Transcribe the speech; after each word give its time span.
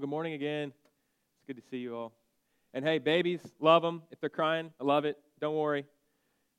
Well, 0.00 0.06
good 0.06 0.12
morning 0.12 0.32
again. 0.32 0.72
It's 1.34 1.46
good 1.46 1.56
to 1.56 1.62
see 1.70 1.76
you 1.76 1.94
all. 1.94 2.14
And 2.72 2.82
hey, 2.82 2.96
babies, 2.96 3.42
love 3.60 3.82
them. 3.82 4.00
If 4.10 4.18
they're 4.18 4.30
crying, 4.30 4.72
I 4.80 4.84
love 4.84 5.04
it. 5.04 5.18
Don't 5.42 5.54
worry. 5.56 5.84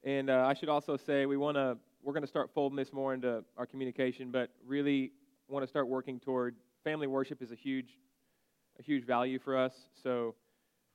And 0.03 0.29
uh, 0.29 0.45
I 0.47 0.53
should 0.53 0.69
also 0.69 0.95
say 0.95 1.25
we 1.25 1.38
want 1.38 1.57
to 1.57 1.75
we're 2.04 2.13
going 2.13 2.21
to 2.21 2.27
start 2.27 2.51
folding 2.54 2.75
this 2.75 2.93
more 2.93 3.15
into 3.15 3.43
our 3.57 3.65
communication, 3.65 4.29
but 4.29 4.51
really 4.63 5.12
want 5.47 5.63
to 5.63 5.67
start 5.67 5.88
working 5.88 6.19
toward 6.19 6.55
family 6.83 7.07
worship 7.07 7.41
is 7.41 7.51
a 7.51 7.55
huge 7.55 7.97
a 8.79 8.83
huge 8.83 9.07
value 9.07 9.39
for 9.39 9.58
us. 9.58 9.73
So 10.04 10.36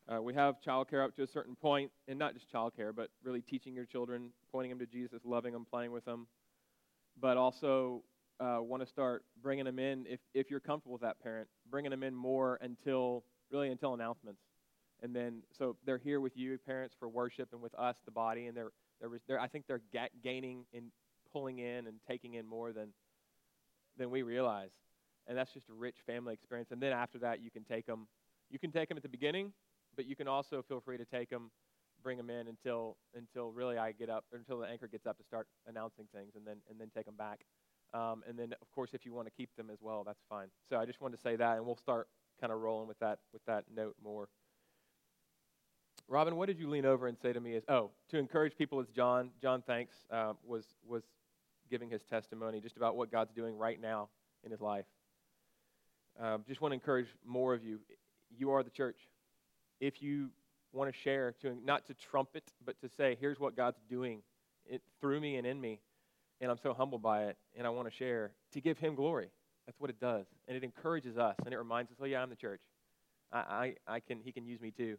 uh, 0.09 0.23
we 0.23 0.33
have 0.35 0.61
childcare 0.65 1.05
up 1.05 1.17
to 1.17 1.25
a 1.25 1.27
certain 1.27 1.57
point, 1.57 1.91
and 2.07 2.17
not 2.17 2.33
just 2.33 2.49
childcare, 2.53 2.95
but 2.95 3.11
really 3.25 3.41
teaching 3.41 3.75
your 3.75 3.87
children, 3.87 4.31
pointing 4.53 4.71
them 4.71 4.79
to 4.79 4.87
Jesus, 4.87 5.23
loving 5.25 5.53
them, 5.53 5.67
playing 5.69 5.91
with 5.91 6.05
them, 6.05 6.29
but 7.21 7.37
also 7.37 8.05
uh, 8.41 8.59
want 8.61 8.83
to 8.83 8.89
start 8.89 9.25
bringing 9.43 9.65
them 9.65 9.79
in 9.79 10.07
if, 10.07 10.21
if 10.35 10.51
you're 10.51 10.61
comfortable 10.61 10.93
with 10.93 11.03
that 11.03 11.21
parent 11.23 11.49
bringing 11.71 11.91
them 11.91 12.03
in 12.03 12.15
more 12.15 12.59
until 12.61 13.25
really 13.51 13.71
until 13.71 13.95
announcements. 13.95 14.41
And 15.03 15.15
then 15.15 15.43
so 15.59 15.77
they're 15.85 15.99
here 15.99 16.21
with 16.21 16.37
you 16.37 16.59
parents 16.59 16.95
for 16.99 17.09
worship 17.09 17.49
and 17.53 17.61
with 17.61 17.75
us 17.75 17.97
the 18.05 18.11
body 18.11 18.47
and 18.47 18.57
they're 18.57 18.73
they're, 19.01 19.11
they're 19.29 19.41
i 19.41 19.47
think 19.47 19.67
they're 19.67 19.83
ga- 19.93 20.13
gaining 20.23 20.65
and 20.75 20.87
pulling 21.33 21.59
in 21.59 21.87
and 21.87 21.99
taking 22.09 22.35
in 22.35 22.47
more 22.47 22.73
than 22.73 22.89
than 23.99 24.11
we 24.11 24.23
realize. 24.23 24.71
And 25.27 25.37
that's 25.37 25.53
just 25.53 25.69
a 25.69 25.73
rich 25.73 25.97
family 26.07 26.35
experience. 26.35 26.71
And 26.71 26.81
then 26.81 26.93
after 26.93 27.19
that 27.19 27.41
you 27.41 27.51
can 27.51 27.65
take 27.65 27.87
them 27.87 28.07
you 28.51 28.59
can 28.59 28.71
take 28.71 28.89
them 28.89 28.97
at 28.97 29.03
the 29.03 29.09
beginning 29.09 29.53
but 29.97 30.07
you 30.07 30.15
can 30.15 30.29
also 30.29 30.63
feel 30.63 30.81
free 30.81 30.99
to 30.99 31.05
take 31.05 31.31
them 31.31 31.51
bring 32.03 32.17
them 32.19 32.31
in 32.31 32.47
until 32.47 32.97
until 33.17 33.51
really 33.51 33.79
i 33.79 33.91
get 33.91 34.09
up 34.11 34.25
until 34.33 34.61
the 34.61 34.67
anchor 34.67 34.87
gets 34.87 35.07
up 35.07 35.17
to 35.17 35.25
start 35.25 35.49
announcing 35.67 36.07
things 36.15 36.33
and 36.37 36.47
then 36.47 36.57
and 36.71 36.79
then 36.79 36.89
take 36.95 37.07
them 37.07 37.17
back 37.17 37.41
um, 37.97 38.23
and 38.29 38.39
then, 38.39 38.53
of 38.61 38.71
course, 38.73 38.91
if 38.93 39.07
you 39.07 39.15
want 39.15 39.27
to 39.27 39.33
keep 39.35 39.55
them 39.57 39.71
as 39.73 39.79
well, 39.81 40.05
that's 40.05 40.23
fine. 40.29 40.49
So 40.69 40.77
I 40.77 40.85
just 40.85 41.01
wanted 41.01 41.17
to 41.17 41.23
say 41.23 41.37
that, 41.37 41.57
and 41.57 41.65
we'll 41.65 41.79
start 41.79 42.09
kind 42.41 42.53
of 42.53 42.61
rolling 42.61 42.89
with 42.89 42.99
that 42.99 43.21
with 43.33 43.45
that 43.47 43.65
note 43.75 43.97
more. 44.05 44.29
Robin, 46.07 46.37
what 46.37 46.47
did 46.47 46.59
you 46.59 46.69
lean 46.69 46.85
over 46.85 47.09
and 47.09 47.17
say 47.19 47.33
to 47.33 47.41
me? 47.41 47.55
Is 47.55 47.65
oh, 47.69 47.91
to 48.11 48.19
encourage 48.19 48.57
people 48.57 48.81
is 48.81 48.89
John. 48.95 49.31
John, 49.41 49.63
thanks, 49.67 49.95
uh, 50.11 50.35
was 50.47 50.67
was 50.87 51.05
giving 51.71 51.89
his 51.89 52.03
testimony 52.05 52.61
just 52.61 52.77
about 52.77 52.97
what 52.97 53.11
God's 53.11 53.33
doing 53.33 53.57
right 53.57 53.81
now 53.81 54.09
in 54.45 54.51
his 54.51 54.61
life. 54.61 54.85
Um, 56.21 56.45
just 56.47 56.61
want 56.61 56.73
to 56.73 56.75
encourage 56.75 57.09
more 57.25 57.55
of 57.55 57.65
you. 57.65 57.81
You 58.37 58.51
are 58.51 58.63
the 58.63 58.71
church. 58.71 58.99
If 59.81 60.03
you 60.03 60.29
want 60.73 60.93
to 60.93 60.99
share, 60.99 61.35
to 61.41 61.57
not 61.65 61.87
to 61.87 61.95
trumpet, 61.95 62.45
but 62.65 62.79
to 62.83 62.89
say, 62.89 63.17
here's 63.19 63.41
what 63.41 63.57
God's 63.57 63.81
doing 63.89 64.21
it, 64.67 64.83
through 65.01 65.21
me 65.21 65.37
and 65.37 65.47
in 65.47 65.61
me 65.61 65.81
and 66.41 66.51
I'm 66.51 66.59
so 66.59 66.75
humbled 66.75 67.03
by 67.03 67.25
it, 67.25 67.37
and 67.57 67.67
I 67.67 67.71
want 67.71 67.89
to 67.89 67.95
share 67.95 68.33
to 68.53 68.61
give 68.61 68.79
Him 68.79 68.95
glory. 68.95 69.29
That's 69.67 69.81
what 69.81 69.91
it 69.91 70.01
does, 70.01 70.27
and 70.47 70.57
it 70.57 70.65
encourages 70.65 71.17
us, 71.19 71.37
and 71.45 71.53
it 71.53 71.59
reminds 71.59 71.91
us, 71.91 71.99
oh 72.01 72.05
yeah, 72.05 72.23
I'm 72.23 72.31
the 72.31 72.37
church. 72.37 72.61
I, 73.33 73.39
I, 73.39 73.75
I 73.97 74.01
can, 74.01 74.21
He 74.21 74.33
can 74.33 74.47
use 74.47 74.61
me 74.61 74.71
too, 74.71 74.97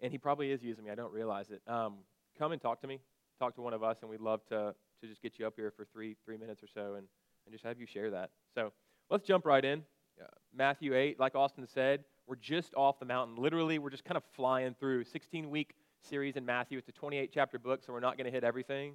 and 0.00 0.12
He 0.12 0.18
probably 0.18 0.52
is 0.52 0.62
using 0.62 0.84
me. 0.84 0.90
I 0.90 0.94
don't 0.94 1.12
realize 1.12 1.50
it. 1.50 1.62
Um, 1.70 1.98
come 2.38 2.52
and 2.52 2.60
talk 2.60 2.80
to 2.82 2.86
me, 2.86 3.00
talk 3.38 3.54
to 3.56 3.62
one 3.62 3.74
of 3.74 3.82
us, 3.82 3.98
and 4.02 4.10
we'd 4.10 4.20
love 4.20 4.44
to 4.46 4.74
to 5.02 5.06
just 5.08 5.22
get 5.22 5.38
you 5.38 5.46
up 5.46 5.54
here 5.56 5.72
for 5.74 5.86
three 5.92 6.16
three 6.24 6.36
minutes 6.36 6.62
or 6.62 6.68
so, 6.72 6.94
and 6.94 7.06
and 7.46 7.52
just 7.52 7.64
have 7.64 7.78
you 7.78 7.86
share 7.86 8.10
that. 8.10 8.30
So 8.54 8.72
let's 9.10 9.26
jump 9.26 9.46
right 9.46 9.64
in. 9.64 9.82
Uh, 10.20 10.26
Matthew 10.54 10.94
8, 10.94 11.18
like 11.18 11.34
Austin 11.34 11.66
said, 11.66 12.04
we're 12.26 12.36
just 12.36 12.74
off 12.74 12.98
the 12.98 13.06
mountain. 13.06 13.36
Literally, 13.36 13.78
we're 13.78 13.90
just 13.90 14.04
kind 14.04 14.16
of 14.16 14.22
flying 14.36 14.74
through 14.78 15.04
16 15.04 15.48
week 15.50 15.74
series 16.02 16.36
in 16.36 16.44
Matthew. 16.44 16.78
It's 16.78 16.88
a 16.88 16.92
28 16.92 17.30
chapter 17.32 17.58
book, 17.58 17.82
so 17.84 17.92
we're 17.92 18.00
not 18.00 18.16
going 18.16 18.26
to 18.26 18.30
hit 18.30 18.44
everything. 18.44 18.94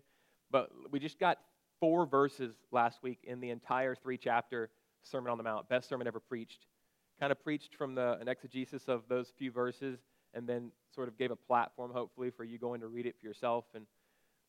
But 0.52 0.70
we 0.92 1.00
just 1.00 1.20
got 1.20 1.40
four 1.80 2.06
verses 2.06 2.56
last 2.72 3.04
week 3.04 3.20
in 3.24 3.40
the 3.40 3.50
entire 3.50 3.96
three 3.96 4.18
chapter 4.18 4.70
Sermon 5.04 5.32
on 5.32 5.38
the 5.38 5.44
Mount, 5.44 5.70
best 5.70 5.88
sermon 5.88 6.08
ever 6.08 6.20
preached. 6.20 6.66
Kind 7.20 7.32
of 7.32 7.42
preached 7.44 7.76
from 7.76 7.96
the, 7.96 8.18
an 8.20 8.28
exegesis 8.28 8.88
of 8.88 9.04
those 9.08 9.32
few 9.38 9.52
verses 9.52 10.00
and 10.34 10.48
then 10.48 10.72
sort 10.94 11.08
of 11.08 11.18
gave 11.18 11.32
a 11.32 11.36
platform, 11.36 11.92
hopefully, 11.94 12.30
for 12.30 12.44
you 12.44 12.58
going 12.58 12.82
to 12.82 12.88
read 12.88 13.06
it 13.06 13.16
for 13.20 13.26
yourself. 13.26 13.66
And, 13.74 13.86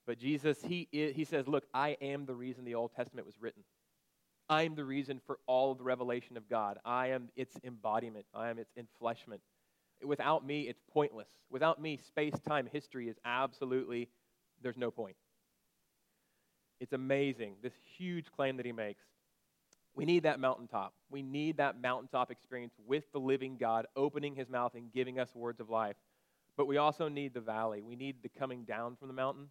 but 0.06 0.18
Jesus, 0.18 0.58
he, 0.62 0.88
he 0.90 1.24
says, 1.24 1.46
Look, 1.46 1.64
I 1.72 1.96
am 2.00 2.26
the 2.26 2.34
reason 2.34 2.64
the 2.64 2.74
Old 2.74 2.92
Testament 2.94 3.26
was 3.26 3.36
written. 3.40 3.62
I 4.48 4.62
am 4.62 4.74
the 4.74 4.84
reason 4.84 5.20
for 5.26 5.38
all 5.46 5.72
of 5.72 5.78
the 5.78 5.84
revelation 5.84 6.36
of 6.36 6.48
God. 6.48 6.78
I 6.84 7.08
am 7.08 7.28
its 7.36 7.56
embodiment, 7.64 8.26
I 8.34 8.50
am 8.50 8.58
its 8.58 8.72
enfleshment. 8.78 9.40
Without 10.04 10.44
me, 10.44 10.62
it's 10.62 10.82
pointless. 10.92 11.28
Without 11.50 11.80
me, 11.80 11.98
space, 12.06 12.34
time, 12.46 12.68
history 12.70 13.08
is 13.08 13.16
absolutely, 13.24 14.08
there's 14.62 14.76
no 14.76 14.90
point. 14.90 15.16
It's 16.80 16.92
amazing, 16.92 17.56
this 17.62 17.72
huge 17.96 18.26
claim 18.30 18.56
that 18.58 18.66
he 18.66 18.72
makes. 18.72 19.04
We 19.94 20.04
need 20.04 20.24
that 20.24 20.38
mountaintop. 20.38 20.92
We 21.10 21.22
need 21.22 21.56
that 21.56 21.80
mountaintop 21.80 22.30
experience 22.30 22.74
with 22.86 23.10
the 23.12 23.18
living 23.18 23.56
God 23.56 23.86
opening 23.96 24.34
his 24.34 24.48
mouth 24.50 24.74
and 24.74 24.92
giving 24.92 25.18
us 25.18 25.34
words 25.34 25.58
of 25.58 25.70
life. 25.70 25.96
But 26.56 26.66
we 26.66 26.76
also 26.76 27.08
need 27.08 27.32
the 27.32 27.40
valley. 27.40 27.82
We 27.82 27.96
need 27.96 28.16
the 28.22 28.28
coming 28.28 28.64
down 28.64 28.96
from 28.96 29.08
the 29.08 29.14
mountain. 29.14 29.48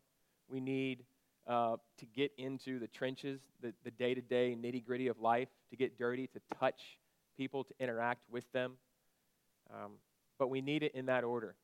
We 0.47 0.59
need 0.59 1.03
uh, 1.47 1.77
to 1.97 2.05
get 2.05 2.31
into 2.37 2.77
the 2.79 2.87
trenches, 2.87 3.39
the 3.61 3.91
day 3.91 4.13
to 4.13 4.21
day 4.21 4.55
nitty 4.59 4.85
gritty 4.85 5.07
of 5.07 5.19
life, 5.19 5.49
to 5.71 5.75
get 5.75 5.97
dirty, 5.97 6.27
to 6.27 6.39
touch 6.59 6.99
people, 7.37 7.63
to 7.63 7.73
interact 7.79 8.21
with 8.29 8.51
them. 8.51 8.73
Um, 9.73 9.93
but 10.37 10.49
we 10.49 10.61
need 10.61 10.83
it 10.83 10.93
in 10.93 11.07
that 11.07 11.23
order 11.23 11.55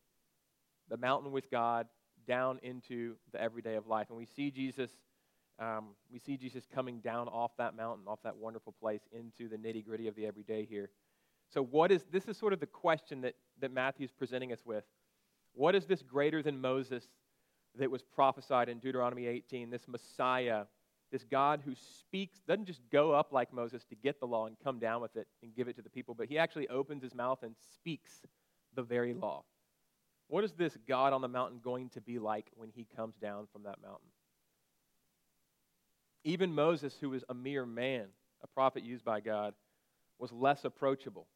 the 0.90 0.98
mountain 0.98 1.32
with 1.32 1.50
God 1.50 1.88
down 2.28 2.60
into 2.64 3.16
the 3.32 3.42
everyday 3.42 3.76
of 3.76 3.88
life. 3.88 4.08
And 4.10 4.18
we 4.18 4.26
see 4.26 4.52
Jesus 4.52 4.92
um, 5.62 5.90
we 6.12 6.18
see 6.18 6.38
Jesus 6.38 6.66
coming 6.74 7.00
down 7.00 7.28
off 7.28 7.52
that 7.58 7.76
mountain, 7.76 8.06
off 8.08 8.20
that 8.24 8.36
wonderful 8.36 8.74
place, 8.74 9.02
into 9.12 9.48
the 9.48 9.58
nitty 9.58 9.86
gritty 9.86 10.08
of 10.08 10.16
the 10.16 10.26
everyday 10.26 10.66
here. 10.66 10.90
So, 11.54 11.64
what 11.64 11.92
is 11.92 12.04
this? 12.12 12.28
Is 12.28 12.38
sort 12.38 12.54
of 12.54 12.60
the 12.60 12.66
question 12.66 13.22
that, 13.22 13.36
that 13.60 13.72
Matthew's 13.72 14.12
presenting 14.12 14.52
us 14.52 14.66
with. 14.66 14.84
What 15.54 15.76
is 15.76 15.86
this 15.86 16.02
greater 16.02 16.42
than 16.42 16.60
Moses 16.60 17.06
that 17.78 17.92
was 17.92 18.02
prophesied 18.02 18.70
in 18.70 18.80
Deuteronomy 18.80 19.28
18? 19.28 19.70
This 19.70 19.88
Messiah, 19.88 20.64
this 21.12 21.24
God 21.26 21.62
who 21.64 21.76
speaks, 21.76 22.40
doesn't 22.48 22.66
just 22.66 22.82
go 22.92 23.12
up 23.12 23.32
like 23.32 23.54
Moses 23.54 23.84
to 23.86 23.96
get 23.96 24.20
the 24.20 24.28
law 24.28 24.48
and 24.48 24.56
come 24.64 24.80
down 24.80 25.02
with 25.02 25.16
it 25.16 25.28
and 25.44 25.54
give 25.54 25.68
it 25.68 25.76
to 25.76 25.82
the 25.84 25.90
people, 25.90 26.16
but 26.16 26.28
he 26.28 26.40
actually 26.40 26.70
opens 26.70 27.04
his 27.04 27.14
mouth 27.14 27.44
and 27.44 27.54
speaks 27.76 28.22
the 28.74 28.82
very 28.82 29.14
law. 29.14 29.44
What 30.28 30.44
is 30.44 30.54
this 30.54 30.78
God 30.88 31.12
on 31.14 31.22
the 31.22 31.28
mountain 31.28 31.60
going 31.62 31.90
to 31.90 32.02
be 32.02 32.18
like 32.18 32.48
when 32.56 32.70
he 32.70 32.88
comes 32.96 33.18
down 33.18 33.48
from 33.52 33.64
that 33.64 33.82
mountain? 33.82 34.08
Even 36.24 36.54
Moses, 36.54 36.96
who 37.00 37.10
was 37.10 37.24
a 37.30 37.34
mere 37.34 37.66
man, 37.66 38.08
a 38.44 38.48
prophet 38.48 38.84
used 38.84 39.04
by 39.04 39.20
God, 39.20 39.54
was 40.20 40.32
less 40.32 40.66
approachable 40.66 41.28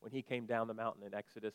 when 0.00 0.12
he 0.12 0.22
came 0.22 0.46
down 0.46 0.68
the 0.68 0.74
mountain 0.74 1.04
in 1.04 1.14
Exodus 1.14 1.54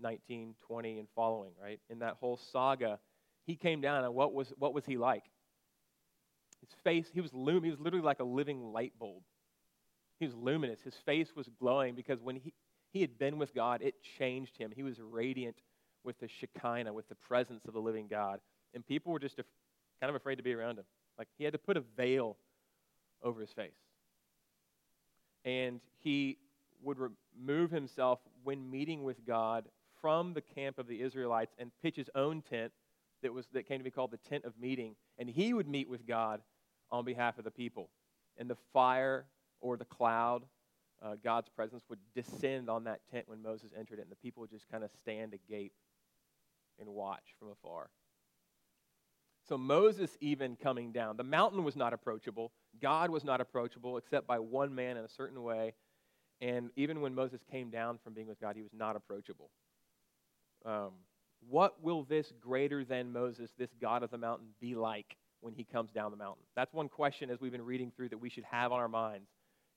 19, 0.00 0.54
20, 0.66 0.98
and 0.98 1.08
following, 1.14 1.52
right? 1.60 1.80
In 1.90 1.98
that 2.00 2.16
whole 2.20 2.38
saga, 2.52 2.98
he 3.44 3.56
came 3.56 3.80
down, 3.80 4.04
and 4.04 4.14
what 4.14 4.32
was, 4.32 4.52
what 4.58 4.74
was 4.74 4.84
he 4.84 4.96
like? 4.96 5.24
His 6.60 6.70
face, 6.84 7.06
he 7.12 7.20
was, 7.20 7.32
lum- 7.32 7.64
he 7.64 7.70
was 7.70 7.80
literally 7.80 8.04
like 8.04 8.20
a 8.20 8.24
living 8.24 8.72
light 8.72 8.92
bulb. 8.98 9.22
He 10.18 10.26
was 10.26 10.34
luminous. 10.34 10.80
His 10.82 10.94
face 11.04 11.28
was 11.36 11.48
glowing 11.60 11.94
because 11.94 12.20
when 12.20 12.36
he, 12.36 12.54
he 12.92 13.00
had 13.00 13.18
been 13.18 13.38
with 13.38 13.54
God, 13.54 13.82
it 13.82 13.94
changed 14.18 14.56
him. 14.56 14.72
He 14.74 14.82
was 14.82 14.98
radiant 14.98 15.56
with 16.04 16.18
the 16.18 16.28
Shekinah, 16.28 16.92
with 16.92 17.08
the 17.08 17.14
presence 17.14 17.64
of 17.66 17.74
the 17.74 17.80
living 17.80 18.06
God. 18.08 18.40
And 18.74 18.86
people 18.86 19.12
were 19.12 19.18
just 19.18 19.38
af- 19.38 19.46
kind 20.00 20.08
of 20.08 20.16
afraid 20.16 20.36
to 20.36 20.42
be 20.42 20.54
around 20.54 20.78
him. 20.78 20.84
Like 21.18 21.28
he 21.38 21.44
had 21.44 21.52
to 21.52 21.58
put 21.58 21.76
a 21.76 21.82
veil 21.96 22.36
over 23.22 23.40
his 23.40 23.52
face. 23.52 23.72
And 25.44 25.80
he 25.98 26.38
would 26.82 26.98
remove 26.98 27.70
himself 27.70 28.20
when 28.44 28.70
meeting 28.70 29.04
with 29.04 29.24
God 29.26 29.66
from 30.00 30.34
the 30.34 30.40
camp 30.40 30.78
of 30.78 30.86
the 30.86 31.00
Israelites 31.00 31.54
and 31.58 31.70
pitch 31.82 31.96
his 31.96 32.10
own 32.14 32.42
tent 32.42 32.72
that, 33.22 33.32
was, 33.32 33.46
that 33.52 33.66
came 33.66 33.78
to 33.78 33.84
be 33.84 33.90
called 33.90 34.10
the 34.10 34.18
tent 34.28 34.44
of 34.44 34.52
meeting. 34.60 34.94
And 35.18 35.28
he 35.28 35.54
would 35.54 35.68
meet 35.68 35.88
with 35.88 36.06
God 36.06 36.40
on 36.90 37.04
behalf 37.04 37.38
of 37.38 37.44
the 37.44 37.50
people. 37.50 37.88
And 38.36 38.50
the 38.50 38.56
fire 38.72 39.26
or 39.60 39.76
the 39.76 39.84
cloud, 39.84 40.42
uh, 41.02 41.14
God's 41.22 41.48
presence, 41.48 41.82
would 41.88 41.98
descend 42.14 42.68
on 42.68 42.84
that 42.84 43.00
tent 43.10 43.28
when 43.28 43.42
Moses 43.42 43.70
entered 43.76 43.98
it. 43.98 44.02
And 44.02 44.10
the 44.10 44.16
people 44.16 44.42
would 44.42 44.50
just 44.50 44.68
kind 44.70 44.84
of 44.84 44.90
stand 45.00 45.32
agape 45.34 45.72
and 46.78 46.88
watch 46.90 47.34
from 47.38 47.48
afar. 47.48 47.88
So 49.48 49.56
Moses 49.56 50.16
even 50.20 50.56
coming 50.56 50.92
down, 50.92 51.16
the 51.16 51.24
mountain 51.24 51.62
was 51.62 51.76
not 51.76 51.92
approachable. 51.92 52.52
God 52.80 53.10
was 53.10 53.24
not 53.24 53.40
approachable 53.40 53.96
except 53.96 54.26
by 54.26 54.38
one 54.38 54.74
man 54.74 54.96
in 54.96 55.04
a 55.04 55.08
certain 55.08 55.42
way. 55.42 55.74
And 56.40 56.70
even 56.76 57.00
when 57.00 57.14
Moses 57.14 57.40
came 57.50 57.70
down 57.70 57.98
from 58.02 58.12
being 58.12 58.26
with 58.26 58.40
God, 58.40 58.56
he 58.56 58.62
was 58.62 58.72
not 58.74 58.96
approachable. 58.96 59.50
Um, 60.64 60.92
what 61.48 61.82
will 61.82 62.02
this 62.02 62.32
greater 62.40 62.84
than 62.84 63.12
Moses, 63.12 63.50
this 63.56 63.70
God 63.80 64.02
of 64.02 64.10
the 64.10 64.18
mountain, 64.18 64.48
be 64.60 64.74
like 64.74 65.16
when 65.40 65.54
he 65.54 65.64
comes 65.64 65.92
down 65.92 66.10
the 66.10 66.16
mountain? 66.16 66.42
That's 66.56 66.72
one 66.72 66.88
question 66.88 67.30
as 67.30 67.40
we've 67.40 67.52
been 67.52 67.64
reading 67.64 67.92
through 67.94 68.08
that 68.10 68.18
we 68.18 68.28
should 68.28 68.44
have 68.44 68.72
on 68.72 68.80
our 68.80 68.88
minds 68.88 69.28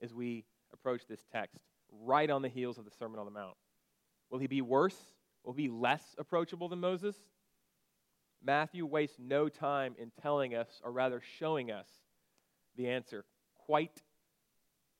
as 0.01 0.13
we 0.13 0.45
approach 0.73 1.01
this 1.07 1.21
text, 1.31 1.59
right 1.91 2.29
on 2.29 2.41
the 2.41 2.49
heels 2.49 2.77
of 2.77 2.85
the 2.85 2.91
Sermon 2.97 3.19
on 3.19 3.25
the 3.25 3.31
Mount. 3.31 3.55
Will 4.31 4.39
he 4.39 4.47
be 4.47 4.61
worse? 4.61 4.97
Will 5.43 5.53
he 5.53 5.67
be 5.67 5.73
less 5.73 6.15
approachable 6.17 6.69
than 6.69 6.79
Moses? 6.79 7.15
Matthew 8.43 8.85
wastes 8.85 9.17
no 9.19 9.49
time 9.49 9.95
in 9.99 10.11
telling 10.21 10.55
us, 10.55 10.81
or 10.83 10.91
rather 10.91 11.21
showing 11.39 11.71
us, 11.71 11.87
the 12.75 12.89
answer. 12.89 13.25
Quite 13.65 14.01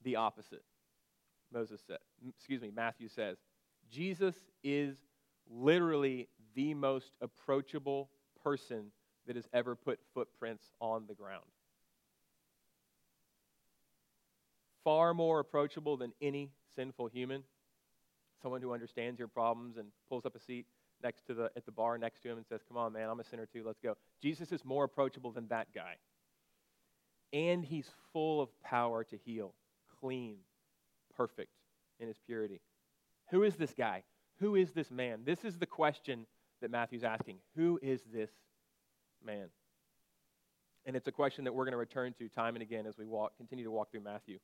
the 0.04 0.18
opposite. 0.18 0.64
Moses 1.52 1.82
said, 1.88 1.98
excuse 2.28 2.62
me, 2.62 2.72
Matthew 2.76 3.08
says, 3.08 3.38
Jesus 3.92 4.36
is 4.64 4.98
literally 5.50 6.28
the 6.54 6.74
most 6.74 7.12
approachable 7.22 8.10
person 8.44 8.92
that 9.26 9.36
has 9.36 9.48
ever 9.54 9.76
put 9.76 10.00
footprints 10.14 10.72
on 10.80 11.06
the 11.08 11.16
ground. 11.16 11.44
Far 14.84 15.14
more 15.14 15.40
approachable 15.40 15.98
than 15.98 16.14
any 16.22 16.52
sinful 16.76 17.08
human. 17.08 17.44
Someone 18.42 18.62
who 18.62 18.74
understands 18.74 19.20
your 19.20 19.28
problems 19.28 19.78
and 19.78 19.88
pulls 20.08 20.26
up 20.26 20.36
a 20.36 20.40
seat 20.40 20.66
next 21.04 21.26
to 21.28 21.34
the 21.34 21.52
at 21.56 21.66
the 21.66 21.72
bar 21.72 21.98
next 21.98 22.22
to 22.22 22.30
him 22.30 22.38
and 22.38 22.46
says, 22.46 22.62
"Come 22.68 22.78
on, 22.78 22.94
man, 22.94 23.10
I'm 23.10 23.20
a 23.20 23.24
sinner 23.24 23.46
too. 23.46 23.64
Let's 23.66 23.80
go." 23.80 23.96
Jesus 24.22 24.52
is 24.52 24.64
more 24.66 24.84
approachable 24.84 25.32
than 25.32 25.48
that 25.48 25.74
guy. 25.74 25.98
And 27.32 27.64
he's 27.64 27.90
full 28.12 28.42
of 28.42 28.50
power 28.62 29.04
to 29.04 29.18
heal, 29.18 29.54
clean, 30.00 30.38
perfect 31.16 31.54
in 32.00 32.08
his 32.08 32.18
purity. 32.26 32.62
Who 33.30 33.44
is 33.44 33.56
this 33.56 33.74
guy? 33.74 34.04
Who 34.40 34.56
is 34.56 34.72
this 34.72 34.90
man? 34.90 35.22
This 35.26 35.46
is 35.46 35.58
the 35.58 35.68
question 35.68 36.26
that 36.62 36.72
Matthew's 36.72 37.04
asking. 37.04 37.38
Who 37.56 37.80
is 37.82 38.02
this 38.12 38.32
man? 39.24 39.50
And 40.86 40.96
it's 40.96 41.08
a 41.08 41.12
question 41.12 41.44
that 41.44 41.54
we're 41.54 41.66
going 41.66 41.74
to 41.74 41.78
return 41.78 42.14
to 42.14 42.30
time 42.30 42.56
and 42.56 42.64
again 42.64 42.88
as 42.88 42.98
we 42.98 43.06
walk, 43.06 43.38
continue 43.38 43.66
to 43.66 43.72
walk 43.72 43.92
through 43.92 44.02
Matthew. 44.02 44.40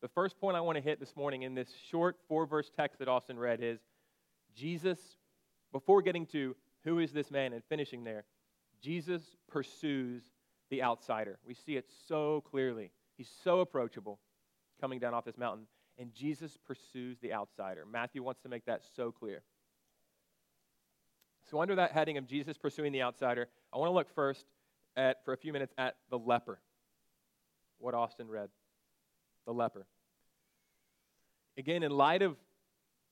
The 0.00 0.08
first 0.08 0.38
point 0.40 0.56
I 0.56 0.60
want 0.60 0.76
to 0.76 0.82
hit 0.82 0.98
this 0.98 1.14
morning 1.14 1.42
in 1.42 1.54
this 1.54 1.68
short 1.90 2.16
four 2.26 2.46
verse 2.46 2.70
text 2.74 2.98
that 2.98 3.08
Austin 3.08 3.38
read 3.38 3.62
is 3.62 3.78
Jesus, 4.56 4.98
before 5.74 6.02
getting 6.02 6.24
to 6.24 6.54
who 6.84 7.00
is 7.00 7.12
this 7.12 7.32
man 7.32 7.52
and 7.52 7.60
finishing 7.68 8.04
there, 8.04 8.24
Jesus 8.80 9.22
pursues 9.50 10.22
the 10.70 10.84
outsider. 10.84 11.40
We 11.44 11.54
see 11.54 11.74
it 11.76 11.90
so 12.06 12.44
clearly. 12.48 12.92
He's 13.16 13.28
so 13.42 13.58
approachable 13.58 14.20
coming 14.80 15.00
down 15.00 15.14
off 15.14 15.24
this 15.24 15.36
mountain, 15.36 15.66
and 15.98 16.14
Jesus 16.14 16.56
pursues 16.64 17.18
the 17.18 17.32
outsider. 17.32 17.84
Matthew 17.90 18.22
wants 18.22 18.40
to 18.42 18.48
make 18.48 18.64
that 18.66 18.82
so 18.94 19.10
clear. 19.10 19.42
So, 21.50 21.60
under 21.60 21.74
that 21.74 21.90
heading 21.90 22.18
of 22.18 22.28
Jesus 22.28 22.56
pursuing 22.56 22.92
the 22.92 23.02
outsider, 23.02 23.48
I 23.72 23.78
want 23.78 23.88
to 23.88 23.94
look 23.94 24.14
first 24.14 24.46
at, 24.96 25.24
for 25.24 25.34
a 25.34 25.36
few 25.36 25.52
minutes 25.52 25.74
at 25.76 25.96
the 26.08 26.18
leper. 26.18 26.60
What 27.78 27.94
Austin 27.94 28.28
read. 28.28 28.48
The 29.44 29.52
leper. 29.52 29.86
Again, 31.58 31.82
in 31.82 31.90
light 31.90 32.22
of 32.22 32.36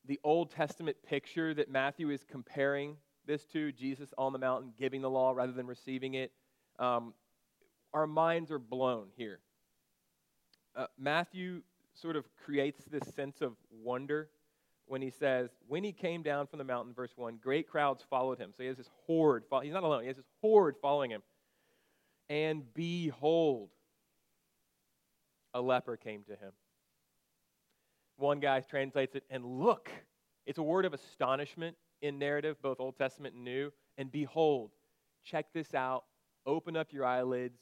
the 0.06 0.20
Old 0.24 0.50
Testament 0.50 0.96
picture 1.06 1.54
that 1.54 1.70
Matthew 1.70 2.10
is 2.10 2.24
comparing 2.28 2.96
this 3.26 3.44
to, 3.46 3.72
Jesus 3.72 4.12
on 4.18 4.32
the 4.32 4.38
mountain 4.38 4.72
giving 4.78 5.00
the 5.00 5.10
law 5.10 5.32
rather 5.32 5.52
than 5.52 5.66
receiving 5.66 6.14
it, 6.14 6.32
um, 6.78 7.14
our 7.94 8.06
minds 8.06 8.50
are 8.50 8.58
blown 8.58 9.08
here. 9.16 9.38
Uh, 10.74 10.86
Matthew 10.98 11.62
sort 11.94 12.16
of 12.16 12.24
creates 12.44 12.84
this 12.86 13.14
sense 13.14 13.40
of 13.40 13.52
wonder 13.70 14.28
when 14.86 15.02
he 15.02 15.10
says, 15.10 15.50
When 15.68 15.84
he 15.84 15.92
came 15.92 16.22
down 16.22 16.46
from 16.46 16.58
the 16.58 16.64
mountain, 16.64 16.94
verse 16.94 17.12
1, 17.16 17.38
great 17.42 17.68
crowds 17.68 18.02
followed 18.08 18.38
him. 18.38 18.52
So 18.56 18.62
he 18.62 18.68
has 18.68 18.78
this 18.78 18.90
horde. 19.06 19.44
He's 19.62 19.72
not 19.72 19.82
alone, 19.82 20.02
he 20.02 20.08
has 20.08 20.16
this 20.16 20.28
horde 20.40 20.76
following 20.80 21.10
him. 21.10 21.22
And 22.28 22.62
behold, 22.74 23.68
a 25.54 25.60
leper 25.60 25.96
came 25.96 26.22
to 26.24 26.32
him. 26.32 26.52
One 28.22 28.40
guy 28.40 28.60
translates 28.60 29.14
it, 29.16 29.24
and 29.30 29.44
look. 29.44 29.90
It's 30.46 30.58
a 30.58 30.62
word 30.62 30.84
of 30.84 30.94
astonishment 30.94 31.76
in 32.00 32.18
narrative, 32.18 32.56
both 32.62 32.80
Old 32.80 32.96
Testament 32.96 33.34
and 33.34 33.44
New. 33.44 33.72
And 33.98 34.10
behold, 34.10 34.70
check 35.24 35.46
this 35.52 35.74
out. 35.74 36.04
Open 36.46 36.76
up 36.76 36.92
your 36.92 37.04
eyelids 37.04 37.58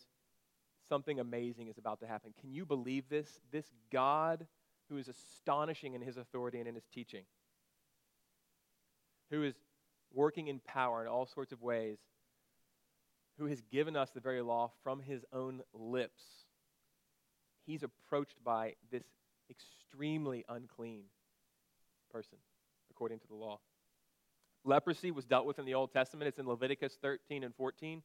something 0.91 1.21
amazing 1.21 1.69
is 1.69 1.79
about 1.79 2.01
to 2.01 2.07
happen. 2.07 2.35
Can 2.39 2.53
you 2.53 2.67
believe 2.67 3.09
this? 3.09 3.41
This 3.51 3.65
God 3.91 4.47
who 4.91 4.99
is 4.99 5.09
astonishing 5.09 5.95
in 5.95 6.03
his 6.03 6.17
authority 6.17 6.59
and 6.59 6.69
in 6.69 6.75
his 6.75 6.87
teaching, 6.93 7.23
who 9.31 9.45
is 9.45 9.55
working 10.12 10.49
in 10.49 10.59
power 10.59 11.01
in 11.01 11.09
all 11.09 11.27
sorts 11.27 11.53
of 11.53 11.62
ways, 11.62 11.99
who 13.39 13.47
has 13.47 13.62
given 13.71 13.97
us 13.97 14.11
the 14.11 14.21
very 14.21 14.43
law 14.43 14.73
from 14.83 15.01
his 15.01 15.25
own 15.33 15.62
lips, 15.73 16.23
he's 17.65 17.85
approached 17.85 18.43
by 18.45 18.75
this 18.91 19.05
extremely 19.50 20.44
unclean 20.49 21.05
person, 22.12 22.38
according 22.91 23.19
to 23.20 23.26
the 23.29 23.35
law. 23.35 23.58
Leprosy 24.64 25.11
was 25.11 25.25
dealt 25.25 25.47
with 25.47 25.58
in 25.58 25.64
the 25.64 25.75
Old 25.75 25.93
Testament. 25.93 26.29
It's 26.29 26.38
in 26.38 26.47
Leviticus 26.47 26.99
13 27.02 27.44
and 27.44 27.55
14. 27.55 28.02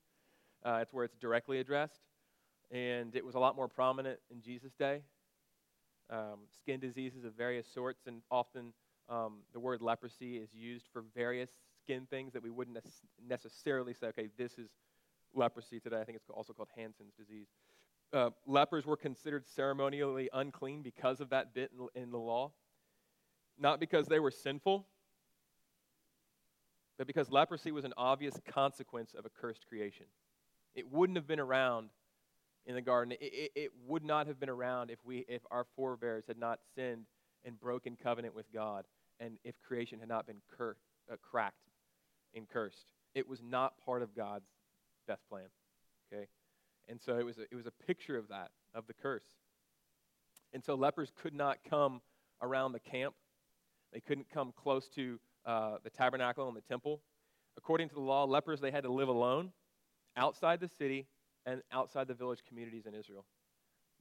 Uh, 0.66 0.80
it's 0.82 0.94
where 0.94 1.04
it's 1.04 1.16
directly 1.18 1.60
addressed 1.60 2.02
and 2.72 3.16
it 3.16 3.26
was 3.26 3.36
a 3.36 3.40
lot 3.40 3.56
more 3.56 3.68
prominent 3.68 4.20
in 4.32 4.42
Jesus' 4.42 4.74
day. 4.74 5.02
Um, 6.10 6.40
skin 6.60 6.80
diseases 6.80 7.24
of 7.24 7.34
various 7.34 7.68
sorts, 7.68 8.06
and 8.08 8.22
often 8.30 8.74
um, 9.10 9.40
the 9.54 9.60
word 9.60 9.82
leprosy 9.82 10.38
is 10.38 10.54
used 10.54 10.86
for 10.92 11.04
various 11.16 11.50
skin 11.82 12.08
things 12.10 12.34
that 12.34 12.44
we 12.44 12.50
wouldn't 12.50 12.78
necessarily 13.28 13.94
say, 13.94 14.08
okay, 14.08 14.30
this 14.38 14.58
is 14.58 14.70
leprosy 15.34 15.80
today. 15.80 16.00
I 16.00 16.04
think 16.04 16.18
it's 16.18 16.30
also 16.30 16.54
called 16.54 16.70
Hansen's 16.76 17.14
disease. 17.18 17.48
Uh, 18.14 18.30
lepers 18.46 18.86
were 18.86 18.98
considered 18.98 19.46
ceremonially 19.48 20.30
unclean 20.34 20.82
because 20.82 21.20
of 21.20 21.30
that 21.30 21.54
bit 21.54 21.72
in, 21.96 22.04
in 22.04 22.12
the 22.12 22.18
law. 22.18 22.52
Not 23.58 23.80
because 23.80 24.08
they 24.08 24.20
were 24.20 24.32
sinful, 24.32 24.86
but 26.98 27.08
because 27.08 27.30
leprosy 27.30 27.72
was 27.72 27.86
an 27.86 27.94
obvious 27.98 28.40
consequence 28.48 29.14
of 29.14 29.26
a 29.26 29.30
cursed 29.30 29.66
creation. 29.68 30.06
It 30.76 30.92
wouldn't 30.92 31.18
have 31.18 31.28
been 31.28 31.40
around 31.40 31.90
in 32.66 32.76
the 32.76 32.82
garden, 32.82 33.12
it, 33.14 33.20
it, 33.22 33.52
it, 33.56 33.72
would 33.86 34.04
not 34.04 34.26
have 34.28 34.40
been 34.40 34.50
around 34.50 34.90
if, 34.90 34.98
we, 35.06 35.24
if 35.28 35.42
our 35.52 35.66
forebears 35.76 36.26
had 36.28 36.40
not 36.40 36.60
sinned 36.76 37.06
and 37.44 37.60
broken 37.60 37.96
covenant 38.02 38.34
with 38.34 38.52
God, 38.52 38.86
and 39.20 39.38
if 39.44 39.54
creation 39.62 40.00
had 40.00 40.10
not 40.10 40.26
been 40.26 40.42
cur- 40.58 40.76
uh, 41.12 41.16
cracked 41.22 41.70
and 42.34 42.50
cursed. 42.50 42.88
It 43.14 43.28
was 43.28 43.42
not 43.44 43.74
part 43.86 44.02
of 44.02 44.16
God's 44.16 44.48
best 45.08 45.22
plan. 45.30 45.46
Okay? 46.12 46.26
And 46.88 47.02
so 47.02 47.18
it 47.18 47.26
was, 47.26 47.38
a, 47.38 47.44
it 47.44 47.56
was 47.56 47.66
a 47.66 47.72
picture 47.72 48.18
of 48.18 48.28
that, 48.30 48.52
of 48.74 48.88
the 48.88 48.94
curse. 48.94 49.26
And 50.54 50.64
so 50.64 50.76
lepers 50.76 51.12
could 51.22 51.34
not 51.34 51.58
come 51.68 52.02
around 52.42 52.74
the 52.74 52.80
camp, 52.80 53.16
they 53.94 54.00
couldn't 54.00 54.30
come 54.30 54.54
close 54.56 54.88
to 54.90 55.20
uh, 55.46 55.78
the 55.84 55.90
tabernacle 55.90 56.48
and 56.48 56.56
the 56.56 56.62
temple. 56.62 57.02
According 57.58 57.90
to 57.90 57.96
the 57.96 58.02
law, 58.02 58.26
lepers, 58.26 58.60
they 58.60 58.72
had 58.72 58.84
to 58.84 58.92
live 58.92 59.08
alone 59.08 59.52
outside 60.18 60.60
the 60.60 60.68
city 60.68 61.08
and 61.46 61.62
outside 61.72 62.08
the 62.08 62.14
village 62.14 62.40
communities 62.48 62.86
in 62.86 62.94
Israel. 62.94 63.26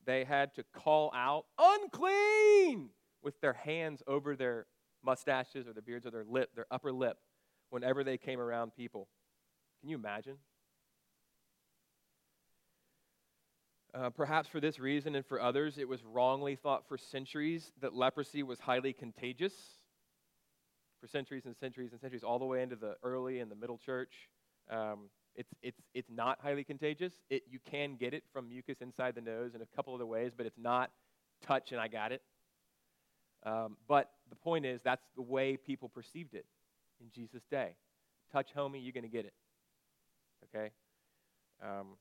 They 0.05 0.25
had 0.25 0.55
to 0.55 0.65
call 0.75 1.13
out, 1.15 1.47
unclean, 1.59 2.91
with 3.23 3.41
their 3.41 3.53
hands 3.53 4.03
over 4.07 4.37
their 4.37 4.67
mustaches 5.05 5.67
or 5.67 5.73
their 5.73 5.83
beards 5.83 6.07
or 6.07 6.11
their 6.11 6.25
lip, 6.25 6.51
their 6.55 6.67
upper 6.71 6.93
lip, 6.93 7.19
whenever 7.71 8.05
they 8.05 8.19
came 8.19 8.41
around 8.41 8.75
people. 8.75 9.09
Can 9.81 9.91
you 9.91 9.97
imagine? 9.97 10.37
Uh, 13.95 14.11
perhaps 14.11 14.49
for 14.49 14.59
this 14.59 14.81
reason 14.81 15.15
and 15.15 15.25
for 15.25 15.41
others, 15.41 15.79
it 15.79 15.89
was 15.89 16.03
wrongly 16.03 16.57
thought 16.57 16.89
for 16.89 16.99
centuries 16.99 17.71
that 17.81 17.95
leprosy 17.95 18.43
was 18.43 18.59
highly 18.59 18.93
contagious. 18.93 19.53
For 21.01 21.07
centuries 21.07 21.45
and 21.47 21.57
centuries 21.57 21.93
and 21.93 22.01
centuries, 22.01 22.25
all 22.25 22.41
the 22.41 22.45
way 22.45 22.63
into 22.63 22.75
the 22.75 22.97
early 23.05 23.39
and 23.39 23.51
the 23.51 23.55
middle 23.55 23.79
church. 23.79 24.13
Um, 24.69 25.11
it's, 25.37 25.53
it's, 25.63 25.81
it's 25.95 26.11
not 26.11 26.39
highly 26.41 26.65
contagious. 26.65 27.13
It, 27.31 27.43
you 27.49 27.61
can 27.71 27.95
get 27.95 28.15
it 28.15 28.25
from 28.33 28.49
mucus 28.49 28.79
inside 28.81 29.15
the 29.15 29.21
nose 29.21 29.55
in 29.55 29.63
a 29.63 29.67
couple 29.77 29.95
of 29.95 30.01
other 30.01 30.07
ways, 30.07 30.33
but 30.37 30.45
it's 30.45 30.59
not 30.59 30.91
touch 31.47 31.71
and 31.71 31.81
I 31.81 31.87
got 31.87 32.11
it. 32.11 32.23
Um, 33.45 33.77
but 33.87 34.11
the 34.29 34.37
point 34.37 34.67
is, 34.67 34.81
that's 34.83 35.05
the 35.15 35.23
way 35.23 35.57
people 35.57 35.89
perceived 35.89 36.35
it 36.35 36.47
in 37.01 37.11
Jesus' 37.15 37.43
day. 37.49 37.77
Touch 38.33 38.49
homie, 38.57 38.83
you're 38.83 38.93
going 38.93 39.05
to 39.05 39.09
get 39.09 39.27
it. 39.27 39.35
Okay? 40.49 40.71
Um, 41.63 41.97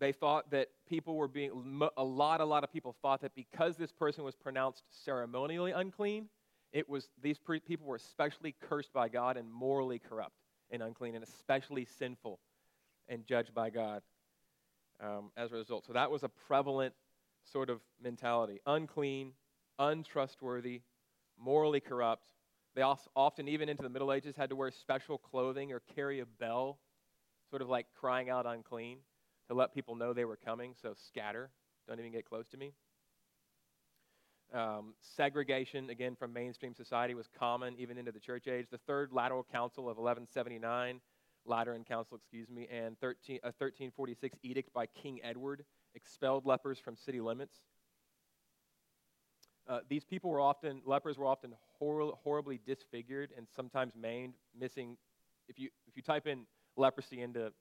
they 0.00 0.12
thought 0.12 0.50
that 0.50 0.68
people 0.88 1.14
were 1.14 1.28
being, 1.28 1.50
a 1.96 2.02
lot, 2.02 2.40
a 2.40 2.44
lot 2.44 2.64
of 2.64 2.72
people 2.72 2.96
thought 3.02 3.20
that 3.20 3.34
because 3.34 3.76
this 3.76 3.92
person 3.92 4.24
was 4.24 4.34
pronounced 4.34 4.82
ceremonially 5.04 5.72
unclean, 5.72 6.28
it 6.72 6.88
was, 6.88 7.10
these 7.22 7.38
pre- 7.38 7.60
people 7.60 7.86
were 7.86 7.96
especially 7.96 8.54
cursed 8.60 8.92
by 8.92 9.08
God 9.08 9.36
and 9.36 9.52
morally 9.52 9.98
corrupt 9.98 10.36
and 10.70 10.82
unclean, 10.82 11.14
and 11.14 11.22
especially 11.22 11.84
sinful 11.84 12.40
and 13.08 13.26
judged 13.26 13.54
by 13.54 13.70
God 13.70 14.02
um, 15.00 15.30
as 15.36 15.52
a 15.52 15.56
result. 15.56 15.84
So 15.86 15.92
that 15.92 16.10
was 16.10 16.22
a 16.22 16.28
prevalent 16.28 16.94
sort 17.52 17.70
of 17.70 17.80
mentality 18.02 18.60
unclean, 18.66 19.32
untrustworthy, 19.78 20.82
morally 21.38 21.80
corrupt. 21.80 22.26
They 22.74 22.82
often, 22.82 23.48
even 23.48 23.68
into 23.68 23.82
the 23.82 23.88
Middle 23.88 24.12
Ages, 24.12 24.36
had 24.36 24.50
to 24.50 24.56
wear 24.56 24.70
special 24.70 25.18
clothing 25.18 25.72
or 25.72 25.82
carry 25.94 26.20
a 26.20 26.26
bell, 26.26 26.78
sort 27.50 27.62
of 27.62 27.68
like 27.68 27.86
crying 27.98 28.30
out 28.30 28.46
unclean, 28.46 28.98
to 29.50 29.54
let 29.56 29.74
people 29.74 29.96
know 29.96 30.12
they 30.12 30.24
were 30.24 30.38
coming. 30.38 30.74
So 30.80 30.94
scatter, 30.94 31.50
don't 31.88 31.98
even 31.98 32.12
get 32.12 32.24
close 32.24 32.46
to 32.48 32.56
me. 32.56 32.72
Um, 34.54 34.94
segregation, 35.00 35.90
again, 35.90 36.16
from 36.16 36.32
mainstream 36.32 36.72
society 36.72 37.14
was 37.14 37.28
common 37.38 37.74
even 37.76 37.98
into 37.98 38.12
the 38.12 38.20
church 38.20 38.46
age. 38.46 38.66
The 38.70 38.78
Third 38.78 39.12
Lateral 39.12 39.44
Council 39.44 39.84
of 39.84 39.96
1179, 39.96 41.00
Lateran 41.44 41.84
Council, 41.84 42.16
excuse 42.16 42.48
me, 42.48 42.68
and 42.70 42.98
13, 43.00 43.40
a 43.42 43.46
1346 43.48 44.38
edict 44.42 44.72
by 44.72 44.86
King 44.86 45.20
Edward 45.24 45.64
expelled 45.96 46.46
lepers 46.46 46.78
from 46.78 46.96
city 46.96 47.20
limits. 47.20 47.58
uh, 49.68 49.80
these 49.88 50.04
people 50.04 50.30
were 50.30 50.40
often, 50.40 50.80
lepers 50.84 51.18
were 51.18 51.26
often 51.26 51.54
hor- 51.78 52.14
horribly 52.22 52.60
disfigured 52.66 53.30
and 53.36 53.46
sometimes 53.54 53.94
maimed, 53.96 54.34
missing. 54.58 54.96
If 55.48 55.58
you, 55.58 55.70
if 55.88 55.96
you 55.96 56.02
type 56.02 56.26
in 56.28 56.46
leprosy 56.76 57.20
into 57.20 57.52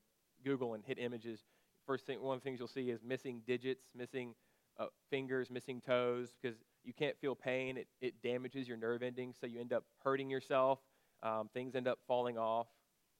Google 0.43 0.73
and 0.75 0.83
hit 0.85 0.97
images, 0.99 1.41
first 1.89 2.05
thing, 2.05 2.21
one 2.21 2.35
of 2.35 2.41
the 2.41 2.43
things 2.43 2.59
you'll 2.59 2.67
see 2.67 2.91
is 2.91 2.99
missing 3.03 3.41
digits, 3.47 3.85
missing 3.97 4.35
uh, 4.79 4.85
fingers, 5.09 5.49
missing 5.49 5.81
toes, 5.81 6.35
because 6.39 6.55
you 6.83 6.93
can't 6.93 7.17
feel 7.19 7.33
pain. 7.33 7.77
It, 7.77 7.87
it 7.99 8.21
damages 8.21 8.67
your 8.67 8.77
nerve 8.77 9.01
endings, 9.01 9.37
so 9.41 9.47
you 9.47 9.59
end 9.59 9.73
up 9.73 9.83
hurting 10.03 10.29
yourself. 10.29 10.77
Um, 11.23 11.49
things 11.51 11.73
end 11.73 11.87
up 11.87 11.97
falling 12.07 12.37
off. 12.37 12.67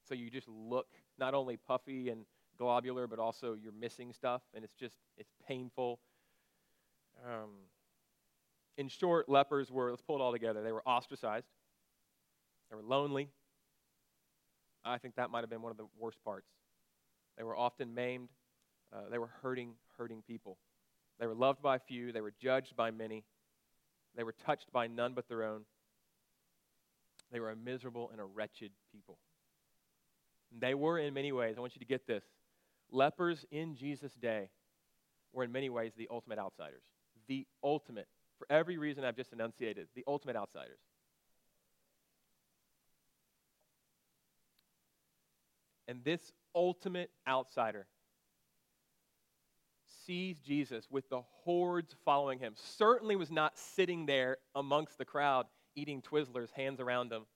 So 0.08 0.14
you 0.14 0.30
just 0.30 0.46
look 0.46 0.86
not 1.18 1.34
only 1.34 1.56
puffy 1.56 2.10
and 2.10 2.24
globular, 2.58 3.08
but 3.08 3.18
also 3.18 3.56
you're 3.60 3.72
missing 3.72 4.12
stuff, 4.12 4.42
and 4.54 4.62
it's 4.62 4.74
just, 4.74 4.94
it's 5.16 5.32
painful. 5.48 5.98
Um, 7.26 7.50
in 8.78 8.86
short, 8.86 9.28
lepers 9.28 9.72
were, 9.72 9.90
let's 9.90 10.00
pull 10.00 10.14
it 10.14 10.22
all 10.22 10.30
together, 10.30 10.62
they 10.62 10.70
were 10.70 10.86
ostracized, 10.86 11.48
they 12.70 12.76
were 12.76 12.84
lonely. 12.84 13.30
I 14.84 14.98
think 14.98 15.16
that 15.16 15.28
might 15.30 15.40
have 15.40 15.50
been 15.50 15.60
one 15.60 15.72
of 15.72 15.76
the 15.76 15.88
worst 15.98 16.22
parts. 16.24 16.46
They 17.36 17.42
were 17.42 17.56
often 17.56 17.94
maimed, 17.94 18.28
uh, 18.92 19.08
they 19.10 19.18
were 19.18 19.30
hurting, 19.42 19.74
hurting 19.96 20.22
people. 20.26 20.58
They 21.18 21.26
were 21.26 21.34
loved 21.34 21.62
by 21.62 21.78
few, 21.78 22.12
they 22.12 22.20
were 22.20 22.32
judged 22.40 22.76
by 22.76 22.90
many, 22.90 23.24
they 24.16 24.24
were 24.24 24.34
touched 24.44 24.72
by 24.72 24.86
none 24.86 25.14
but 25.14 25.28
their 25.28 25.44
own. 25.44 25.62
They 27.32 27.38
were 27.38 27.50
a 27.50 27.56
miserable 27.56 28.10
and 28.10 28.20
a 28.20 28.24
wretched 28.24 28.72
people. 28.90 29.18
And 30.50 30.60
they 30.60 30.74
were, 30.74 30.98
in 30.98 31.14
many 31.14 31.30
ways, 31.30 31.54
I 31.56 31.60
want 31.60 31.76
you 31.76 31.78
to 31.78 31.86
get 31.86 32.06
this 32.06 32.24
lepers 32.90 33.44
in 33.52 33.76
Jesus' 33.76 34.14
day 34.14 34.50
were, 35.32 35.44
in 35.44 35.52
many 35.52 35.70
ways, 35.70 35.92
the 35.96 36.08
ultimate 36.10 36.40
outsiders. 36.40 36.82
The 37.28 37.46
ultimate 37.62 38.08
for 38.40 38.50
every 38.50 38.78
reason 38.78 39.04
I've 39.04 39.16
just 39.16 39.34
enunciated, 39.34 39.88
the 39.94 40.02
ultimate 40.08 40.34
outsiders. 40.34 40.78
And 45.86 46.02
this 46.02 46.32
ultimate 46.54 47.10
outsider 47.28 47.86
sees 50.10 50.40
Jesus 50.40 50.88
with 50.90 51.08
the 51.08 51.22
hordes 51.44 51.94
following 52.04 52.40
him. 52.40 52.54
Certainly 52.56 53.14
was 53.14 53.30
not 53.30 53.56
sitting 53.56 54.06
there 54.06 54.38
amongst 54.56 54.98
the 54.98 55.04
crowd 55.04 55.46
eating 55.76 56.02
Twizzlers, 56.02 56.50
hands 56.50 56.80
around 56.80 57.12
him, 57.12 57.26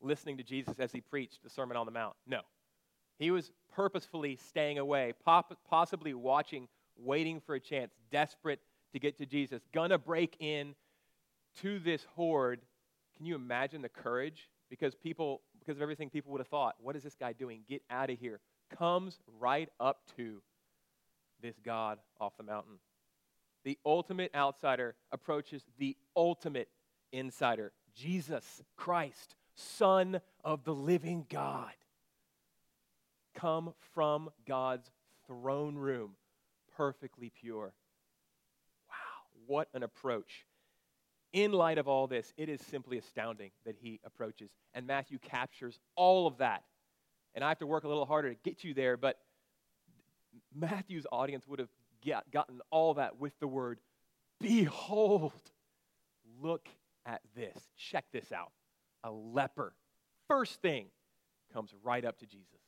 listening 0.00 0.36
to 0.36 0.44
Jesus 0.44 0.76
as 0.78 0.92
he 0.92 1.00
preached 1.00 1.42
the 1.42 1.50
Sermon 1.50 1.76
on 1.76 1.86
the 1.86 1.92
Mount. 1.92 2.14
No. 2.28 2.42
He 3.18 3.32
was 3.32 3.50
purposefully 3.74 4.36
staying 4.36 4.78
away, 4.78 5.12
possibly 5.68 6.14
watching, 6.14 6.68
waiting 6.96 7.40
for 7.40 7.56
a 7.56 7.60
chance, 7.60 7.90
desperate 8.12 8.60
to 8.92 9.00
get 9.00 9.18
to 9.18 9.26
Jesus, 9.26 9.60
gonna 9.72 9.98
break 9.98 10.36
in 10.38 10.76
to 11.62 11.80
this 11.80 12.06
horde. 12.14 12.60
Can 13.16 13.26
you 13.26 13.34
imagine 13.34 13.82
the 13.82 13.88
courage? 13.88 14.48
Because 14.70 14.94
people, 14.94 15.40
because 15.58 15.78
of 15.78 15.82
everything 15.82 16.08
people 16.08 16.30
would 16.30 16.40
have 16.40 16.46
thought, 16.46 16.76
what 16.80 16.94
is 16.94 17.02
this 17.02 17.16
guy 17.16 17.32
doing? 17.32 17.62
Get 17.68 17.82
out 17.90 18.08
of 18.08 18.20
here. 18.20 18.38
Comes 18.78 19.18
right 19.40 19.68
up 19.80 20.02
to 20.16 20.40
this 21.40 21.56
God 21.64 21.98
off 22.20 22.36
the 22.36 22.42
mountain. 22.42 22.78
The 23.64 23.78
ultimate 23.84 24.30
outsider 24.34 24.94
approaches 25.12 25.62
the 25.78 25.96
ultimate 26.16 26.68
insider, 27.12 27.72
Jesus 27.94 28.62
Christ, 28.76 29.34
Son 29.54 30.20
of 30.44 30.64
the 30.64 30.74
living 30.74 31.26
God. 31.28 31.72
Come 33.34 33.74
from 33.94 34.30
God's 34.46 34.90
throne 35.26 35.76
room, 35.76 36.12
perfectly 36.76 37.30
pure 37.30 37.72
Wow, 38.88 38.94
what 39.46 39.68
an 39.74 39.82
approach. 39.82 40.46
In 41.32 41.52
light 41.52 41.78
of 41.78 41.86
all 41.86 42.06
this, 42.06 42.32
it 42.36 42.48
is 42.48 42.60
simply 42.60 42.98
astounding 42.98 43.50
that 43.64 43.76
he 43.80 44.00
approaches. 44.04 44.50
And 44.74 44.86
Matthew 44.86 45.18
captures 45.18 45.78
all 45.94 46.26
of 46.26 46.38
that. 46.38 46.64
And 47.34 47.44
I 47.44 47.48
have 47.48 47.58
to 47.58 47.66
work 47.66 47.84
a 47.84 47.88
little 47.88 48.06
harder 48.06 48.30
to 48.30 48.40
get 48.42 48.64
you 48.64 48.74
there, 48.74 48.96
but 48.96 49.18
Matthew's 50.54 51.06
audience 51.12 51.46
would 51.46 51.58
have 51.58 51.68
get, 52.00 52.30
gotten 52.30 52.60
all 52.70 52.94
that 52.94 53.18
with 53.18 53.38
the 53.40 53.46
word, 53.46 53.80
Behold, 54.40 55.32
look 56.40 56.66
at 57.04 57.20
this. 57.36 57.56
Check 57.76 58.06
this 58.12 58.32
out. 58.32 58.52
A 59.04 59.10
leper. 59.10 59.74
First 60.28 60.62
thing 60.62 60.86
comes 61.52 61.74
right 61.82 62.04
up 62.04 62.18
to 62.20 62.26
Jesus. 62.26 62.60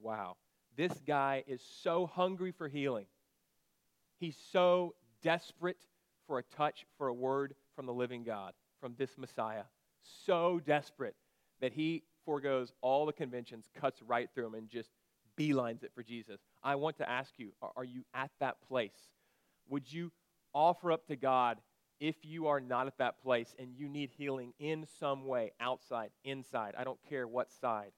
Wow. 0.00 0.36
This 0.76 0.92
guy 1.06 1.44
is 1.46 1.62
so 1.82 2.06
hungry 2.06 2.52
for 2.52 2.68
healing. 2.68 3.06
He's 4.18 4.36
so 4.52 4.94
desperate 5.22 5.78
for 6.26 6.38
a 6.38 6.42
touch, 6.42 6.86
for 6.98 7.08
a 7.08 7.14
word 7.14 7.54
from 7.74 7.86
the 7.86 7.92
living 7.92 8.24
God, 8.24 8.52
from 8.80 8.94
this 8.98 9.16
Messiah. 9.16 9.64
So 10.26 10.60
desperate 10.64 11.16
that 11.60 11.72
he 11.72 12.02
foregoes 12.24 12.72
all 12.80 13.06
the 13.06 13.12
conventions, 13.12 13.68
cuts 13.74 14.02
right 14.02 14.28
through 14.34 14.44
them, 14.44 14.54
and 14.54 14.68
just 14.68 14.90
beelines 15.38 15.82
it 15.82 15.92
for 15.94 16.02
Jesus. 16.02 16.40
I 16.62 16.74
want 16.76 16.98
to 16.98 17.08
ask 17.08 17.32
you 17.38 17.52
are 17.76 17.84
you 17.84 18.04
at 18.14 18.30
that 18.40 18.56
place? 18.68 19.10
Would 19.68 19.92
you 19.92 20.12
offer 20.54 20.92
up 20.92 21.06
to 21.06 21.16
God 21.16 21.58
if 22.00 22.16
you 22.22 22.48
are 22.48 22.60
not 22.60 22.86
at 22.86 22.98
that 22.98 23.22
place 23.22 23.54
and 23.58 23.74
you 23.76 23.88
need 23.88 24.10
healing 24.16 24.52
in 24.58 24.86
some 24.98 25.26
way, 25.26 25.52
outside, 25.60 26.10
inside? 26.24 26.74
I 26.76 26.84
don't 26.84 26.98
care 27.08 27.26
what 27.26 27.52
side. 27.52 27.92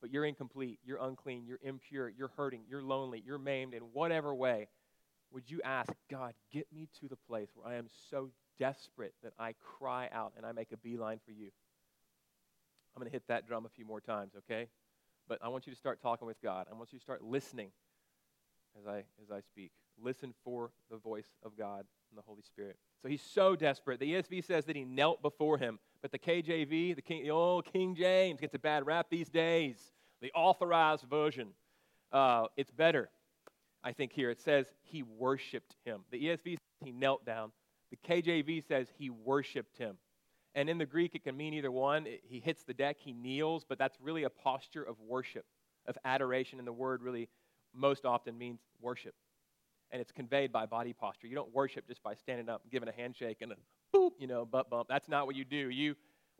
But 0.00 0.10
you're 0.10 0.24
incomplete, 0.24 0.78
you're 0.84 1.02
unclean, 1.02 1.44
you're 1.46 1.60
impure, 1.62 2.08
you're 2.08 2.30
hurting, 2.36 2.62
you're 2.68 2.82
lonely, 2.82 3.22
you're 3.24 3.38
maimed 3.38 3.74
in 3.74 3.82
whatever 3.92 4.34
way 4.34 4.68
would 5.32 5.50
you 5.50 5.60
ask, 5.64 5.92
God, 6.10 6.34
get 6.52 6.66
me 6.72 6.88
to 7.00 7.08
the 7.08 7.16
place 7.16 7.48
where 7.54 7.72
I 7.72 7.76
am 7.76 7.88
so 8.10 8.30
desperate 8.58 9.14
that 9.22 9.32
I 9.38 9.54
cry 9.78 10.08
out 10.12 10.32
and 10.36 10.44
I 10.44 10.52
make 10.52 10.72
a 10.72 10.76
beeline 10.76 11.20
for 11.24 11.32
you? 11.32 11.50
I'm 12.94 13.00
going 13.00 13.10
to 13.10 13.12
hit 13.12 13.28
that 13.28 13.46
drum 13.46 13.64
a 13.64 13.68
few 13.68 13.84
more 13.84 14.00
times, 14.00 14.32
okay? 14.38 14.68
But 15.30 15.38
I 15.42 15.48
want 15.48 15.64
you 15.64 15.72
to 15.72 15.78
start 15.78 16.02
talking 16.02 16.26
with 16.26 16.42
God. 16.42 16.66
I 16.68 16.74
want 16.74 16.92
you 16.92 16.98
to 16.98 17.02
start 17.02 17.22
listening 17.22 17.68
as 18.76 18.84
I, 18.84 19.04
as 19.22 19.30
I 19.32 19.38
speak. 19.38 19.70
Listen 20.02 20.34
for 20.42 20.72
the 20.90 20.96
voice 20.96 21.28
of 21.44 21.56
God 21.56 21.84
and 22.10 22.18
the 22.18 22.22
Holy 22.26 22.42
Spirit. 22.42 22.76
So 23.00 23.08
he's 23.08 23.22
so 23.22 23.54
desperate. 23.54 24.00
The 24.00 24.12
ESV 24.12 24.44
says 24.44 24.64
that 24.64 24.74
he 24.74 24.84
knelt 24.84 25.22
before 25.22 25.56
him, 25.56 25.78
but 26.02 26.10
the 26.10 26.18
KJV, 26.18 26.96
the, 26.96 27.02
King, 27.02 27.22
the 27.22 27.30
old 27.30 27.64
King 27.64 27.94
James, 27.94 28.40
gets 28.40 28.56
a 28.56 28.58
bad 28.58 28.84
rap 28.86 29.06
these 29.08 29.28
days. 29.28 29.76
The 30.20 30.32
authorized 30.34 31.04
version, 31.04 31.50
uh, 32.10 32.46
it's 32.56 32.72
better. 32.72 33.08
I 33.84 33.92
think 33.92 34.12
here. 34.12 34.30
It 34.30 34.40
says 34.40 34.66
he 34.82 35.04
worshiped 35.04 35.76
him. 35.84 36.00
The 36.10 36.24
ESV 36.24 36.50
says 36.54 36.58
he 36.84 36.90
knelt 36.90 37.24
down. 37.24 37.52
The 37.92 37.98
KJV 37.98 38.66
says 38.66 38.88
he 38.98 39.10
worshiped 39.10 39.78
him. 39.78 39.96
And 40.54 40.68
in 40.68 40.78
the 40.78 40.86
Greek, 40.86 41.14
it 41.14 41.22
can 41.22 41.36
mean 41.36 41.54
either 41.54 41.70
one. 41.70 42.06
He 42.22 42.40
hits 42.40 42.64
the 42.64 42.74
deck, 42.74 42.96
he 42.98 43.12
kneels, 43.12 43.64
but 43.68 43.78
that's 43.78 43.96
really 44.00 44.24
a 44.24 44.30
posture 44.30 44.82
of 44.82 44.96
worship, 45.00 45.44
of 45.86 45.96
adoration. 46.04 46.58
And 46.58 46.66
the 46.66 46.72
word 46.72 47.02
really 47.02 47.28
most 47.72 48.04
often 48.04 48.36
means 48.36 48.60
worship. 48.80 49.14
And 49.92 50.00
it's 50.00 50.12
conveyed 50.12 50.52
by 50.52 50.66
body 50.66 50.92
posture. 50.92 51.26
You 51.26 51.34
don't 51.36 51.52
worship 51.54 51.86
just 51.86 52.02
by 52.02 52.14
standing 52.14 52.48
up 52.48 52.62
and 52.62 52.70
giving 52.70 52.88
a 52.88 52.92
handshake 52.92 53.38
and 53.40 53.52
a 53.52 53.56
boop, 53.96 54.12
you 54.18 54.26
know, 54.26 54.44
butt 54.44 54.70
bump. 54.70 54.88
That's 54.88 55.08
not 55.08 55.26
what 55.26 55.36
you 55.36 55.44
do. 55.44 55.70
You, 55.70 55.96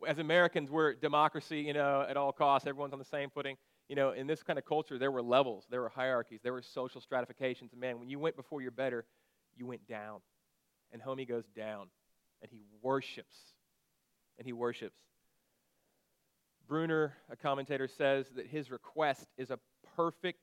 as 0.07 0.19
Americans, 0.19 0.69
we're 0.69 0.93
democracy, 0.93 1.59
you 1.59 1.73
know, 1.73 2.05
at 2.07 2.17
all 2.17 2.31
costs. 2.31 2.67
Everyone's 2.67 2.93
on 2.93 2.99
the 2.99 3.05
same 3.05 3.29
footing 3.29 3.57
you 3.91 3.95
know, 3.95 4.11
in 4.11 4.25
this 4.25 4.41
kind 4.41 4.57
of 4.57 4.63
culture, 4.63 4.97
there 4.97 5.11
were 5.11 5.21
levels, 5.21 5.65
there 5.69 5.81
were 5.81 5.89
hierarchies, 5.89 6.39
there 6.41 6.53
were 6.53 6.61
social 6.61 7.01
stratifications. 7.01 7.73
And 7.73 7.81
man, 7.81 7.99
when 7.99 8.09
you 8.09 8.19
went 8.19 8.37
before 8.37 8.61
your 8.61 8.71
better, 8.71 9.03
you 9.57 9.65
went 9.65 9.85
down. 9.85 10.21
And 10.93 11.01
homie 11.01 11.27
goes 11.27 11.43
down. 11.53 11.87
And 12.41 12.49
he 12.49 12.61
worships. 12.81 13.35
And 14.41 14.45
he 14.47 14.53
worships. 14.53 14.97
Bruner, 16.67 17.13
a 17.29 17.35
commentator, 17.35 17.87
says 17.87 18.25
that 18.35 18.47
his 18.47 18.71
request 18.71 19.27
is 19.37 19.51
a 19.51 19.59
perfect 19.95 20.39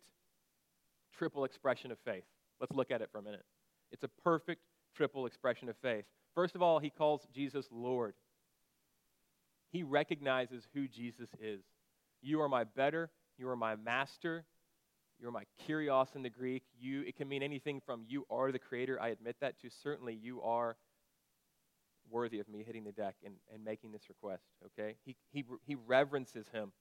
triple 1.16 1.44
expression 1.44 1.90
of 1.90 1.98
faith. 2.04 2.22
Let's 2.60 2.72
look 2.72 2.92
at 2.92 3.02
it 3.02 3.08
for 3.10 3.18
a 3.18 3.22
minute. 3.22 3.44
It's 3.90 4.04
a 4.04 4.10
perfect 4.22 4.62
triple 4.94 5.26
expression 5.26 5.68
of 5.68 5.76
faith. 5.82 6.04
First 6.36 6.54
of 6.54 6.62
all, 6.62 6.78
he 6.78 6.90
calls 6.90 7.26
Jesus 7.34 7.66
Lord. 7.72 8.14
He 9.72 9.82
recognizes 9.82 10.68
who 10.72 10.86
Jesus 10.86 11.30
is. 11.40 11.64
You 12.22 12.40
are 12.40 12.48
my 12.48 12.62
better 12.62 13.10
you 13.38 13.48
are 13.48 13.56
my 13.56 13.76
master. 13.76 14.44
You're 15.20 15.30
my 15.30 15.44
kyrios 15.66 16.14
in 16.16 16.22
the 16.22 16.30
Greek. 16.30 16.64
You, 16.78 17.02
it 17.02 17.16
can 17.16 17.28
mean 17.28 17.42
anything 17.42 17.80
from 17.84 18.04
you 18.06 18.26
are 18.30 18.52
the 18.52 18.58
creator, 18.58 19.00
I 19.00 19.08
admit 19.08 19.36
that, 19.40 19.60
to 19.62 19.70
certainly 19.70 20.14
you 20.14 20.42
are 20.42 20.76
worthy 22.10 22.40
of 22.40 22.48
me 22.48 22.62
hitting 22.64 22.84
the 22.84 22.92
deck 22.92 23.16
and, 23.24 23.34
and 23.52 23.64
making 23.64 23.92
this 23.92 24.08
request, 24.08 24.44
okay? 24.66 24.96
He, 25.04 25.16
he, 25.30 25.44
he 25.66 25.76
reverences 25.86 26.48
him. 26.48 26.72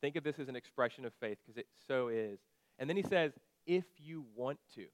Think 0.00 0.16
of 0.16 0.24
this 0.24 0.38
as 0.38 0.48
an 0.48 0.56
expression 0.56 1.04
of 1.04 1.12
faith 1.20 1.38
because 1.44 1.58
it 1.58 1.66
so 1.86 2.08
is. 2.08 2.38
And 2.78 2.88
then 2.88 2.96
he 2.96 3.02
says, 3.02 3.32
if 3.66 3.84
you 3.98 4.24
want 4.34 4.58
to. 4.74 4.86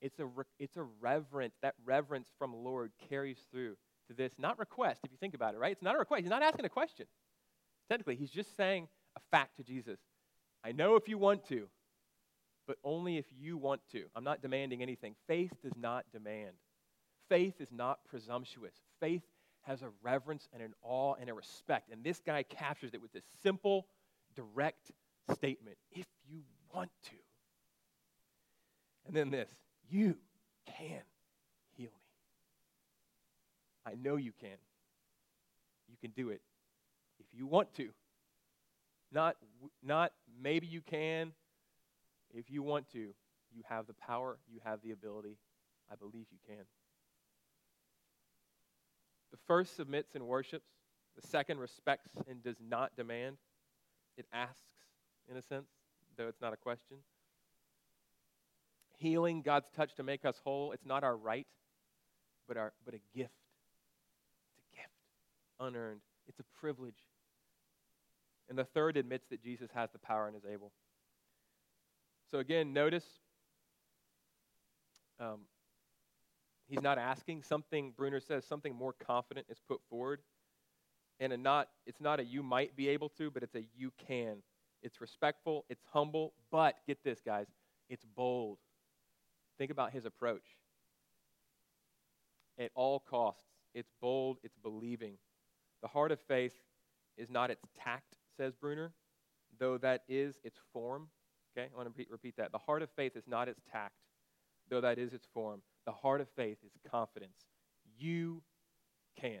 It's 0.00 0.18
a, 0.18 0.28
it's 0.58 0.76
a 0.76 0.86
reverence. 1.00 1.54
That 1.62 1.74
reverence 1.84 2.28
from 2.38 2.54
Lord 2.54 2.92
carries 3.08 3.38
through 3.50 3.76
to 4.08 4.14
this, 4.14 4.32
not 4.38 4.58
request, 4.58 5.00
if 5.04 5.10
you 5.12 5.18
think 5.18 5.34
about 5.34 5.54
it, 5.54 5.58
right? 5.58 5.72
It's 5.72 5.82
not 5.82 5.94
a 5.94 5.98
request. 5.98 6.22
He's 6.22 6.30
not 6.30 6.42
asking 6.42 6.64
a 6.64 6.70
question. 6.70 7.06
Technically, 7.88 8.16
he's 8.16 8.30
just 8.30 8.56
saying 8.56 8.88
a 9.16 9.20
fact 9.30 9.56
to 9.56 9.62
Jesus. 9.62 9.98
I 10.64 10.72
know 10.72 10.96
if 10.96 11.08
you 11.08 11.18
want 11.18 11.46
to, 11.48 11.68
but 12.66 12.76
only 12.84 13.16
if 13.18 13.24
you 13.38 13.56
want 13.56 13.80
to. 13.92 14.04
I'm 14.14 14.24
not 14.24 14.42
demanding 14.42 14.82
anything. 14.82 15.14
Faith 15.26 15.52
does 15.62 15.72
not 15.76 16.04
demand. 16.12 16.52
Faith 17.30 17.60
is 17.60 17.72
not 17.72 18.00
presumptuous. 18.10 18.74
Faith 18.98 19.22
has 19.62 19.80
a 19.80 19.88
reverence 20.02 20.48
and 20.52 20.62
an 20.62 20.74
awe 20.82 21.14
and 21.18 21.30
a 21.30 21.34
respect. 21.34 21.90
And 21.90 22.04
this 22.04 22.20
guy 22.20 22.42
captures 22.42 22.92
it 22.92 23.00
with 23.00 23.12
this 23.12 23.24
simple, 23.42 23.86
direct 24.34 24.90
statement 25.32 25.76
if 25.92 26.06
you 26.28 26.42
want 26.74 26.90
to. 27.04 27.16
And 29.06 29.16
then 29.16 29.30
this 29.30 29.48
you 29.88 30.16
can 30.66 31.00
heal 31.76 31.90
me. 31.90 31.92
I 33.86 33.94
know 33.94 34.16
you 34.16 34.32
can. 34.40 34.58
You 35.88 35.96
can 36.00 36.10
do 36.10 36.30
it 36.30 36.40
if 37.18 37.26
you 37.32 37.46
want 37.46 37.72
to. 37.76 37.90
Not, 39.12 39.36
not 39.82 40.12
maybe 40.42 40.66
you 40.66 40.80
can. 40.80 41.32
If 42.32 42.50
you 42.50 42.62
want 42.62 42.90
to, 42.92 42.98
you 42.98 43.62
have 43.68 43.86
the 43.86 43.94
power, 43.94 44.38
you 44.52 44.60
have 44.64 44.80
the 44.82 44.92
ability. 44.92 45.36
I 45.90 45.96
believe 45.96 46.26
you 46.30 46.38
can. 46.46 46.64
The 49.30 49.38
first 49.46 49.76
submits 49.76 50.14
and 50.14 50.26
worships, 50.26 50.68
the 51.20 51.26
second 51.26 51.58
respects 51.58 52.10
and 52.28 52.42
does 52.42 52.56
not 52.60 52.96
demand. 52.96 53.36
It 54.16 54.26
asks, 54.32 54.56
in 55.30 55.36
a 55.36 55.42
sense, 55.42 55.68
though 56.16 56.28
it's 56.28 56.40
not 56.40 56.52
a 56.52 56.56
question. 56.56 56.98
Healing, 58.98 59.42
God's 59.42 59.68
touch 59.74 59.94
to 59.96 60.02
make 60.02 60.24
us 60.24 60.40
whole, 60.44 60.72
it's 60.72 60.84
not 60.84 61.04
our 61.04 61.16
right, 61.16 61.46
but, 62.46 62.56
our, 62.56 62.72
but 62.84 62.94
a 62.94 63.00
gift. 63.16 63.32
It's 64.48 64.58
a 64.58 64.76
gift, 64.76 64.92
unearned. 65.58 66.00
It's 66.28 66.40
a 66.40 66.44
privilege. 66.60 67.06
And 68.48 68.58
the 68.58 68.64
third 68.64 68.96
admits 68.96 69.28
that 69.30 69.42
Jesus 69.42 69.70
has 69.74 69.90
the 69.92 69.98
power 69.98 70.26
and 70.26 70.36
is 70.36 70.44
able. 70.44 70.72
So 72.30 72.38
again, 72.38 72.72
notice 72.72 73.04
um, 75.18 75.40
he's 76.70 76.82
not 76.82 76.98
asking 76.98 77.42
something. 77.42 77.92
Bruner 77.96 78.20
says 78.20 78.44
something 78.44 78.74
more 78.74 78.94
confident 78.94 79.46
is 79.50 79.58
put 79.68 79.80
forward, 79.90 80.20
and 81.18 81.32
a 81.32 81.36
not 81.36 81.68
it's 81.86 82.00
not 82.00 82.20
a 82.20 82.24
you 82.24 82.42
might 82.42 82.76
be 82.76 82.88
able 82.88 83.10
to, 83.10 83.30
but 83.30 83.42
it's 83.42 83.54
a 83.54 83.64
you 83.76 83.92
can. 84.06 84.36
It's 84.82 85.00
respectful. 85.00 85.66
It's 85.68 85.84
humble, 85.92 86.32
but 86.50 86.76
get 86.86 87.04
this, 87.04 87.20
guys, 87.20 87.46
it's 87.90 88.04
bold. 88.04 88.58
Think 89.58 89.70
about 89.70 89.92
his 89.92 90.06
approach. 90.06 90.56
At 92.58 92.70
all 92.74 93.00
costs, 93.00 93.44
it's 93.74 93.90
bold. 94.00 94.38
It's 94.42 94.56
believing. 94.62 95.14
The 95.82 95.88
heart 95.88 96.12
of 96.12 96.20
faith 96.28 96.54
is 97.16 97.30
not 97.30 97.50
its 97.50 97.62
tact, 97.78 98.16
says 98.36 98.54
Bruner, 98.54 98.92
though 99.58 99.76
that 99.78 100.02
is 100.08 100.38
its 100.44 100.58
form. 100.72 101.08
Okay, 101.56 101.68
I 101.72 101.76
want 101.76 101.86
to 101.86 101.90
repeat, 101.90 102.10
repeat 102.10 102.36
that. 102.36 102.52
The 102.52 102.58
heart 102.58 102.82
of 102.82 102.90
faith 102.96 103.16
is 103.16 103.24
not 103.26 103.48
its 103.48 103.60
tact, 103.70 103.96
though 104.68 104.80
that 104.80 104.98
is 104.98 105.12
its 105.12 105.26
form. 105.34 105.62
The 105.86 105.92
heart 105.92 106.20
of 106.20 106.28
faith 106.36 106.58
is 106.64 106.72
confidence. 106.90 107.46
You 107.98 108.42
can. 109.18 109.40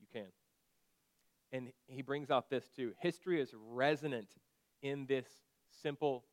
You 0.00 0.06
can. 0.12 0.26
And 1.52 1.72
he 1.86 2.02
brings 2.02 2.30
out 2.30 2.50
this 2.50 2.68
too. 2.68 2.92
History 3.00 3.40
is 3.40 3.54
resonant 3.70 4.28
in 4.82 5.06
this 5.06 5.26
simple 5.82 6.24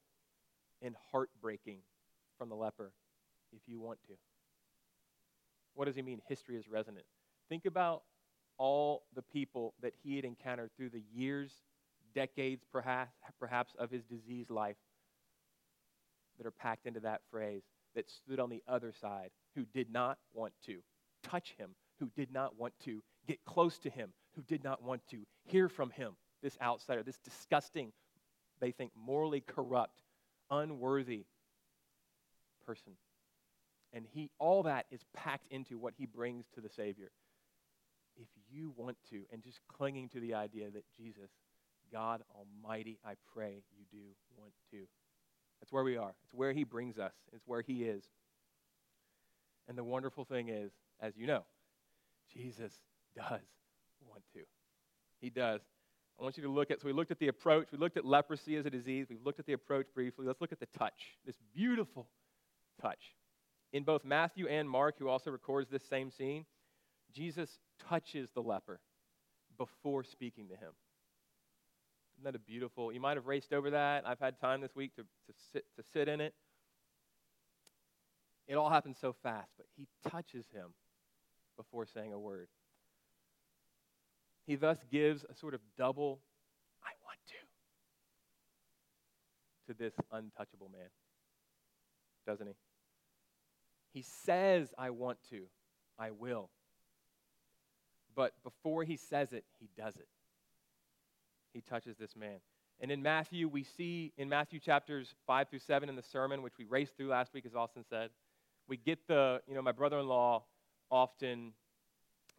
and 0.82 0.96
heartbreaking 1.12 1.80
from 2.38 2.50
the 2.50 2.56
leper, 2.56 2.92
if 3.54 3.62
you 3.68 3.80
want 3.80 4.00
to. 4.08 4.14
What 5.74 5.86
does 5.86 5.96
he 5.96 6.02
mean, 6.02 6.22
history 6.28 6.58
is 6.58 6.68
resonant? 6.68 7.06
Think 7.50 7.66
about 7.66 8.04
all 8.58 9.04
the 9.14 9.22
people 9.22 9.74
that 9.82 9.94
he 10.04 10.16
had 10.16 10.26
encountered 10.26 10.72
through 10.76 10.90
the 10.90 11.04
years 11.14 11.52
decades 12.14 12.66
perhaps, 12.72 13.12
perhaps 13.40 13.74
of 13.78 13.92
his 13.92 14.04
diseased 14.04 14.50
life 14.50 14.78
that 16.38 16.48
are 16.48 16.52
packed 16.52 16.86
into 16.86 17.02
that 17.02 17.22
phrase 17.30 17.64
that 17.96 18.10
stood 18.10 18.40
on 18.40 18.50
the 18.50 18.64
other 18.68 18.92
side 18.92 19.30
who 19.56 19.66
did 19.74 19.92
not 19.92 20.18
want 20.34 20.54
to 20.66 20.80
touch 21.24 21.56
him, 21.58 21.72
who 22.00 22.10
did 22.16 22.32
not 22.32 22.58
want 22.58 22.74
to 22.84 23.02
get 23.28 23.44
close 23.46 23.78
to 23.80 23.90
him, 23.90 24.12
who 24.36 24.42
did 24.44 24.64
not 24.64 24.84
want 24.84 25.02
to 25.10 25.26
hear 25.46 25.70
from 25.70 25.90
him, 25.90 26.16
this 26.44 26.58
outsider, 26.62 27.04
this 27.04 27.20
disgusting, 27.20 27.92
they 28.60 28.72
think 28.72 28.92
morally 28.96 29.42
corrupt, 29.42 30.02
unworthy 30.52 31.26
person. 32.66 32.94
And 33.94 34.06
he 34.12 34.30
all 34.40 34.64
that 34.64 34.86
is 34.92 35.02
packed 35.14 35.48
into 35.50 35.78
what 35.78 35.94
he 35.98 36.06
brings 36.06 36.46
to 36.56 36.62
the 36.62 36.70
Savior. 36.70 37.12
If 38.18 38.28
you 38.50 38.74
want 38.76 38.98
to, 39.10 39.24
and 39.32 39.42
just 39.44 39.60
clinging 39.68 40.10
to 40.10 40.20
the 40.20 40.34
idea 40.34 40.70
that 40.72 40.84
Jesus 40.98 41.30
God 41.92 42.22
Almighty, 42.36 43.00
I 43.06 43.14
pray 43.34 43.64
you 43.78 43.86
do 43.92 44.04
want 44.38 44.54
to. 44.72 44.78
That's 45.66 45.74
where 45.74 45.84
we 45.84 45.98
are. 45.98 46.14
It's 46.24 46.34
where 46.36 46.54
He 46.54 46.64
brings 46.64 47.00
us, 47.00 47.14
it's 47.34 47.48
where 47.48 47.64
He 47.64 47.86
is. 47.86 48.04
And 49.68 49.76
the 49.76 49.84
wonderful 49.84 50.24
thing 50.24 50.50
is, 50.50 50.72
as 51.02 51.18
you 51.18 51.26
know, 51.26 51.44
Jesus 52.32 52.72
does 53.16 53.42
want 54.08 54.22
to. 54.34 54.42
He 55.20 55.32
does. 55.32 55.62
I 56.20 56.24
want 56.24 56.38
you 56.38 56.44
to 56.44 56.50
look 56.50 56.70
at, 56.70 56.82
so 56.82 56.86
we 56.86 56.94
looked 56.94 57.10
at 57.10 57.18
the 57.18 57.30
approach. 57.30 57.70
We 57.72 57.80
looked 57.80 57.98
at 57.98 58.06
leprosy 58.06 58.58
as 58.58 58.68
a 58.68 58.70
disease. 58.70 59.08
We've 59.10 59.26
looked 59.26 59.40
at 59.40 59.48
the 59.48 59.54
approach 59.54 59.88
briefly. 59.96 60.28
Let's 60.28 60.40
look 60.40 60.52
at 60.52 60.60
the 60.60 60.68
touch, 60.78 61.18
this 61.26 61.38
beautiful 61.56 62.10
touch. 62.80 63.16
In 63.74 63.82
both 63.82 64.06
Matthew 64.06 64.48
and 64.48 64.70
Mark, 64.70 65.00
who 65.00 65.10
also 65.10 65.32
records 65.32 65.68
this 65.72 65.84
same 65.90 66.12
scene, 66.12 66.46
Jesus 67.12 67.58
touches 67.90 68.30
the 68.36 68.42
leper 68.44 68.80
before 69.58 70.04
speaking 70.04 70.48
to 70.50 70.54
him. 70.54 70.74
Isn't 72.16 72.24
that 72.24 72.36
a 72.36 72.40
beautiful? 72.40 72.94
You 72.94 73.02
might 73.02 73.18
have 73.18 73.26
raced 73.26 73.52
over 73.52 73.72
that. 73.72 74.08
I've 74.08 74.20
had 74.20 74.40
time 74.40 74.62
this 74.62 74.76
week 74.76 74.96
to, 74.96 75.02
to, 75.02 75.34
sit, 75.52 75.66
to 75.76 75.84
sit 75.84 76.08
in 76.08 76.22
it. 76.22 76.34
It 78.48 78.56
all 78.56 78.70
happens 78.70 78.98
so 79.00 79.14
fast, 79.24 79.52
but 79.58 79.66
he 79.76 79.88
touches 80.10 80.46
him 80.54 80.74
before 81.58 81.86
saying 81.86 82.14
a 82.14 82.20
word. 82.20 82.48
He 84.46 84.56
thus 84.56 84.78
gives 84.92 85.26
a 85.30 85.34
sort 85.34 85.56
of 85.56 85.60
double, 85.78 86.22
I 86.84 86.92
want 87.04 87.20
to, 89.68 89.74
to 89.74 89.78
this 89.78 89.94
untouchable 90.12 90.70
man. 90.72 90.88
Doesn't 92.26 92.48
he? 92.48 92.54
He 93.94 94.04
says, 94.04 94.74
I 94.78 94.92
want 94.92 95.18
to, 95.32 95.44
I 95.98 96.12
will. 96.12 96.50
But 98.16 98.34
before 98.44 98.84
he 98.84 98.96
says 98.96 99.34
it, 99.34 99.44
he 99.60 99.68
does 99.76 99.96
it 99.96 100.08
he 101.56 101.62
touches 101.62 101.96
this 101.98 102.16
man. 102.16 102.38
And 102.82 102.92
in 102.92 103.02
Matthew, 103.02 103.48
we 103.48 103.64
see 103.64 104.12
in 104.18 104.28
Matthew 104.28 104.60
chapters 104.60 105.16
5 105.26 105.50
through 105.50 105.60
7 105.60 105.88
in 105.88 105.96
the 105.96 106.04
sermon, 106.04 106.42
which 106.42 106.58
we 106.60 106.66
raced 106.66 106.98
through 106.98 107.08
last 107.08 107.34
week, 107.34 107.46
as 107.46 107.56
Austin 107.56 107.86
said, 107.90 108.10
we 108.68 108.76
get 108.76 109.00
the, 109.08 109.42
you 109.48 109.56
know, 109.56 109.62
my 109.62 109.72
brother 109.72 110.00
in 110.00 110.08
law 110.08 110.44
often 110.92 111.54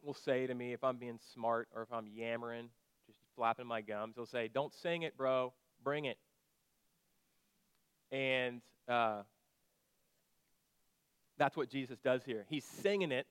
will 0.03 0.15
say 0.15 0.47
to 0.47 0.55
me, 0.55 0.75
if 0.75 0.85
I'm 0.85 0.99
being 0.99 1.19
smart 1.33 1.69
or 1.75 1.83
if 1.83 1.93
I'm 1.93 2.07
yammering, 2.07 2.69
just 3.07 3.19
flapping 3.35 3.67
my 3.67 3.81
gums, 3.81 4.15
he'll 4.17 4.27
say, 4.27 4.49
Don't 4.53 4.75
sing 4.75 5.03
it, 5.03 5.17
bro, 5.17 5.55
bring 5.83 6.05
it. 6.05 6.19
And 8.13 8.61
uh, 8.89 9.23
that's 11.39 11.57
what 11.57 11.71
Jesus 11.71 11.99
does 12.05 12.23
here. 12.25 12.45
He's 12.49 12.65
singing 12.65 13.13
it 13.13 13.27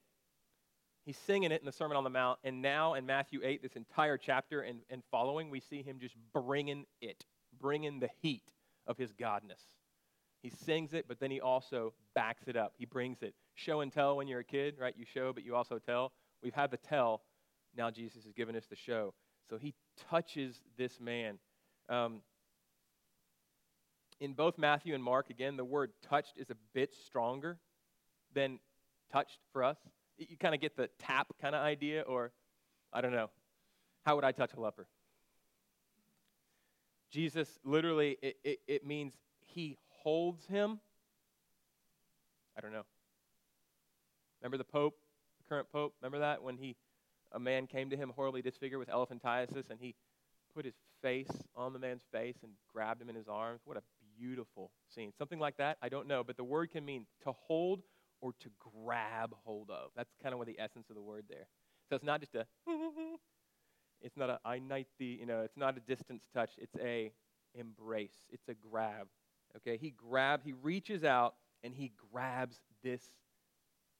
He's 1.05 1.17
singing 1.17 1.51
it 1.51 1.61
in 1.61 1.65
the 1.65 1.71
Sermon 1.71 1.97
on 1.97 2.03
the 2.03 2.09
Mount, 2.09 2.39
and 2.43 2.63
now 2.63 2.95
in 2.95 3.05
Matthew 3.05 3.39
8, 3.43 3.61
this 3.61 3.75
entire 3.75 4.17
chapter 4.17 4.61
and, 4.61 4.79
and 4.89 5.03
following, 5.11 5.51
we 5.51 5.59
see 5.59 5.83
him 5.83 5.99
just 5.99 6.15
bringing 6.33 6.85
it, 6.99 7.23
bringing 7.61 7.99
the 7.99 8.09
heat 8.21 8.51
of 8.87 8.97
his 8.97 9.13
godness. 9.13 9.61
He 10.41 10.49
sings 10.49 10.93
it, 10.93 11.05
but 11.07 11.19
then 11.19 11.29
he 11.29 11.39
also 11.39 11.93
backs 12.15 12.47
it 12.47 12.55
up. 12.55 12.73
He 12.77 12.85
brings 12.85 13.21
it. 13.21 13.35
Show 13.53 13.81
and 13.81 13.91
tell 13.91 14.17
when 14.17 14.27
you're 14.27 14.39
a 14.39 14.43
kid, 14.43 14.77
right? 14.79 14.95
You 14.97 15.05
show, 15.05 15.31
but 15.31 15.43
you 15.43 15.55
also 15.55 15.77
tell. 15.77 16.11
We've 16.41 16.53
had 16.53 16.71
the 16.71 16.77
tell. 16.77 17.21
Now 17.77 17.91
Jesus 17.91 18.23
has 18.23 18.33
given 18.33 18.55
us 18.55 18.65
the 18.67 18.75
show. 18.75 19.13
So 19.49 19.57
he 19.57 19.75
touches 20.09 20.61
this 20.77 20.99
man. 20.99 21.37
Um, 21.87 22.21
in 24.19 24.33
both 24.33 24.57
Matthew 24.57 24.95
and 24.95 25.03
Mark, 25.03 25.29
again, 25.29 25.57
the 25.57 25.65
word 25.65 25.91
touched 26.07 26.33
is 26.37 26.49
a 26.49 26.55
bit 26.73 26.95
stronger 27.05 27.59
than 28.33 28.59
touched 29.11 29.39
for 29.51 29.63
us. 29.63 29.77
You 30.17 30.37
kind 30.37 30.55
of 30.55 30.61
get 30.61 30.77
the 30.77 30.89
tap 30.99 31.27
kind 31.41 31.55
of 31.55 31.61
idea, 31.61 32.01
or 32.01 32.31
I 32.93 33.01
don't 33.01 33.11
know. 33.11 33.29
How 34.03 34.15
would 34.15 34.23
I 34.23 34.31
touch 34.31 34.53
a 34.53 34.59
leper? 34.59 34.87
Jesus 37.11 37.59
literally, 37.63 38.17
it, 38.21 38.37
it, 38.43 38.59
it 38.67 38.85
means 38.85 39.13
he 39.45 39.77
holds 39.89 40.45
him. 40.45 40.79
I 42.57 42.61
don't 42.61 42.71
know. 42.71 42.83
Remember 44.41 44.57
the 44.57 44.63
Pope, 44.63 44.95
the 45.37 45.49
current 45.49 45.67
Pope? 45.71 45.95
Remember 46.01 46.19
that 46.19 46.43
when 46.43 46.57
he, 46.57 46.75
a 47.31 47.39
man 47.39 47.67
came 47.67 47.89
to 47.89 47.97
him 47.97 48.13
horribly 48.15 48.41
disfigured 48.41 48.79
with 48.79 48.89
elephantiasis, 48.89 49.69
and 49.69 49.79
he 49.79 49.95
put 50.53 50.65
his 50.65 50.75
face 51.01 51.31
on 51.55 51.73
the 51.73 51.79
man's 51.79 52.03
face 52.11 52.37
and 52.43 52.51
grabbed 52.73 53.01
him 53.01 53.09
in 53.09 53.15
his 53.15 53.27
arms. 53.27 53.61
What 53.65 53.77
a 53.77 53.83
beautiful 54.17 54.71
scene. 54.93 55.11
Something 55.17 55.39
like 55.39 55.57
that, 55.57 55.77
I 55.81 55.89
don't 55.89 56.07
know, 56.07 56.23
but 56.23 56.37
the 56.37 56.43
word 56.43 56.71
can 56.71 56.85
mean 56.85 57.05
to 57.23 57.31
hold 57.31 57.81
or 58.25 58.33
to 58.39 58.49
grab 58.83 59.35
hold 59.43 59.69
of. 59.69 59.91
That's 59.95 60.09
kind 60.23 60.33
of 60.33 60.39
what 60.39 60.47
the 60.47 60.59
essence 60.59 60.89
of 60.89 60.95
the 60.95 61.01
word 61.01 61.25
there. 61.29 61.45
So 61.87 61.95
it's 61.95 62.03
not 62.03 62.21
just 62.21 62.33
a, 62.33 62.47
it's 64.01 64.17
not 64.17 64.31
a 64.31 64.39
I 64.43 64.57
night 64.57 64.87
the, 64.97 65.05
you 65.05 65.27
know, 65.27 65.41
it's 65.41 65.55
not 65.55 65.77
a 65.77 65.79
distance 65.79 66.23
touch. 66.33 66.49
It's 66.57 66.75
a 66.81 67.11
embrace. 67.53 68.15
It's 68.31 68.49
a 68.49 68.55
grab. 68.55 69.05
Okay, 69.57 69.77
he 69.77 69.91
grab 69.91 70.41
he 70.43 70.53
reaches 70.53 71.03
out 71.03 71.35
and 71.63 71.75
he 71.75 71.91
grabs 72.11 72.59
this 72.83 73.03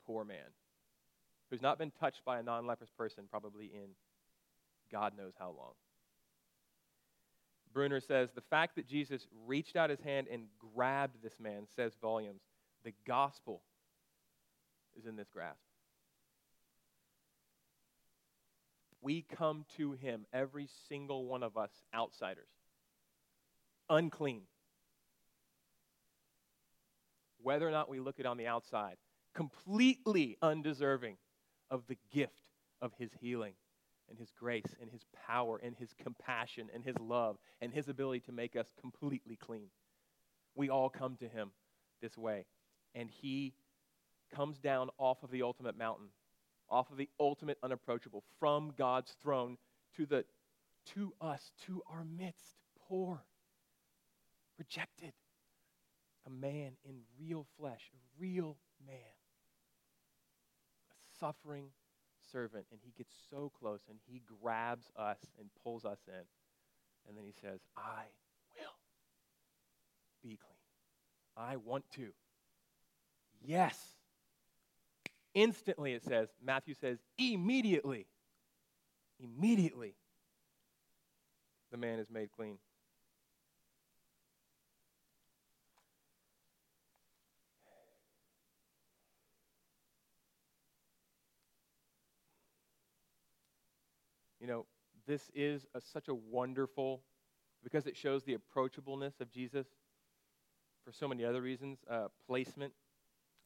poor 0.08 0.26
man 0.26 0.56
who's 1.52 1.62
not 1.62 1.78
been 1.78 1.92
touched 1.92 2.26
by 2.26 2.40
a 2.40 2.44
non-leprous 2.44 2.90
person 2.98 3.26
probably 3.30 3.66
in 3.66 3.92
God 4.92 5.14
knows 5.16 5.34
how 5.38 5.54
long. 5.56 5.74
Bruner 7.72 8.00
says 8.00 8.30
the 8.34 8.42
fact 8.42 8.76
that 8.76 8.88
Jesus 8.88 9.28
reached 9.46 9.76
out 9.76 9.92
his 9.92 10.00
hand 10.00 10.26
and 10.32 10.46
grabbed 10.74 11.22
this 11.22 11.40
man 11.40 11.68
says 11.76 11.94
volumes. 12.02 12.42
The 12.84 12.94
gospel 13.06 13.62
is 14.98 15.06
in 15.06 15.16
this 15.16 15.30
grasp. 15.30 15.60
We 19.02 19.22
come 19.22 19.66
to 19.78 19.92
him, 19.92 20.26
every 20.34 20.68
single 20.90 21.26
one 21.26 21.44
of 21.44 21.58
us 21.58 21.70
outsiders, 21.94 22.50
unclean. 23.90 24.42
Whether 27.42 27.68
or 27.68 27.72
not 27.72 27.88
we 27.88 28.00
look 28.00 28.16
it 28.18 28.26
on 28.26 28.38
the 28.38 28.48
outside, 28.48 28.96
completely 29.36 30.38
undeserving 30.42 31.18
of 31.70 31.84
the 31.88 31.98
gift 32.12 32.50
of 32.82 32.94
his 32.98 33.12
healing 33.22 33.54
and 34.10 34.18
his 34.18 34.32
grace 34.32 34.76
and 34.82 34.90
his 34.90 35.06
power 35.28 35.60
and 35.64 35.76
his 35.76 35.94
compassion 36.02 36.70
and 36.74 36.84
his 36.84 36.98
love 37.00 37.38
and 37.62 37.72
his 37.72 37.88
ability 37.88 38.22
to 38.22 38.32
make 38.32 38.56
us 38.56 38.68
completely 38.80 39.36
clean. 39.36 39.68
We 40.56 40.70
all 40.70 40.90
come 40.90 41.16
to 41.18 41.28
him 41.28 41.52
this 42.02 42.18
way. 42.18 42.46
And 42.96 43.10
he 43.10 43.54
comes 44.36 44.58
down 44.60 44.90
off 44.98 45.24
of 45.24 45.32
the 45.32 45.44
ultimate 45.44 45.78
mountain, 45.78 46.08
off 46.70 46.92
of 46.92 46.98
the 46.98 47.10
ultimate 47.20 47.58
unapproachable, 47.64 48.24
from 48.40 48.74
God's 48.78 49.16
throne 49.22 49.58
to 49.96 50.06
the 50.06 50.26
to 50.94 51.14
us, 51.20 51.52
to 51.66 51.82
our 51.92 52.04
midst, 52.04 52.58
poor, 52.88 53.24
rejected. 54.58 55.14
A 56.28 56.30
man 56.30 56.72
in 56.84 57.02
real 57.20 57.46
flesh, 57.60 57.92
a 57.94 58.22
real 58.22 58.58
man. 58.86 58.98
A 60.92 61.20
suffering 61.20 61.68
servant, 62.32 62.66
and 62.72 62.80
he 62.84 62.92
gets 62.98 63.14
so 63.30 63.52
close 63.60 63.82
and 63.90 64.00
he 64.08 64.22
grabs 64.42 64.90
us 64.98 65.20
and 65.40 65.50
pulls 65.64 65.86
us 65.86 66.00
in. 66.08 66.24
And 67.08 67.16
then 67.16 67.26
he 67.26 67.34
says, 67.42 67.60
I 67.78 68.06
will 68.56 68.74
be 70.24 70.38
clean. 70.38 70.56
I 71.38 71.58
want 71.58 71.86
to. 71.96 72.08
Yes. 73.44 73.78
Instantly, 75.36 75.94
it 75.94 76.04
says, 76.04 76.30
Matthew 76.44 76.74
says, 76.74 76.98
immediately. 77.20 78.08
Immediately, 79.20 79.96
the 81.72 81.78
man 81.78 82.00
is 82.00 82.10
made 82.10 82.32
clean. 82.32 82.58
You 94.42 94.48
know, 94.48 94.66
this 95.08 95.32
is 95.34 95.66
a, 95.74 95.82
such 95.82 96.08
a 96.08 96.14
wonderful, 96.14 97.02
because 97.64 97.88
it 97.88 97.96
shows 97.96 98.24
the 98.24 98.36
approachableness 98.36 99.22
of 99.22 99.32
Jesus 99.32 99.66
for 100.84 100.92
so 100.92 101.08
many 101.08 101.24
other 101.24 101.42
reasons. 101.42 101.80
Uh, 101.90 102.08
placement. 102.28 102.74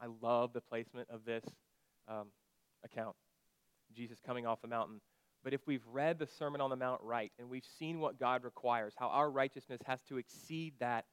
I 0.02 0.08
love 0.22 0.54
the 0.54 0.62
placement 0.62 1.10
of 1.10 1.26
this 1.26 1.46
um, 2.10 2.28
account. 2.84 3.16
Jesus 3.96 4.20
coming 4.26 4.46
off 4.46 4.62
the 4.62 4.68
mountain. 4.68 5.02
But 5.44 5.54
if 5.54 5.62
we've 5.66 5.86
read 5.90 6.20
the 6.20 6.28
Sermon 6.28 6.60
on 6.60 6.70
the 6.70 6.76
Mount 6.76 7.02
right 7.02 7.32
and 7.40 7.50
we've 7.50 7.66
seen 7.78 8.00
what 8.00 8.20
God 8.20 8.44
requires, 8.44 8.94
how 8.98 9.08
our 9.08 9.32
righteousness 9.32 9.80
has 9.86 10.02
to 10.10 10.18
exceed 10.18 10.74
that 10.80 11.06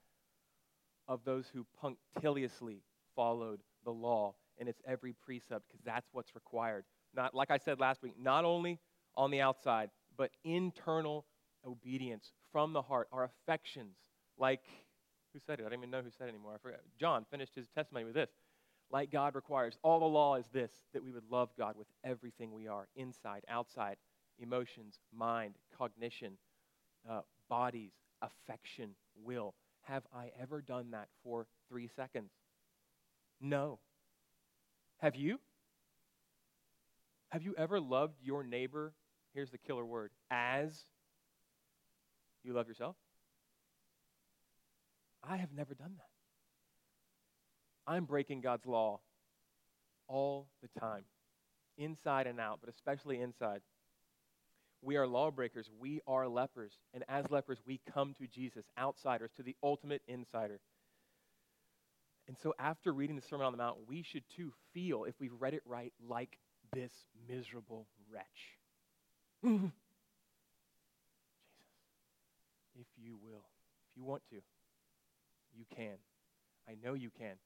of 1.06 1.20
those 1.24 1.46
who 1.52 1.64
punctiliously 1.80 2.82
followed 3.14 3.60
the 3.84 3.92
law 3.92 4.34
in 4.58 4.66
its 4.68 4.80
every 4.86 5.14
precept, 5.24 5.64
because 5.68 5.84
that's 5.84 6.08
what's 6.12 6.34
required. 6.34 6.84
Not 7.14 7.34
like 7.34 7.50
I 7.50 7.58
said 7.58 7.78
last 7.78 8.02
week, 8.02 8.14
not 8.20 8.44
only 8.44 8.80
on 9.16 9.30
the 9.30 9.40
outside, 9.40 9.90
but 10.16 10.30
internal 10.44 11.24
obedience 11.64 12.32
from 12.52 12.72
the 12.72 12.82
heart, 12.82 13.08
our 13.12 13.24
affections, 13.24 13.96
like, 14.38 14.62
who 15.32 15.38
said 15.46 15.60
it? 15.60 15.66
I 15.66 15.68
don't 15.68 15.78
even 15.78 15.90
know 15.90 16.02
who 16.02 16.10
said 16.10 16.26
it 16.26 16.30
anymore. 16.30 16.52
I 16.54 16.58
forgot. 16.58 16.80
John 16.98 17.26
finished 17.30 17.54
his 17.54 17.68
testimony 17.68 18.04
with 18.04 18.14
this. 18.14 18.30
Like 18.90 19.10
God 19.10 19.34
requires. 19.34 19.76
All 19.82 20.00
the 20.00 20.06
law 20.06 20.36
is 20.36 20.46
this 20.52 20.70
that 20.92 21.02
we 21.02 21.10
would 21.10 21.30
love 21.30 21.50
God 21.58 21.76
with 21.76 21.88
everything 22.04 22.52
we 22.52 22.68
are, 22.68 22.88
inside, 22.94 23.44
outside, 23.48 23.96
emotions, 24.38 25.00
mind, 25.12 25.54
cognition, 25.76 26.38
uh, 27.08 27.20
bodies, 27.48 27.92
affection, 28.22 28.90
will. 29.22 29.54
Have 29.82 30.04
I 30.14 30.30
ever 30.40 30.60
done 30.60 30.90
that 30.92 31.08
for 31.22 31.46
three 31.68 31.88
seconds? 31.88 32.30
No. 33.40 33.78
Have 34.98 35.16
you? 35.16 35.38
Have 37.30 37.42
you 37.42 37.54
ever 37.58 37.80
loved 37.80 38.16
your 38.22 38.42
neighbor 38.42 38.94
here's 39.34 39.50
the 39.50 39.58
killer 39.58 39.84
word 39.84 40.10
as 40.30 40.84
you 42.42 42.52
love 42.52 42.68
yourself? 42.68 42.96
I 45.22 45.36
have 45.36 45.52
never 45.52 45.74
done 45.74 45.94
that. 45.96 46.15
I'm 47.86 48.04
breaking 48.04 48.40
God's 48.40 48.66
law 48.66 49.00
all 50.08 50.48
the 50.62 50.80
time, 50.80 51.04
inside 51.78 52.26
and 52.26 52.40
out, 52.40 52.58
but 52.60 52.72
especially 52.72 53.20
inside. 53.20 53.60
We 54.82 54.96
are 54.96 55.06
lawbreakers. 55.06 55.68
We 55.80 56.00
are 56.06 56.28
lepers. 56.28 56.72
And 56.94 57.04
as 57.08 57.30
lepers, 57.30 57.58
we 57.66 57.80
come 57.92 58.14
to 58.18 58.26
Jesus, 58.26 58.64
outsiders, 58.78 59.30
to 59.36 59.42
the 59.42 59.56
ultimate 59.62 60.02
insider. 60.06 60.60
And 62.28 62.36
so, 62.42 62.54
after 62.58 62.92
reading 62.92 63.16
the 63.16 63.22
Sermon 63.22 63.46
on 63.46 63.52
the 63.52 63.58
Mount, 63.58 63.78
we 63.86 64.02
should 64.02 64.24
too 64.36 64.52
feel, 64.74 65.04
if 65.04 65.14
we've 65.20 65.32
read 65.38 65.54
it 65.54 65.62
right, 65.64 65.92
like 66.08 66.38
this 66.72 66.92
miserable 67.28 67.86
wretch. 68.12 68.24
Jesus, 69.44 69.70
if 72.78 72.86
you 72.96 73.16
will, 73.22 73.44
if 73.90 73.96
you 73.96 74.04
want 74.04 74.22
to, 74.30 74.36
you 75.56 75.64
can. 75.74 75.96
I 76.68 76.74
know 76.82 76.94
you 76.94 77.10
can, 77.16 77.36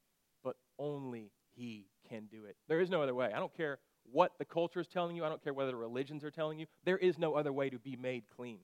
but 0.43 0.55
only 0.77 1.31
He 1.55 1.87
can 2.09 2.25
do 2.25 2.45
it. 2.45 2.55
There 2.67 2.81
is 2.81 2.89
no 2.89 3.01
other 3.01 3.15
way. 3.15 3.31
I 3.33 3.39
don't 3.39 3.55
care 3.55 3.79
what 4.11 4.31
the 4.39 4.45
culture 4.45 4.79
is 4.79 4.87
telling 4.87 5.15
you, 5.15 5.23
I 5.23 5.29
don't 5.29 5.43
care 5.43 5.53
whether 5.53 5.71
the 5.71 5.77
religions 5.77 6.23
are 6.23 6.31
telling 6.31 6.59
you. 6.59 6.65
There 6.83 6.97
is 6.97 7.17
no 7.17 7.33
other 7.35 7.53
way 7.53 7.69
to 7.69 7.79
be 7.79 7.95
made 7.95 8.23
clean, 8.35 8.59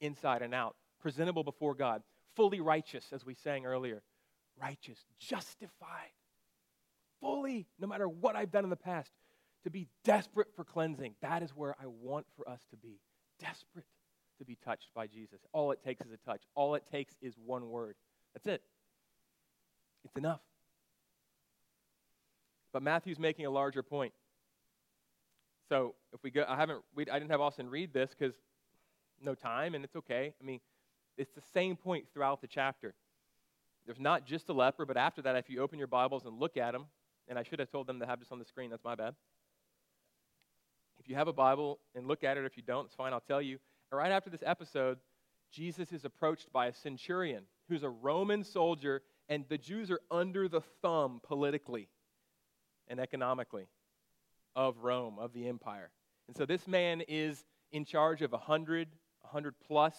inside 0.00 0.42
and 0.42 0.54
out, 0.54 0.76
presentable 1.00 1.44
before 1.44 1.74
God, 1.74 2.02
fully 2.34 2.60
righteous, 2.60 3.06
as 3.12 3.24
we 3.24 3.34
sang 3.34 3.66
earlier. 3.66 4.02
Righteous, 4.60 4.98
justified, 5.18 6.12
fully, 7.20 7.66
no 7.78 7.86
matter 7.86 8.08
what 8.08 8.36
I've 8.36 8.50
done 8.50 8.64
in 8.64 8.70
the 8.70 8.76
past 8.76 9.10
to 9.64 9.70
be 9.70 9.88
desperate 10.04 10.48
for 10.54 10.64
cleansing. 10.64 11.14
That 11.20 11.42
is 11.42 11.50
where 11.50 11.74
I 11.82 11.86
want 11.86 12.26
for 12.36 12.48
us 12.48 12.60
to 12.70 12.76
be. 12.76 13.00
Desperate 13.40 13.84
to 14.38 14.44
be 14.44 14.56
touched 14.64 14.90
by 14.94 15.08
Jesus. 15.08 15.40
All 15.52 15.72
it 15.72 15.82
takes 15.82 16.06
is 16.06 16.12
a 16.12 16.16
touch. 16.18 16.42
All 16.54 16.74
it 16.76 16.84
takes 16.90 17.14
is 17.20 17.34
one 17.44 17.68
word. 17.68 17.96
That's 18.32 18.46
it. 18.46 18.62
It's 20.04 20.16
enough. 20.16 20.40
But 22.76 22.82
Matthew's 22.82 23.18
making 23.18 23.46
a 23.46 23.50
larger 23.50 23.82
point. 23.82 24.12
So 25.70 25.94
if 26.12 26.22
we 26.22 26.30
go, 26.30 26.44
I 26.46 26.56
haven't, 26.56 26.82
we, 26.94 27.06
I 27.10 27.18
didn't 27.18 27.30
have 27.30 27.40
Austin 27.40 27.70
read 27.70 27.94
this 27.94 28.10
because 28.10 28.34
no 29.18 29.34
time, 29.34 29.74
and 29.74 29.82
it's 29.82 29.96
okay. 29.96 30.34
I 30.38 30.44
mean, 30.44 30.60
it's 31.16 31.32
the 31.32 31.40
same 31.54 31.76
point 31.76 32.04
throughout 32.12 32.42
the 32.42 32.46
chapter. 32.46 32.94
There's 33.86 33.98
not 33.98 34.26
just 34.26 34.50
a 34.50 34.52
leper, 34.52 34.84
but 34.84 34.98
after 34.98 35.22
that, 35.22 35.36
if 35.36 35.48
you 35.48 35.62
open 35.62 35.78
your 35.78 35.88
Bibles 35.88 36.26
and 36.26 36.38
look 36.38 36.58
at 36.58 36.72
them, 36.72 36.84
and 37.28 37.38
I 37.38 37.44
should 37.44 37.60
have 37.60 37.70
told 37.70 37.86
them 37.86 37.98
to 38.00 38.04
have 38.04 38.20
this 38.20 38.30
on 38.30 38.38
the 38.38 38.44
screen, 38.44 38.68
that's 38.68 38.84
my 38.84 38.94
bad. 38.94 39.14
If 41.00 41.08
you 41.08 41.14
have 41.14 41.28
a 41.28 41.32
Bible 41.32 41.78
and 41.94 42.06
look 42.06 42.24
at 42.24 42.36
it, 42.36 42.44
if 42.44 42.58
you 42.58 42.62
don't, 42.62 42.84
it's 42.84 42.94
fine, 42.94 43.14
I'll 43.14 43.20
tell 43.20 43.40
you. 43.40 43.56
right 43.90 44.12
after 44.12 44.28
this 44.28 44.42
episode, 44.44 44.98
Jesus 45.50 45.92
is 45.92 46.04
approached 46.04 46.52
by 46.52 46.66
a 46.66 46.74
centurion 46.74 47.44
who's 47.70 47.84
a 47.84 47.88
Roman 47.88 48.44
soldier, 48.44 49.00
and 49.30 49.46
the 49.48 49.56
Jews 49.56 49.90
are 49.90 50.00
under 50.10 50.46
the 50.46 50.60
thumb 50.82 51.22
politically 51.26 51.88
and 52.88 53.00
economically 53.00 53.68
of 54.54 54.78
Rome, 54.78 55.18
of 55.18 55.32
the 55.32 55.48
empire. 55.48 55.90
And 56.28 56.36
so 56.36 56.46
this 56.46 56.66
man 56.66 57.02
is 57.06 57.44
in 57.72 57.84
charge 57.84 58.22
of 58.22 58.32
100, 58.32 58.88
100 59.20 59.54
plus. 59.66 59.94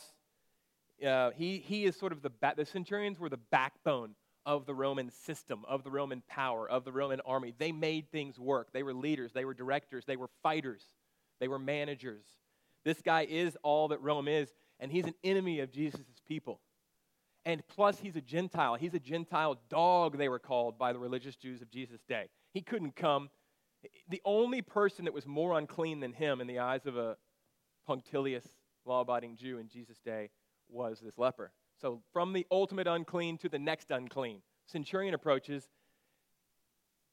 Uh, 1.06 1.32
he, 1.32 1.60
he 1.60 1.86
is 1.86 1.96
sort 1.96 2.12
of 2.12 2.22
the, 2.22 2.30
ba- 2.30 2.56
the 2.58 2.66
centurions 2.66 3.20
were 3.20 3.30
the 3.30 3.38
backbone 3.38 4.16
of 4.46 4.66
the 4.66 4.74
Roman 4.74 5.12
system, 5.12 5.64
of 5.68 5.84
the 5.84 5.92
Roman 5.92 6.24
power, 6.28 6.68
of 6.70 6.86
the 6.86 6.92
Roman 6.92 7.20
army. 7.22 7.54
They 7.58 7.72
made 7.72 8.10
things 8.12 8.40
work. 8.40 8.70
They 8.74 8.84
were 8.84 8.94
leaders, 8.94 9.32
they 9.34 9.46
were 9.46 9.54
directors, 9.54 10.06
they 10.06 10.16
were 10.16 10.30
fighters, 10.42 10.82
they 11.40 11.48
were 11.48 11.60
managers. 11.60 12.24
This 12.84 13.02
guy 13.02 13.28
is 13.30 13.58
all 13.64 13.90
that 13.90 14.02
Rome 14.02 14.30
is, 14.30 14.50
and 14.80 14.92
he's 14.92 15.06
an 15.06 15.16
enemy 15.24 15.60
of 15.60 15.72
Jesus' 15.72 16.02
people. 16.28 16.62
And 17.46 17.62
plus, 17.68 18.00
he's 18.00 18.16
a 18.16 18.22
Gentile. 18.22 18.76
He's 18.76 18.94
a 18.94 19.00
Gentile 19.00 19.58
dog, 19.70 20.18
they 20.18 20.30
were 20.30 20.40
called 20.40 20.78
by 20.78 20.94
the 20.94 21.00
religious 21.00 21.36
Jews 21.36 21.62
of 21.62 21.70
Jesus' 21.70 22.02
day. 22.08 22.28
He 22.58 22.64
couldn't 22.64 22.96
come. 22.96 23.30
The 24.10 24.20
only 24.26 24.64
person 24.64 25.06
that 25.06 25.14
was 25.14 25.28
more 25.28 25.56
unclean 25.60 26.00
than 26.00 26.12
him 26.12 26.42
in 26.42 26.48
the 26.48 26.58
eyes 26.58 26.88
of 26.88 26.98
a 26.98 27.16
punctilious, 27.86 28.48
law 28.84 29.02
abiding 29.02 29.36
Jew 29.36 29.60
in 29.60 29.68
Jesus' 29.68 30.00
day 30.00 30.32
was 30.68 31.00
this 31.00 31.20
leper. 31.20 31.52
So 31.80 32.02
from 32.14 32.34
the 32.34 32.48
ultimate 32.50 32.88
unclean 32.88 33.38
to 33.38 33.48
the 33.48 33.60
next 33.60 33.92
unclean. 33.92 34.42
Centurion 34.66 35.14
approaches, 35.14 35.70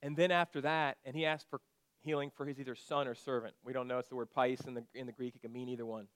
and 0.01 0.17
then 0.17 0.31
after 0.31 0.63
that, 0.63 0.97
and 1.05 1.15
he 1.15 1.27
asks 1.27 1.47
for 1.51 1.61
healing 2.01 2.31
for 2.35 2.47
his 2.47 2.59
either 2.59 2.75
son 2.75 3.07
or 3.07 3.15
servant. 3.15 3.53
We 3.63 3.75
don't 3.75 3.87
know. 3.87 3.99
It's 3.99 4.09
the 4.09 4.17
word 4.17 4.31
pais 4.35 4.63
in 4.67 4.73
the, 4.73 4.85
in 4.95 5.05
the 5.05 5.13
Greek. 5.13 5.37
It 5.37 5.43
can 5.43 5.53
mean 5.53 5.69
either 5.69 5.85
one. 5.85 6.07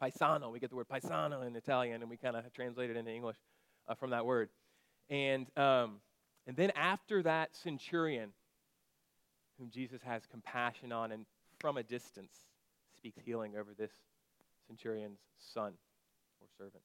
Paisano. 0.00 0.48
We 0.48 0.58
get 0.58 0.70
the 0.70 0.76
word 0.76 0.88
paisano 0.88 1.42
in 1.42 1.54
Italian, 1.54 2.00
and 2.00 2.08
we 2.08 2.16
kind 2.16 2.36
of 2.36 2.50
translate 2.54 2.88
it 2.88 2.96
into 2.96 3.10
English 3.10 3.36
uh, 3.88 3.94
from 3.94 4.08
that 4.08 4.24
word. 4.24 4.48
And, 5.10 5.46
um, 5.58 6.00
and 6.46 6.56
then 6.56 6.70
after 6.74 7.22
that 7.22 7.54
centurion, 7.54 8.30
whom 9.58 9.70
Jesus 9.70 10.00
has 10.02 10.22
compassion 10.26 10.92
on 10.92 11.12
and 11.12 11.26
from 11.58 11.76
a 11.76 11.82
distance 11.82 12.32
speaks 12.96 13.18
healing 13.24 13.56
over 13.56 13.72
this 13.76 13.92
centurion's 14.66 15.20
son 15.38 15.72
or 16.40 16.48
servant. 16.58 16.82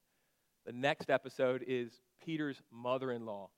The 0.65 0.74
next 0.74 1.10
episode 1.10 1.63
is 1.67 2.02
Peter's 2.24 2.62
mother 2.72 3.12
in 3.12 3.26
law, 3.26 3.50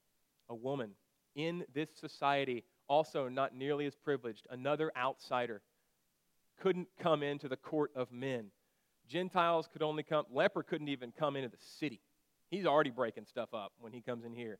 a 0.48 0.56
woman 0.56 0.92
in 1.36 1.64
this 1.74 1.90
society, 2.00 2.64
also 2.88 3.28
not 3.28 3.56
nearly 3.56 3.86
as 3.86 3.96
privileged, 3.96 4.48
another 4.50 4.92
outsider, 4.98 5.62
couldn't 6.62 6.88
come 7.00 7.24
into 7.24 7.48
the 7.48 7.58
court 7.58 7.92
of 7.96 8.12
men. 8.12 8.52
Gentiles 9.08 9.68
could 9.72 9.82
only 9.82 10.04
come, 10.04 10.26
leper 10.32 10.64
couldn't 10.64 10.90
even 10.90 11.12
come 11.12 11.36
into 11.36 11.50
the 11.50 11.58
city. 11.80 12.02
He's 12.52 12.66
already 12.66 12.90
breaking 12.90 13.26
stuff 13.26 13.54
up 13.54 13.74
when 13.80 13.92
he 13.92 14.02
comes 14.02 14.26
in 14.26 14.34
here. 14.34 14.60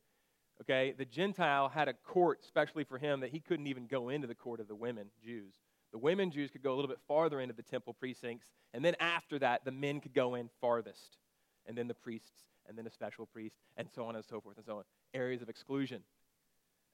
Okay? 0.60 0.94
The 0.96 1.04
Gentile 1.04 1.68
had 1.68 1.88
a 1.88 1.94
court 1.94 2.44
specially 2.44 2.84
for 2.84 2.98
him 2.98 3.20
that 3.20 3.30
he 3.30 3.40
couldn't 3.40 3.66
even 3.66 3.86
go 3.86 4.08
into 4.08 4.26
the 4.26 4.34
court 4.34 4.60
of 4.60 4.68
the 4.68 4.74
women, 4.74 5.06
Jews. 5.22 5.54
The 5.92 5.98
women 5.98 6.30
Jews 6.30 6.50
could 6.50 6.62
go 6.62 6.72
a 6.72 6.76
little 6.76 6.88
bit 6.88 7.00
farther 7.08 7.40
into 7.40 7.54
the 7.54 7.62
temple 7.62 7.94
precincts, 7.94 8.46
and 8.72 8.84
then 8.84 8.94
after 9.00 9.38
that, 9.40 9.64
the 9.64 9.72
men 9.72 10.00
could 10.00 10.14
go 10.14 10.34
in 10.34 10.48
farthest. 10.60 11.18
And 11.66 11.76
then 11.76 11.88
the 11.88 11.94
priests, 11.94 12.46
and 12.68 12.76
then 12.76 12.86
a 12.86 12.90
special 12.90 13.26
priest, 13.26 13.56
and 13.76 13.88
so 13.94 14.04
on 14.04 14.16
and 14.16 14.24
so 14.24 14.40
forth 14.40 14.56
and 14.56 14.66
so 14.66 14.78
on. 14.78 14.84
Areas 15.14 15.42
of 15.42 15.48
exclusion. 15.48 16.02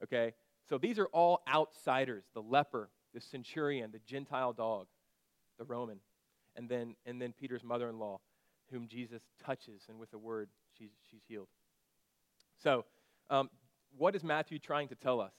Okay? 0.03 0.33
So 0.69 0.79
these 0.79 0.99
are 0.99 1.07
all 1.07 1.43
outsiders 1.49 2.25
the 2.35 2.43
leper, 2.43 2.91
the 3.15 3.21
centurion, 3.21 3.93
the 3.93 4.01
Gentile 4.07 4.53
dog, 4.53 4.87
the 5.59 5.65
Roman, 5.65 5.99
and 6.57 6.69
then, 6.69 6.97
and 7.05 7.21
then 7.21 7.33
Peter's 7.33 7.63
mother 7.63 7.89
in 7.89 7.99
law, 7.99 8.21
whom 8.71 8.89
Jesus 8.89 9.23
touches, 9.45 9.83
and 9.89 9.99
with 9.99 10.13
a 10.13 10.19
word, 10.19 10.49
she's, 10.77 10.91
she's 11.11 11.23
healed. 11.29 11.49
So, 12.63 12.85
um, 13.31 13.51
what 13.97 14.15
is 14.15 14.25
Matthew 14.25 14.59
trying 14.59 14.89
to 14.89 14.95
tell 14.95 15.21
us? 15.21 15.33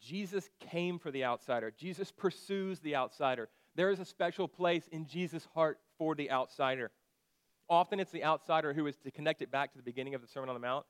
Jesus 0.00 0.48
came 0.60 0.98
for 0.98 1.10
the 1.10 1.24
outsider. 1.24 1.72
Jesus 1.76 2.12
pursues 2.12 2.80
the 2.80 2.96
outsider. 2.96 3.48
There 3.74 3.90
is 3.90 4.00
a 4.00 4.04
special 4.04 4.48
place 4.48 4.88
in 4.90 5.06
Jesus' 5.06 5.46
heart 5.54 5.78
for 5.98 6.14
the 6.14 6.30
outsider. 6.30 6.90
Often 7.68 8.00
it's 8.00 8.10
the 8.10 8.24
outsider 8.24 8.72
who 8.72 8.86
is 8.86 8.96
to 8.98 9.10
connect 9.10 9.42
it 9.42 9.50
back 9.50 9.72
to 9.72 9.78
the 9.78 9.82
beginning 9.82 10.14
of 10.14 10.22
the 10.22 10.28
Sermon 10.28 10.48
on 10.48 10.54
the 10.54 10.60
Mount. 10.60 10.86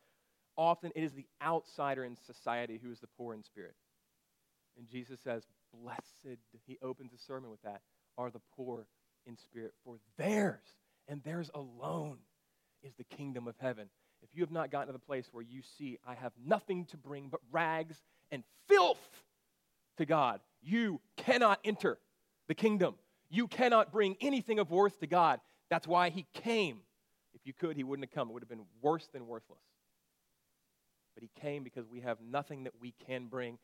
Often 0.56 0.92
it 0.94 1.02
is 1.02 1.12
the 1.12 1.26
outsider 1.42 2.04
in 2.04 2.16
society 2.16 2.78
who 2.82 2.90
is 2.90 3.00
the 3.00 3.06
poor 3.06 3.34
in 3.34 3.42
spirit. 3.42 3.74
And 4.76 4.88
Jesus 4.88 5.20
says, 5.20 5.44
Blessed, 5.72 6.38
he 6.66 6.78
opens 6.82 7.12
the 7.12 7.18
sermon 7.18 7.50
with 7.50 7.62
that, 7.62 7.82
are 8.16 8.30
the 8.30 8.40
poor 8.56 8.86
in 9.26 9.36
spirit, 9.36 9.72
for 9.84 9.96
theirs, 10.16 10.64
and 11.08 11.22
theirs 11.22 11.50
alone, 11.54 12.18
is 12.82 12.94
the 12.94 13.04
kingdom 13.04 13.46
of 13.48 13.56
heaven. 13.58 13.88
If 14.22 14.35
you 14.35 14.42
have 14.42 14.50
not 14.50 14.70
gotten 14.70 14.88
to 14.88 14.92
the 14.92 14.98
place 14.98 15.28
where 15.33 15.44
you 15.44 15.62
see, 15.78 15.98
I 16.07 16.14
have 16.14 16.33
nothing 16.44 16.87
to 16.87 16.96
bring 16.96 17.28
but 17.28 17.40
rags 17.50 17.96
and 18.31 18.42
filth 18.68 18.98
to 19.98 20.07
God, 20.07 20.40
you 20.62 21.00
cannot 21.16 21.61
enter 21.64 21.98
the 22.48 22.54
kingdom. 22.54 22.94
You 23.31 23.46
cannot 23.46 23.92
bring 23.92 24.16
anything 24.20 24.59
of 24.59 24.70
worth 24.70 24.98
to 25.00 25.07
God. 25.07 25.40
That's 25.70 25.87
why 25.87 26.11
he 26.11 26.26
came. 26.33 26.78
If 27.35 27.42
you 27.44 27.52
could, 27.52 27.76
he 27.76 27.85
wouldn't 27.85 28.09
have 28.09 28.14
come. 28.14 28.28
It 28.28 28.33
would 28.33 28.42
have 28.42 28.48
been 28.48 28.64
worse 28.81 29.07
than 29.12 29.26
worthless. 29.26 29.61
But 31.14 31.22
he 31.22 31.31
came 31.40 31.62
because 31.62 31.87
we 31.88 32.00
have 32.00 32.18
nothing 32.20 32.64
that 32.64 32.74
we 32.81 32.94
can 33.07 33.26
bring. 33.26 33.59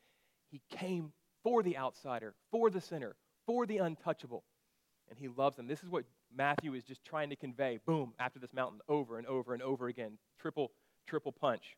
He 0.51 0.61
came 0.69 1.13
for 1.43 1.63
the 1.63 1.77
outsider, 1.77 2.33
for 2.51 2.69
the 2.69 2.81
sinner, 2.81 3.15
for 3.45 3.65
the 3.65 3.77
untouchable. 3.77 4.43
And 5.09 5.17
he 5.17 5.27
loves 5.27 5.55
them. 5.55 5.67
This 5.67 5.83
is 5.83 5.89
what 5.89 6.03
Matthew 6.35 6.73
is 6.73 6.83
just 6.83 7.03
trying 7.05 7.29
to 7.29 7.35
convey, 7.35 7.79
boom, 7.85 8.13
after 8.19 8.39
this 8.39 8.53
mountain, 8.53 8.79
over 8.89 9.17
and 9.17 9.27
over 9.27 9.53
and 9.53 9.61
over 9.61 9.87
again. 9.87 10.17
Triple, 10.39 10.71
triple 11.07 11.31
punch. 11.31 11.77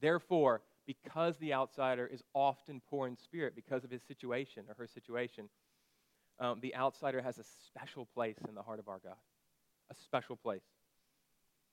Therefore, 0.00 0.62
because 0.86 1.36
the 1.38 1.54
outsider 1.54 2.06
is 2.06 2.22
often 2.34 2.80
poor 2.88 3.06
in 3.06 3.16
spirit 3.16 3.54
because 3.54 3.84
of 3.84 3.90
his 3.90 4.02
situation 4.02 4.64
or 4.68 4.74
her 4.74 4.86
situation, 4.86 5.48
um, 6.38 6.58
the 6.60 6.74
outsider 6.74 7.22
has 7.22 7.38
a 7.38 7.44
special 7.66 8.06
place 8.06 8.36
in 8.48 8.54
the 8.54 8.62
heart 8.62 8.78
of 8.78 8.88
our 8.88 9.00
God. 9.02 9.16
A 9.90 9.94
special 9.94 10.36
place. 10.36 10.62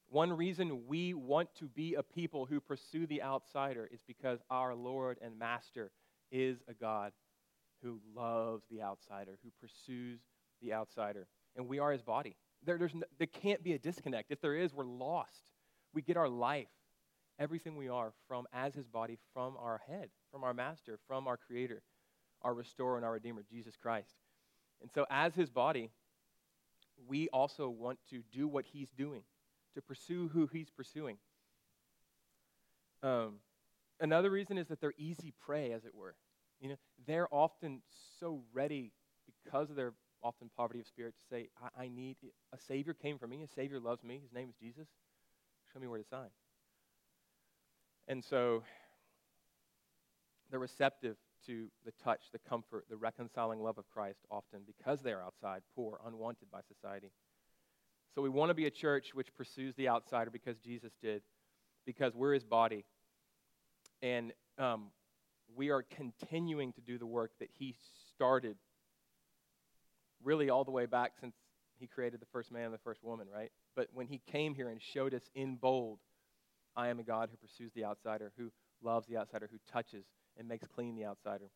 One 0.09 0.31
reason 0.31 0.87
we 0.87 1.13
want 1.13 1.49
to 1.55 1.65
be 1.65 1.95
a 1.95 2.03
people 2.03 2.45
who 2.45 2.59
pursue 2.59 3.07
the 3.07 3.23
outsider 3.23 3.89
is 3.91 4.01
because 4.05 4.39
our 4.49 4.75
Lord 4.75 5.17
and 5.23 5.37
Master 5.37 5.91
is 6.31 6.57
a 6.67 6.73
God 6.73 7.11
who 7.81 7.99
loves 8.15 8.63
the 8.69 8.81
outsider, 8.81 9.37
who 9.43 9.49
pursues 9.59 10.19
the 10.63 10.73
outsider. 10.73 11.27
And 11.55 11.67
we 11.67 11.79
are 11.79 11.91
his 11.91 12.01
body. 12.01 12.35
There, 12.65 12.77
there's 12.77 12.95
no, 12.95 13.03
there 13.17 13.27
can't 13.27 13.63
be 13.63 13.73
a 13.73 13.79
disconnect. 13.79 14.31
If 14.31 14.41
there 14.41 14.55
is, 14.55 14.73
we're 14.73 14.85
lost. 14.85 15.51
We 15.93 16.01
get 16.01 16.17
our 16.17 16.29
life, 16.29 16.67
everything 17.37 17.75
we 17.75 17.89
are, 17.89 18.13
from 18.27 18.47
as 18.53 18.73
his 18.73 18.87
body, 18.87 19.19
from 19.33 19.55
our 19.59 19.81
head, 19.87 20.09
from 20.31 20.43
our 20.43 20.53
master, 20.53 20.97
from 21.07 21.27
our 21.27 21.37
creator, 21.37 21.83
our 22.41 22.53
restorer, 22.53 22.95
and 22.95 23.05
our 23.05 23.11
redeemer, 23.11 23.43
Jesus 23.47 23.75
Christ. 23.75 24.15
And 24.81 24.89
so, 24.91 25.05
as 25.09 25.35
his 25.35 25.49
body, 25.49 25.91
we 27.07 27.27
also 27.29 27.69
want 27.69 27.99
to 28.09 28.23
do 28.31 28.47
what 28.47 28.65
he's 28.65 28.89
doing, 28.91 29.23
to 29.75 29.81
pursue 29.81 30.29
who 30.29 30.47
he's 30.47 30.69
pursuing. 30.69 31.17
Um, 33.01 33.35
another 33.99 34.29
reason 34.29 34.57
is 34.57 34.67
that 34.69 34.79
they're 34.79 34.93
easy 34.97 35.33
prey, 35.45 35.71
as 35.73 35.85
it 35.85 35.93
were. 35.93 36.15
You 36.59 36.69
know, 36.69 36.75
they're 37.05 37.27
often 37.33 37.81
so 38.19 38.41
ready 38.53 38.93
because 39.43 39.69
of 39.69 39.75
their 39.75 39.93
often 40.23 40.49
poverty 40.55 40.79
of 40.79 40.87
spirit 40.87 41.13
to 41.17 41.35
say, 41.35 41.49
I, 41.61 41.83
I 41.83 41.87
need 41.89 42.17
a 42.53 42.57
Savior 42.57 42.93
came 42.93 43.17
for 43.17 43.27
me, 43.27 43.43
a 43.43 43.47
Savior 43.47 43.79
loves 43.79 44.03
me, 44.03 44.19
his 44.21 44.33
name 44.33 44.49
is 44.49 44.55
Jesus. 44.55 44.87
Show 45.73 45.79
me 45.79 45.87
where 45.87 45.99
to 45.99 46.07
sign. 46.07 46.29
And 48.07 48.23
so 48.23 48.63
they're 50.49 50.59
receptive 50.59 51.15
to 51.47 51.67
the 51.85 51.91
touch, 52.03 52.21
the 52.31 52.39
comfort, 52.39 52.85
the 52.89 52.97
reconciling 52.97 53.61
love 53.61 53.77
of 53.77 53.89
Christ 53.89 54.19
often 54.29 54.61
because 54.65 55.01
they 55.01 55.11
are 55.11 55.21
outside, 55.21 55.61
poor, 55.75 55.99
unwanted 56.05 56.49
by 56.51 56.59
society. 56.67 57.11
So 58.15 58.21
we 58.21 58.29
want 58.29 58.49
to 58.49 58.53
be 58.53 58.67
a 58.67 58.71
church 58.71 59.13
which 59.13 59.33
pursues 59.35 59.73
the 59.75 59.89
outsider 59.89 60.29
because 60.29 60.57
Jesus 60.59 60.91
did, 61.01 61.23
because 61.85 62.13
we're 62.15 62.33
his 62.33 62.43
body. 62.43 62.85
And 64.01 64.33
um, 64.59 64.91
we 65.55 65.69
are 65.71 65.83
continuing 65.83 66.73
to 66.73 66.81
do 66.81 66.97
the 66.97 67.05
work 67.05 67.31
that 67.39 67.49
he 67.57 67.75
started 68.13 68.57
really 70.23 70.49
all 70.49 70.63
the 70.63 70.71
way 70.71 70.85
back 70.85 71.13
since 71.19 71.35
he 71.79 71.87
created 71.87 72.21
the 72.21 72.25
first 72.27 72.51
man 72.51 72.65
and 72.65 72.73
the 72.73 72.79
first 72.79 73.03
woman, 73.03 73.27
right? 73.33 73.51
But 73.75 73.87
when 73.93 74.07
he 74.07 74.21
came 74.31 74.55
here 74.55 74.69
and 74.69 74.81
showed 74.81 75.13
us 75.13 75.29
in 75.35 75.55
bold, 75.55 75.99
I 76.75 76.89
am 76.89 76.99
a 76.99 77.03
God 77.03 77.29
who 77.31 77.37
pursues 77.37 77.71
the 77.73 77.85
outsider, 77.85 78.31
who 78.37 78.51
loves 78.81 79.07
the 79.07 79.17
outsider, 79.17 79.49
who 79.51 79.57
touches 79.71 80.05
and 80.37 80.47
makes 80.47 80.67
clean 80.67 80.95
the 80.95 81.05
outsider, 81.05 81.49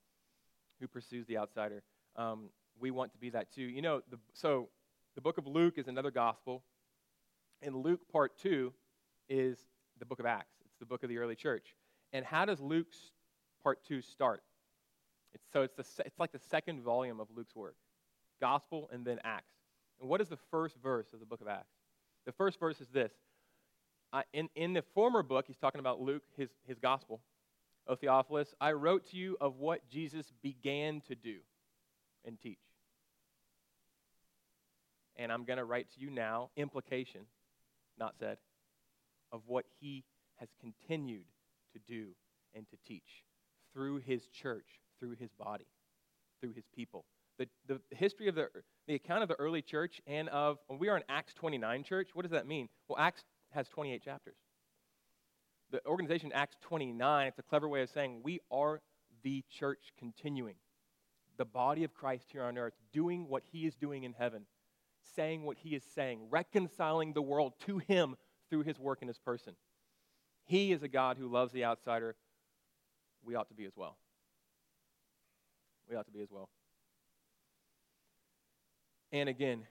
who 0.79 0.87
pursues 0.87 1.25
the 1.27 1.37
outsider. 1.37 1.83
Um, 2.15 2.49
we 2.79 2.91
want 2.91 3.11
to 3.13 3.17
be 3.17 3.29
that 3.31 3.51
too. 3.53 3.63
You 3.63 3.81
know, 3.81 4.01
the, 4.09 4.17
so 4.33 4.69
the 5.15 5.21
book 5.21 5.37
of 5.37 5.47
Luke 5.47 5.77
is 5.77 5.87
another 5.87 6.11
gospel, 6.11 6.63
and 7.61 7.75
Luke 7.75 8.01
part 8.11 8.37
two 8.37 8.73
is 9.29 9.57
the 9.99 10.05
book 10.05 10.19
of 10.19 10.25
Acts. 10.25 10.55
It's 10.65 10.77
the 10.79 10.85
book 10.85 11.03
of 11.03 11.09
the 11.09 11.17
early 11.17 11.35
church. 11.35 11.75
And 12.13 12.23
how 12.23 12.45
does 12.45 12.59
Luke's 12.59 13.11
part 13.67 13.83
two 13.83 14.01
start. 14.01 14.43
It's, 15.33 15.43
so 15.51 15.61
it's, 15.61 15.75
the, 15.75 16.03
it's 16.05 16.19
like 16.19 16.31
the 16.31 16.39
second 16.39 16.81
volume 16.81 17.19
of 17.19 17.27
Luke's 17.35 17.53
work 17.53 17.75
Gospel 18.39 18.89
and 18.91 19.05
then 19.05 19.19
Acts. 19.23 19.53
And 19.99 20.09
what 20.09 20.21
is 20.21 20.29
the 20.29 20.37
first 20.51 20.75
verse 20.81 21.07
of 21.13 21.19
the 21.19 21.25
book 21.25 21.41
of 21.41 21.47
Acts? 21.47 21.73
The 22.25 22.31
first 22.31 22.59
verse 22.59 22.79
is 22.81 22.87
this. 22.89 23.11
Uh, 24.13 24.21
in, 24.33 24.49
in 24.55 24.73
the 24.73 24.83
former 24.93 25.23
book, 25.23 25.45
he's 25.47 25.57
talking 25.57 25.79
about 25.79 26.01
Luke, 26.01 26.23
his, 26.37 26.49
his 26.65 26.79
gospel. 26.79 27.21
O 27.87 27.95
Theophilus, 27.95 28.53
I 28.59 28.73
wrote 28.73 29.09
to 29.11 29.17
you 29.17 29.37
of 29.39 29.57
what 29.57 29.87
Jesus 29.89 30.31
began 30.41 31.01
to 31.07 31.15
do 31.15 31.37
and 32.25 32.39
teach. 32.39 32.59
And 35.15 35.31
I'm 35.31 35.45
going 35.45 35.57
to 35.57 35.65
write 35.65 35.87
to 35.95 35.99
you 35.99 36.09
now, 36.09 36.49
implication, 36.55 37.21
not 37.97 38.15
said, 38.19 38.37
of 39.31 39.41
what 39.47 39.65
he 39.79 40.03
has 40.35 40.49
continued 40.59 41.25
to 41.73 41.79
do 41.79 42.09
and 42.53 42.67
to 42.69 42.77
teach 42.87 43.23
through 43.73 43.97
his 43.97 44.27
church, 44.27 44.79
through 44.99 45.15
his 45.19 45.31
body, 45.31 45.67
through 46.39 46.53
his 46.53 46.65
people. 46.75 47.05
The, 47.37 47.47
the 47.67 47.79
history 47.91 48.27
of 48.27 48.35
the, 48.35 48.47
the 48.87 48.95
account 48.95 49.21
of 49.21 49.29
the 49.29 49.35
early 49.35 49.61
church 49.61 50.01
and 50.07 50.27
of, 50.29 50.57
we 50.69 50.89
are 50.89 50.95
an 50.95 51.03
Acts 51.07 51.33
29 51.35 51.83
church, 51.83 52.09
what 52.13 52.23
does 52.23 52.31
that 52.31 52.47
mean? 52.47 52.67
Well, 52.87 52.97
Acts 52.97 53.23
has 53.51 53.67
28 53.69 54.03
chapters. 54.03 54.37
The 55.71 55.85
organization 55.85 56.31
Acts 56.33 56.55
29, 56.61 57.27
it's 57.27 57.39
a 57.39 57.43
clever 57.43 57.67
way 57.67 57.81
of 57.81 57.89
saying 57.89 58.21
we 58.23 58.39
are 58.49 58.81
the 59.23 59.43
church 59.49 59.91
continuing. 59.99 60.55
The 61.37 61.45
body 61.45 61.83
of 61.83 61.93
Christ 61.93 62.25
here 62.31 62.43
on 62.43 62.57
earth, 62.57 62.73
doing 62.91 63.27
what 63.27 63.43
he 63.51 63.67
is 63.67 63.75
doing 63.75 64.03
in 64.03 64.13
heaven, 64.13 64.45
saying 65.15 65.43
what 65.43 65.57
he 65.57 65.75
is 65.75 65.83
saying, 65.93 66.21
reconciling 66.31 67.13
the 67.13 67.21
world 67.21 67.53
to 67.65 67.77
him 67.79 68.15
through 68.49 68.63
his 68.63 68.79
work 68.79 68.99
and 69.01 69.09
his 69.09 69.19
person. 69.19 69.53
He 70.45 70.71
is 70.71 70.81
a 70.81 70.87
God 70.87 71.17
who 71.17 71.27
loves 71.27 71.51
the 71.51 71.65
outsider. 71.65 72.15
We 73.23 73.35
ought 73.35 73.49
to 73.49 73.53
be 73.53 73.65
as 73.65 73.73
well. 73.75 73.97
We 75.89 75.95
ought 75.95 76.05
to 76.05 76.11
be 76.11 76.21
as 76.21 76.29
well. 76.31 76.49
And 79.11 79.29
again, 79.29 79.65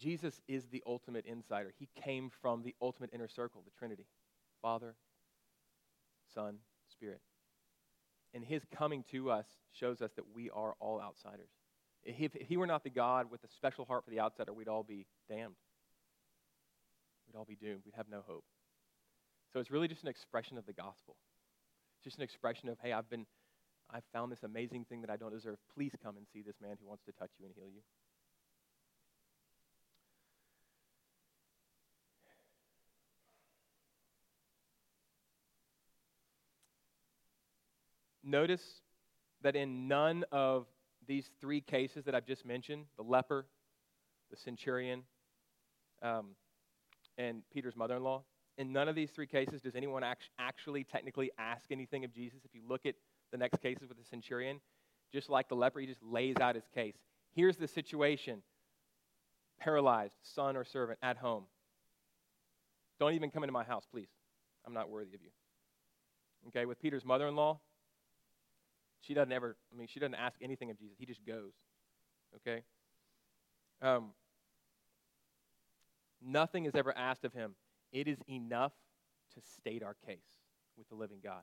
Jesus 0.00 0.40
is 0.48 0.66
the 0.66 0.82
ultimate 0.86 1.26
insider. 1.26 1.72
He 1.78 1.88
came 1.94 2.30
from 2.40 2.62
the 2.62 2.74
ultimate 2.82 3.10
inner 3.12 3.28
circle, 3.28 3.62
the 3.64 3.70
Trinity 3.78 4.06
Father, 4.60 4.94
Son, 6.34 6.56
Spirit. 6.90 7.20
And 8.34 8.44
his 8.44 8.62
coming 8.74 9.04
to 9.12 9.30
us 9.30 9.46
shows 9.72 10.00
us 10.02 10.10
that 10.16 10.24
we 10.34 10.50
are 10.50 10.74
all 10.80 11.00
outsiders. 11.00 11.50
If, 12.04 12.34
if 12.34 12.48
he 12.48 12.56
were 12.56 12.66
not 12.66 12.82
the 12.82 12.90
God 12.90 13.30
with 13.30 13.44
a 13.44 13.48
special 13.48 13.84
heart 13.84 14.04
for 14.04 14.10
the 14.10 14.20
outsider, 14.20 14.52
we'd 14.52 14.68
all 14.68 14.82
be 14.82 15.06
damned. 15.28 15.54
We'd 17.26 17.38
all 17.38 17.44
be 17.44 17.54
doomed. 17.54 17.82
We'd 17.84 17.94
have 17.96 18.08
no 18.10 18.22
hope. 18.26 18.44
So 19.52 19.60
it's 19.60 19.70
really 19.70 19.88
just 19.88 20.02
an 20.02 20.08
expression 20.08 20.58
of 20.58 20.66
the 20.66 20.72
gospel. 20.72 21.16
It's 21.96 22.04
just 22.04 22.16
an 22.16 22.24
expression 22.24 22.68
of, 22.68 22.78
hey, 22.82 22.92
I've 22.92 23.08
been, 23.08 23.26
I've 23.92 24.04
found 24.12 24.32
this 24.32 24.42
amazing 24.42 24.86
thing 24.88 25.00
that 25.02 25.10
I 25.10 25.16
don't 25.16 25.32
deserve. 25.32 25.58
Please 25.74 25.92
come 26.02 26.16
and 26.16 26.26
see 26.32 26.42
this 26.42 26.56
man 26.60 26.76
who 26.80 26.88
wants 26.88 27.04
to 27.04 27.12
touch 27.12 27.30
you 27.38 27.46
and 27.46 27.54
heal 27.54 27.66
you. 27.66 27.82
Notice 38.24 38.62
that 39.42 39.56
in 39.56 39.88
none 39.88 40.24
of 40.30 40.66
these 41.06 41.28
three 41.40 41.60
cases 41.60 42.04
that 42.04 42.14
I've 42.14 42.24
just 42.24 42.46
mentioned 42.46 42.84
the 42.96 43.02
leper, 43.02 43.46
the 44.30 44.36
centurion, 44.36 45.02
um, 46.02 46.28
and 47.18 47.42
Peter's 47.52 47.76
mother 47.76 47.96
in 47.96 48.04
law 48.04 48.22
in 48.58 48.72
none 48.72 48.88
of 48.88 48.94
these 48.94 49.10
three 49.10 49.26
cases 49.26 49.60
does 49.60 49.74
anyone 49.74 50.04
act- 50.04 50.28
actually 50.38 50.84
technically 50.84 51.30
ask 51.38 51.64
anything 51.70 52.04
of 52.04 52.12
Jesus. 52.12 52.40
If 52.44 52.54
you 52.54 52.62
look 52.66 52.86
at 52.86 52.94
the 53.32 53.38
next 53.38 53.60
cases 53.60 53.88
with 53.88 53.98
the 53.98 54.04
centurion, 54.04 54.60
just 55.12 55.28
like 55.28 55.48
the 55.48 55.56
leper, 55.56 55.80
he 55.80 55.86
just 55.86 56.02
lays 56.02 56.36
out 56.40 56.54
his 56.54 56.68
case. 56.74 56.94
Here's 57.34 57.56
the 57.56 57.66
situation 57.66 58.42
paralyzed, 59.58 60.14
son 60.22 60.56
or 60.56 60.64
servant 60.64 60.98
at 61.02 61.16
home. 61.16 61.44
Don't 62.98 63.14
even 63.14 63.30
come 63.30 63.42
into 63.42 63.52
my 63.52 63.64
house, 63.64 63.84
please. 63.90 64.08
I'm 64.66 64.74
not 64.74 64.90
worthy 64.90 65.14
of 65.14 65.22
you. 65.22 65.30
Okay, 66.48 66.66
with 66.66 66.80
Peter's 66.80 67.04
mother 67.04 67.26
in 67.28 67.36
law, 67.36 67.60
she 69.00 69.14
doesn't 69.14 69.32
ever, 69.32 69.56
I 69.72 69.76
mean, 69.76 69.88
she 69.88 70.00
doesn't 70.00 70.14
ask 70.14 70.36
anything 70.42 70.70
of 70.70 70.78
Jesus. 70.78 70.96
He 70.98 71.06
just 71.06 71.24
goes. 71.24 71.52
Okay? 72.36 72.62
Um, 73.80 74.10
nothing 76.24 76.66
is 76.66 76.74
ever 76.74 76.96
asked 76.96 77.24
of 77.24 77.32
him. 77.32 77.54
It 77.92 78.08
is 78.08 78.18
enough 78.28 78.72
to 79.34 79.40
state 79.56 79.82
our 79.82 79.96
case 80.06 80.18
with 80.76 80.88
the 80.88 80.94
living 80.94 81.18
God. 81.22 81.42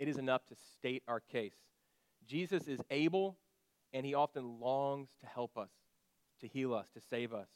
It 0.00 0.08
is 0.08 0.16
enough 0.16 0.46
to 0.46 0.56
state 0.74 1.02
our 1.06 1.20
case. 1.20 1.54
Jesus 2.26 2.66
is 2.66 2.80
able, 2.90 3.36
and 3.92 4.04
he 4.04 4.14
often 4.14 4.58
longs 4.58 5.10
to 5.20 5.26
help 5.26 5.58
us, 5.58 5.70
to 6.40 6.48
heal 6.48 6.72
us, 6.74 6.88
to 6.94 7.00
save 7.00 7.34
us. 7.34 7.48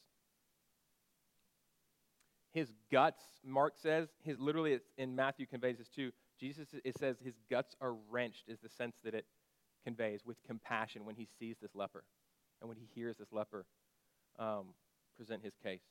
His 2.53 2.71
guts, 2.93 3.23
Mark 3.43 3.75
says, 3.77 4.11
his 4.23 4.39
literally 4.39 4.79
in 4.99 5.17
Matthew 5.17 5.47
conveys 5.47 5.79
this 5.79 5.89
too. 5.89 6.13
Jesus, 6.39 6.69
it 6.85 6.99
says 6.99 7.17
his 7.25 7.35
guts 7.51 7.75
are 7.81 7.95
wrenched, 8.11 8.45
is 8.47 8.61
the 8.61 8.69
sense 8.69 8.97
that 9.05 9.15
it 9.15 9.25
conveys 9.83 10.21
with 10.25 10.37
compassion 10.47 11.07
when 11.07 11.17
he 11.17 11.27
sees 11.39 11.57
this 11.63 11.75
leper 11.75 12.05
and 12.61 12.69
when 12.69 12.77
he 12.77 12.87
hears 12.95 13.17
this 13.17 13.33
leper 13.33 13.65
um, 14.39 14.75
present 15.17 15.43
his 15.43 15.55
case. 15.63 15.83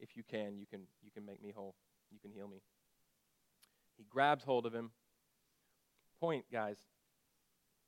If 0.00 0.16
you 0.16 0.22
can, 0.22 0.58
you 0.58 0.66
can, 0.66 0.80
you 1.02 1.10
can 1.10 1.26
make 1.26 1.42
me 1.42 1.52
whole. 1.54 1.74
You 2.10 2.18
can 2.20 2.30
heal 2.30 2.48
me. 2.48 2.62
He 3.98 4.04
grabs 4.08 4.44
hold 4.44 4.64
of 4.64 4.72
him. 4.72 4.92
Point, 6.20 6.44
guys, 6.52 6.76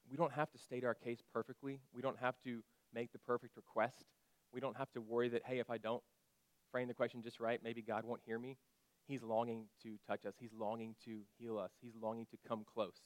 we 0.08 0.16
don't 0.16 0.32
have 0.32 0.50
to 0.52 0.58
state 0.58 0.84
our 0.84 0.94
case 0.94 1.18
perfectly. 1.32 1.80
We 1.92 2.00
don't 2.00 2.18
have 2.18 2.36
to 2.44 2.62
make 2.94 3.12
the 3.12 3.18
perfect 3.18 3.56
request. 3.56 4.04
We 4.52 4.60
don't 4.60 4.76
have 4.76 4.90
to 4.92 5.00
worry 5.00 5.28
that, 5.30 5.42
hey, 5.44 5.58
if 5.58 5.70
I 5.70 5.78
don't 5.78 6.02
frame 6.70 6.88
the 6.88 6.94
question 6.94 7.22
just 7.22 7.40
right, 7.40 7.60
maybe 7.62 7.82
God 7.82 8.04
won't 8.04 8.20
hear 8.24 8.38
me. 8.38 8.56
He's 9.06 9.22
longing 9.22 9.64
to 9.82 9.96
touch 10.06 10.24
us. 10.26 10.34
He's 10.38 10.52
longing 10.56 10.94
to 11.04 11.20
heal 11.38 11.58
us. 11.58 11.72
He's 11.80 11.94
longing 12.00 12.26
to 12.26 12.36
come 12.46 12.64
close. 12.72 13.02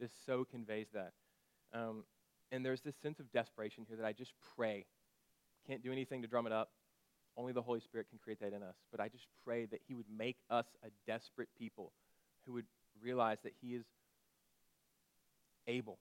This 0.00 0.12
so 0.24 0.44
conveys 0.44 0.86
that. 0.94 1.12
Um, 1.74 2.04
and 2.50 2.64
there's 2.64 2.80
this 2.80 2.96
sense 2.96 3.20
of 3.20 3.30
desperation 3.32 3.84
here 3.86 3.96
that 3.96 4.06
I 4.06 4.12
just 4.12 4.32
pray. 4.56 4.86
Can't 5.66 5.82
do 5.82 5.92
anything 5.92 6.22
to 6.22 6.28
drum 6.28 6.46
it 6.46 6.52
up. 6.52 6.70
Only 7.36 7.52
the 7.52 7.62
Holy 7.62 7.80
Spirit 7.80 8.08
can 8.08 8.18
create 8.18 8.40
that 8.40 8.52
in 8.52 8.62
us. 8.62 8.76
But 8.90 9.00
I 9.00 9.08
just 9.08 9.26
pray 9.44 9.66
that 9.66 9.80
He 9.86 9.94
would 9.94 10.06
make 10.16 10.36
us 10.48 10.66
a 10.82 10.88
desperate 11.06 11.48
people 11.58 11.92
who 12.46 12.52
would 12.54 12.66
realize 13.02 13.38
that 13.42 13.52
He 13.60 13.74
is 13.74 13.84
able 15.66 15.98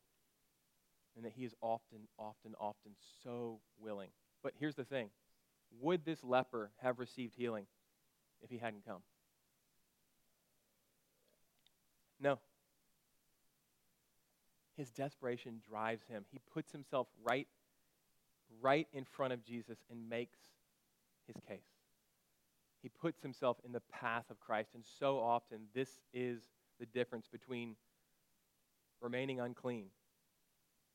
and 1.15 1.25
that 1.25 1.33
He 1.35 1.45
is 1.45 1.53
often, 1.61 2.07
often, 2.17 2.53
often 2.59 2.93
so 3.23 3.59
willing. 3.79 4.09
But 4.41 4.53
here's 4.59 4.75
the 4.75 4.85
thing 4.85 5.09
would 5.81 6.05
this 6.05 6.23
leper 6.23 6.71
have 6.81 6.99
received 6.99 7.33
healing 7.35 7.65
if 8.41 8.49
he 8.49 8.57
hadn't 8.57 8.85
come? 8.85 9.01
No. 12.19 12.39
His 14.77 14.89
desperation 14.89 15.61
drives 15.67 16.05
him. 16.07 16.25
He 16.31 16.39
puts 16.53 16.71
himself 16.71 17.07
right 17.23 17.47
right 18.61 18.87
in 18.93 19.03
front 19.03 19.33
of 19.33 19.43
Jesus 19.43 19.77
and 19.89 20.09
makes 20.09 20.37
his 21.27 21.35
case. 21.47 21.59
He 22.81 22.89
puts 22.89 23.21
himself 23.21 23.57
in 23.65 23.71
the 23.71 23.81
path 23.91 24.25
of 24.29 24.39
Christ. 24.39 24.71
And 24.75 24.83
so 24.99 25.19
often, 25.19 25.61
this 25.73 25.99
is 26.13 26.41
the 26.79 26.85
difference 26.85 27.27
between 27.27 27.75
remaining 29.03 29.39
unclean, 29.41 29.87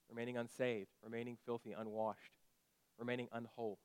remaining 0.09 0.37
unsaved, 0.39 0.89
remaining 1.05 1.37
filthy, 1.47 1.73
unwashed, 1.73 2.33
remaining 2.99 3.29
unwhole, 3.33 3.77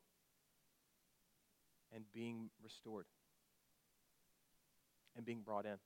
and 1.94 2.04
being 2.12 2.50
restored 2.62 3.06
and 5.16 5.24
being 5.24 5.42
brought 5.42 5.66
in. 5.66 5.76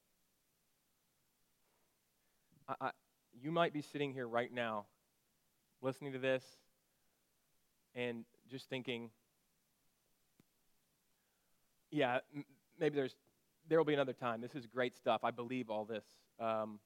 I, 2.69 2.75
I, 2.81 2.91
you 3.43 3.51
might 3.51 3.73
be 3.73 3.83
sitting 3.83 4.13
here 4.13 4.29
right 4.29 4.53
now 4.53 4.87
listening 5.83 6.13
to 6.13 6.19
this 6.19 6.45
and 7.95 8.25
just 8.51 8.69
thinking, 8.71 9.11
yeah, 11.91 12.21
m- 12.35 12.45
maybe 12.79 12.97
there's 12.97 13.17
there 13.69 13.79
will 13.79 13.85
be 13.85 13.95
another 13.95 14.15
time. 14.15 14.41
This 14.41 14.55
is 14.55 14.67
great 14.67 14.97
stuff. 14.97 15.21
I 15.25 15.31
believe 15.31 15.69
all 15.69 15.85
this, 15.85 16.05
um, 16.41 16.81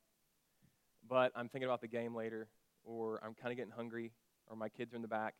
but 1.12 1.30
I'm 1.36 1.50
thinking 1.50 1.68
about 1.68 1.82
the 1.82 1.88
game 1.88 2.14
later, 2.14 2.48
or 2.84 3.20
I'm 3.22 3.34
kind 3.34 3.52
of 3.52 3.58
getting 3.58 3.72
hungry, 3.72 4.12
or 4.48 4.56
my 4.56 4.70
kids 4.70 4.94
are 4.94 4.96
in 4.96 5.02
the 5.02 5.08
back. 5.08 5.34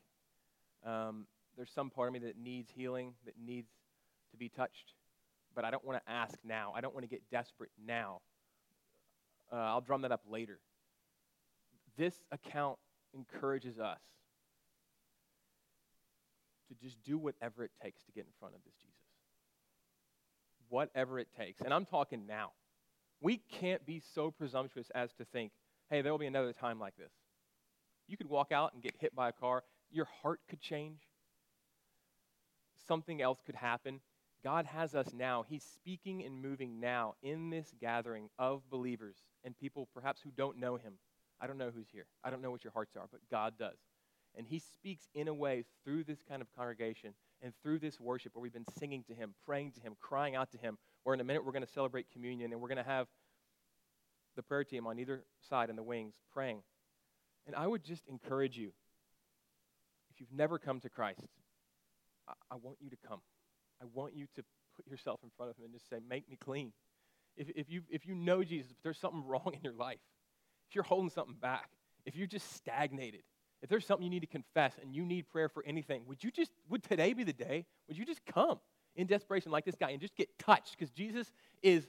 Um, 0.85 1.25
there's 1.57 1.71
some 1.71 1.89
part 1.89 2.09
of 2.09 2.13
me 2.13 2.19
that 2.21 2.37
needs 2.37 2.71
healing, 2.71 3.15
that 3.25 3.37
needs 3.43 3.71
to 4.33 4.37
be 4.37 4.51
touched, 4.51 4.93
but 5.55 5.65
I 5.65 5.71
don't 5.71 5.83
want 5.83 6.05
to 6.05 6.13
ask 6.13 6.39
now. 6.45 6.75
I 6.77 6.83
don't 6.83 6.93
want 6.93 7.05
to 7.05 7.09
get 7.09 7.23
desperate 7.31 7.71
now. 7.83 8.21
Uh, 9.51 9.57
I'll 9.57 9.81
drum 9.81 10.03
that 10.03 10.13
up 10.13 10.21
later. 10.29 10.59
This 11.97 12.17
account 12.31 12.77
encourages 13.15 13.79
us 13.79 14.01
to 16.69 16.75
just 16.87 17.03
do 17.03 17.17
whatever 17.17 17.65
it 17.65 17.71
takes 17.83 18.03
to 18.03 18.13
get 18.13 18.27
in 18.27 18.33
front 18.39 18.55
of 18.55 18.61
this 18.63 18.75
Jesus 18.75 18.93
whatever 20.69 21.19
it 21.19 21.29
takes. 21.39 21.61
And 21.61 21.73
I'm 21.73 21.85
talking 21.85 22.27
now. 22.27 22.53
We 23.23 23.41
can't 23.61 23.87
be 23.87 24.03
so 24.15 24.33
presumptuous 24.33 24.91
as 24.97 25.13
to 25.15 25.25
think, 25.25 25.53
hey, 25.89 26.03
there 26.03 26.13
will 26.13 26.19
be 26.19 26.27
another 26.27 26.53
time 26.53 26.81
like 26.81 26.97
this. 26.97 27.13
You 28.09 28.17
could 28.17 28.29
walk 28.29 28.51
out 28.51 28.75
and 28.75 28.83
get 28.83 28.97
hit 28.99 29.15
by 29.15 29.29
a 29.29 29.33
car, 29.33 29.63
your 29.93 30.09
heart 30.23 30.41
could 30.51 30.61
change, 30.61 30.99
something 32.89 33.23
else 33.23 33.39
could 33.47 33.55
happen. 33.55 34.01
God 34.45 34.67
has 34.67 34.97
us 34.97 35.13
now. 35.15 35.45
He's 35.49 35.63
speaking 35.63 36.25
and 36.25 36.43
moving 36.43 36.81
now 36.81 37.15
in 37.23 37.51
this 37.51 37.73
gathering 37.81 38.29
of 38.41 38.69
believers 38.69 39.17
and 39.45 39.57
people 39.57 39.89
perhaps 39.95 40.21
who 40.21 40.31
don't 40.37 40.59
know 40.59 40.77
Him. 40.77 40.95
I 41.41 41.47
don't 41.47 41.59
know 41.59 41.71
who's 41.73 41.91
here. 41.93 42.07
I 42.25 42.31
don't 42.31 42.43
know 42.43 42.51
what 42.51 42.65
your 42.65 42.73
hearts 42.73 42.97
are, 42.97 43.07
but 43.11 43.21
God 43.31 43.55
does. 43.57 43.79
And 44.37 44.47
He 44.49 44.59
speaks 44.59 45.09
in 45.15 45.29
a 45.29 45.35
way 45.35 45.65
through 45.85 46.05
this 46.05 46.25
kind 46.29 46.43
of 46.43 46.49
congregation 46.57 47.15
and 47.41 47.53
through 47.63 47.79
this 47.79 48.01
worship 48.01 48.35
where 48.35 48.43
we've 48.43 48.53
been 48.53 48.65
singing 48.79 49.05
to 49.05 49.15
Him, 49.15 49.35
praying 49.47 49.73
to 49.73 49.81
Him, 49.81 49.95
crying 50.01 50.35
out 50.35 50.51
to 50.53 50.59
Him, 50.59 50.77
where 51.05 51.15
in 51.15 51.21
a 51.21 51.25
minute 51.25 51.45
we're 51.45 51.53
going 51.53 51.65
to 51.65 51.73
celebrate 51.73 52.11
communion 52.11 52.53
and 52.53 52.61
we're 52.61 52.69
going 52.69 52.83
to 52.83 52.85
have 52.85 53.07
the 54.37 54.43
prayer 54.43 54.65
team 54.65 54.87
on 54.87 54.99
either 54.99 55.25
side 55.49 55.71
in 55.71 55.77
the 55.77 55.83
wings 55.83 56.15
praying. 56.33 56.63
And 57.47 57.57
I 57.57 57.67
would 57.67 57.85
just 57.85 58.07
encourage 58.09 58.57
you, 58.57 58.73
if 60.11 60.21
you've 60.21 60.33
never 60.33 60.59
come 60.59 60.81
to 60.81 60.89
Christ, 60.89 61.27
I, 62.29 62.33
I 62.53 62.57
want 62.57 62.79
you 62.81 62.91
to 62.91 62.97
come. 63.09 63.21
I 63.81 63.87
want 63.93 64.15
you 64.15 64.27
to 64.37 64.45
put 64.77 64.87
yourself 64.87 65.21
in 65.23 65.31
front 65.37 65.51
of 65.51 65.57
Him 65.57 65.65
and 65.65 65.75
just 65.75 65.89
say, 65.89 65.99
Make 66.09 66.29
me 66.29 66.37
clean. 66.37 66.73
If, 67.37 67.49
if, 67.57 67.71
you, 67.71 67.83
if 67.91 68.07
you 68.07 68.15
know 68.15 68.45
Jesus, 68.45 68.73
but 68.73 68.83
there's 68.83 68.99
something 68.99 69.25
wrong 69.27 69.53
in 69.55 69.61
your 69.63 69.75
life, 69.75 69.99
if 70.69 70.75
you're 70.75 70.85
holding 70.85 71.11
something 71.11 71.37
back, 71.41 71.71
if 72.05 72.15
you're 72.15 72.27
just 72.27 72.55
stagnated, 72.55 73.23
If 73.63 73.69
there's 73.69 73.87
something 73.87 74.05
you 74.05 74.11
need 74.11 74.21
to 74.21 74.27
confess 74.27 74.75
and 74.81 74.95
you 74.95 75.05
need 75.05 75.29
prayer 75.29 75.49
for 75.49 75.65
anything, 75.65 76.03
would 76.07 76.23
you 76.23 76.31
just, 76.31 76.51
would 76.69 76.83
today 76.83 77.13
be 77.13 77.25
the 77.25 77.33
day? 77.33 77.65
Would 77.89 77.97
you 77.97 78.05
just 78.05 78.25
come 78.27 78.59
in 78.97 79.07
desperation 79.07 79.51
like 79.53 79.65
this 79.65 79.75
guy 79.75 79.91
and 79.91 80.01
just 80.01 80.17
get 80.17 80.29
touched? 80.39 80.77
Because 80.79 80.91
Jesus 80.91 81.33
is 81.63 81.87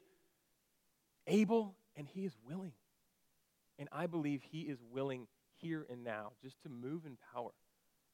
able 1.27 1.75
and 1.95 2.07
he 2.07 2.25
is 2.25 2.35
willing. 2.47 2.73
And 3.79 3.89
I 3.91 4.07
believe 4.07 4.41
he 4.43 4.61
is 4.61 4.79
willing 4.91 5.27
here 5.57 5.85
and 5.89 6.03
now 6.03 6.33
just 6.41 6.61
to 6.63 6.69
move 6.69 7.05
in 7.05 7.17
power 7.33 7.51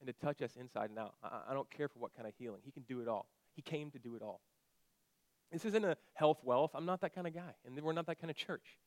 and 0.00 0.06
to 0.06 0.12
touch 0.12 0.42
us 0.42 0.56
inside 0.58 0.90
and 0.90 0.98
out. 0.98 1.14
I, 1.22 1.40
I 1.50 1.54
don't 1.54 1.70
care 1.70 1.88
for 1.88 1.98
what 1.98 2.14
kind 2.14 2.26
of 2.26 2.34
healing. 2.38 2.60
He 2.64 2.70
can 2.70 2.82
do 2.84 3.00
it 3.00 3.08
all. 3.08 3.26
He 3.54 3.62
came 3.62 3.90
to 3.90 3.98
do 3.98 4.16
it 4.16 4.22
all. 4.22 4.40
This 5.52 5.64
isn't 5.64 5.84
a 5.84 5.96
health 6.14 6.38
wealth. 6.44 6.70
I'm 6.74 6.86
not 6.86 7.00
that 7.00 7.14
kind 7.14 7.26
of 7.26 7.34
guy, 7.34 7.54
and 7.66 7.78
we're 7.80 7.92
not 7.92 8.06
that 8.06 8.20
kind 8.20 8.30
of 8.30 8.36
church. 8.36 8.78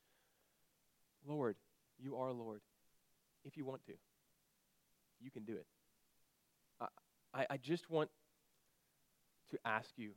Lord, 1.27 1.57
you 1.99 2.15
are 2.15 2.31
Lord. 2.31 2.61
If 3.43 3.57
you 3.57 3.65
want 3.65 3.85
to, 3.87 3.93
you 5.21 5.29
can 5.29 5.43
do 5.43 5.53
it. 5.53 5.65
I, 6.79 6.87
I, 7.33 7.45
I 7.51 7.57
just 7.57 7.89
want 7.89 8.09
to 9.53 9.59
ask 9.65 9.89
you 9.95 10.11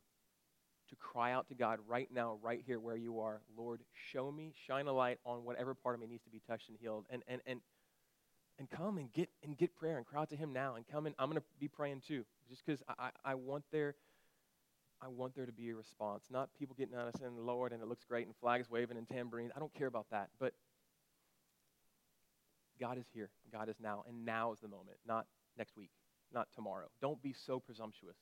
to 0.91 0.97
cry 0.97 1.33
out 1.33 1.49
to 1.49 1.55
God 1.55 1.79
right 1.89 2.09
now, 2.13 2.39
right 2.43 2.63
here 2.65 2.79
where 2.79 2.97
you 2.97 3.21
are. 3.21 3.41
Lord, 3.57 3.81
show 4.13 4.31
me, 4.31 4.53
shine 4.67 4.87
a 4.87 4.93
light 4.93 5.19
on 5.25 5.45
whatever 5.45 5.75
part 5.75 5.95
of 5.95 6.01
me 6.01 6.07
needs 6.07 6.25
to 6.25 6.31
be 6.31 6.41
touched 6.47 6.69
and 6.69 6.79
healed. 6.81 7.07
And, 7.11 7.23
and, 7.27 7.41
and, 7.47 7.61
and 8.59 8.71
come 8.71 8.99
and 8.99 9.13
get, 9.13 9.29
and 9.43 9.57
get 9.57 9.75
prayer 9.75 9.97
and 9.97 10.07
cry 10.07 10.23
out 10.23 10.31
to 10.31 10.37
Him 10.37 10.53
now. 10.53 10.77
And 10.77 10.87
come 10.87 11.07
and 11.07 11.15
I'm 11.19 11.29
going 11.29 11.41
to 11.41 11.47
be 11.59 11.69
praying 11.69 12.03
too, 12.07 12.25
just 12.49 12.65
because 12.65 12.83
I, 12.89 13.11
I 13.25 13.35
want 13.35 13.65
there 13.73 13.97
I 15.03 15.09
want 15.09 15.35
there 15.35 15.47
to 15.47 15.53
be 15.53 15.71
a 15.71 15.75
response. 15.75 16.25
Not 16.31 16.49
people 16.59 16.75
getting 16.77 16.95
on 16.95 17.07
us 17.07 17.15
saying, 17.21 17.37
Lord, 17.37 17.73
and 17.73 17.83
it 17.83 17.89
looks 17.89 18.05
great, 18.05 18.27
and 18.27 18.35
flags 18.37 18.71
waving 18.71 18.97
and 18.97 19.09
tambourines. 19.09 19.53
I 19.55 19.59
don't 19.59 19.75
care 19.75 19.87
about 19.87 20.07
that. 20.11 20.31
But 20.41 20.55
God 22.81 22.99
is 22.99 23.05
here. 23.13 23.31
God 23.53 23.69
is 23.69 23.77
now. 23.81 24.05
And 24.09 24.25
now 24.25 24.53
is 24.53 24.61
the 24.61 24.69
moment, 24.69 24.97
not 25.07 25.27
next 25.59 25.77
week, 25.77 25.91
not 26.33 26.49
tomorrow. 26.55 26.87
Don't 27.01 27.23
be 27.23 27.35
so 27.47 27.61
presumptuous. 27.61 28.17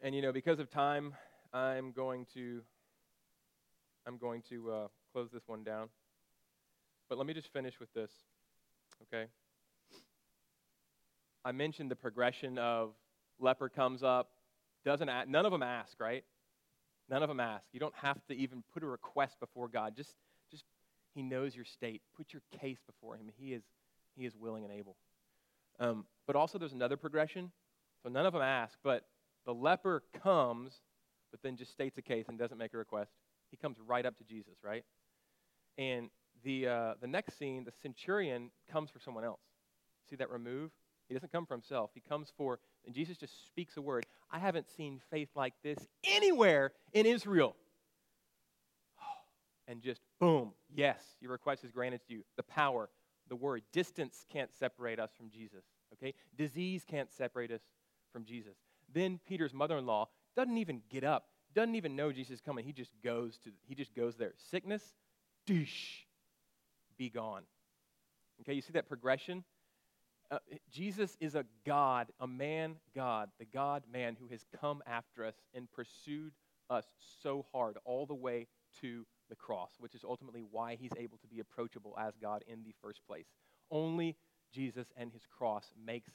And 0.00 0.14
you 0.14 0.22
know, 0.22 0.32
because 0.32 0.60
of 0.60 0.70
time, 0.70 1.14
I'm 1.52 1.90
going 1.90 2.26
to 2.34 2.62
I'm 4.06 4.16
going 4.16 4.42
to 4.48 4.70
uh, 4.70 4.88
close 5.12 5.28
this 5.32 5.42
one 5.46 5.64
down. 5.64 5.88
But 7.08 7.18
let 7.18 7.26
me 7.26 7.34
just 7.34 7.52
finish 7.52 7.80
with 7.80 7.92
this, 7.94 8.10
okay? 9.02 9.28
I 11.44 11.52
mentioned 11.52 11.90
the 11.90 11.96
progression 11.96 12.58
of 12.58 12.92
leper 13.40 13.68
comes 13.68 14.02
up, 14.02 14.30
doesn't 14.84 15.08
ask, 15.08 15.28
none 15.28 15.46
of 15.46 15.52
them 15.52 15.62
ask, 15.62 15.98
right? 16.00 16.24
None 17.10 17.22
of 17.22 17.28
them 17.28 17.40
ask. 17.40 17.64
You 17.72 17.80
don't 17.80 17.94
have 17.96 18.24
to 18.28 18.34
even 18.34 18.62
put 18.72 18.82
a 18.82 18.86
request 18.86 19.40
before 19.40 19.68
God. 19.68 19.96
Just, 19.96 20.14
just 20.50 20.64
He 21.14 21.22
knows 21.22 21.56
your 21.56 21.64
state. 21.64 22.02
Put 22.16 22.32
your 22.32 22.42
case 22.60 22.78
before 22.86 23.16
Him. 23.16 23.30
He 23.36 23.52
is, 23.52 23.62
he 24.16 24.26
is 24.26 24.36
willing 24.36 24.64
and 24.64 24.72
able. 24.72 24.96
Um, 25.80 26.04
but 26.26 26.36
also, 26.36 26.58
there's 26.58 26.72
another 26.72 26.96
progression. 26.96 27.50
So 28.02 28.10
none 28.10 28.26
of 28.26 28.32
them 28.32 28.42
ask, 28.42 28.78
but 28.84 29.04
the 29.48 29.54
leper 29.54 30.02
comes, 30.22 30.74
but 31.30 31.40
then 31.42 31.56
just 31.56 31.72
states 31.72 31.96
a 31.96 32.02
case 32.02 32.26
and 32.28 32.38
doesn't 32.38 32.58
make 32.58 32.74
a 32.74 32.76
request. 32.76 33.10
He 33.50 33.56
comes 33.56 33.78
right 33.80 34.04
up 34.04 34.18
to 34.18 34.24
Jesus, 34.24 34.58
right? 34.62 34.84
And 35.78 36.10
the, 36.44 36.68
uh, 36.68 36.94
the 37.00 37.06
next 37.06 37.38
scene, 37.38 37.64
the 37.64 37.72
centurion 37.82 38.50
comes 38.70 38.90
for 38.90 38.98
someone 38.98 39.24
else. 39.24 39.40
See 40.10 40.16
that 40.16 40.28
remove? 40.28 40.70
He 41.08 41.14
doesn't 41.14 41.32
come 41.32 41.46
for 41.46 41.54
himself. 41.54 41.92
He 41.94 42.02
comes 42.06 42.30
for, 42.36 42.58
and 42.84 42.94
Jesus 42.94 43.16
just 43.16 43.46
speaks 43.46 43.78
a 43.78 43.80
word. 43.80 44.04
I 44.30 44.38
haven't 44.38 44.68
seen 44.68 45.00
faith 45.10 45.30
like 45.34 45.54
this 45.62 45.78
anywhere 46.04 46.72
in 46.92 47.06
Israel. 47.06 47.56
And 49.66 49.82
just 49.82 50.00
boom, 50.18 50.52
yes, 50.74 51.00
your 51.20 51.30
request 51.30 51.64
is 51.64 51.70
granted 51.70 52.00
to 52.08 52.14
you. 52.14 52.22
The 52.36 52.42
power, 52.42 52.90
the 53.28 53.36
word. 53.36 53.62
Distance 53.72 54.26
can't 54.30 54.50
separate 54.58 54.98
us 54.98 55.10
from 55.16 55.30
Jesus, 55.30 55.64
okay? 55.94 56.12
Disease 56.36 56.84
can't 56.86 57.10
separate 57.12 57.50
us 57.50 57.60
from 58.12 58.24
Jesus. 58.24 58.56
Then 58.92 59.20
Peter's 59.26 59.54
mother-in-law 59.54 60.08
doesn't 60.36 60.56
even 60.56 60.82
get 60.88 61.04
up, 61.04 61.26
doesn't 61.54 61.74
even 61.74 61.96
know 61.96 62.12
Jesus 62.12 62.34
is 62.34 62.40
coming. 62.40 62.64
He 62.64 62.72
just 62.72 62.92
goes 63.02 63.38
to, 63.44 63.50
he 63.66 63.74
just 63.74 63.94
goes 63.94 64.16
there. 64.16 64.32
Sickness, 64.50 64.82
dish, 65.46 66.06
be 66.96 67.10
gone. 67.10 67.42
Okay, 68.40 68.54
you 68.54 68.62
see 68.62 68.72
that 68.72 68.88
progression? 68.88 69.44
uh, 70.30 70.38
Jesus 70.70 71.16
is 71.20 71.34
a 71.34 71.44
God, 71.66 72.08
a 72.20 72.26
man 72.26 72.76
God, 72.94 73.30
the 73.38 73.46
God 73.46 73.82
man 73.90 74.16
who 74.18 74.28
has 74.28 74.44
come 74.60 74.82
after 74.86 75.24
us 75.24 75.34
and 75.54 75.70
pursued 75.70 76.32
us 76.70 76.84
so 77.22 77.46
hard 77.52 77.78
all 77.84 78.04
the 78.06 78.14
way 78.14 78.46
to 78.80 79.06
the 79.30 79.36
cross, 79.36 79.72
which 79.78 79.94
is 79.94 80.04
ultimately 80.04 80.42
why 80.50 80.76
he's 80.78 80.92
able 80.98 81.18
to 81.18 81.26
be 81.26 81.40
approachable 81.40 81.96
as 81.98 82.14
God 82.20 82.44
in 82.46 82.62
the 82.62 82.74
first 82.82 83.00
place. 83.06 83.26
Only 83.70 84.16
Jesus 84.52 84.86
and 84.96 85.12
his 85.12 85.22
cross 85.26 85.72
makes 85.82 86.12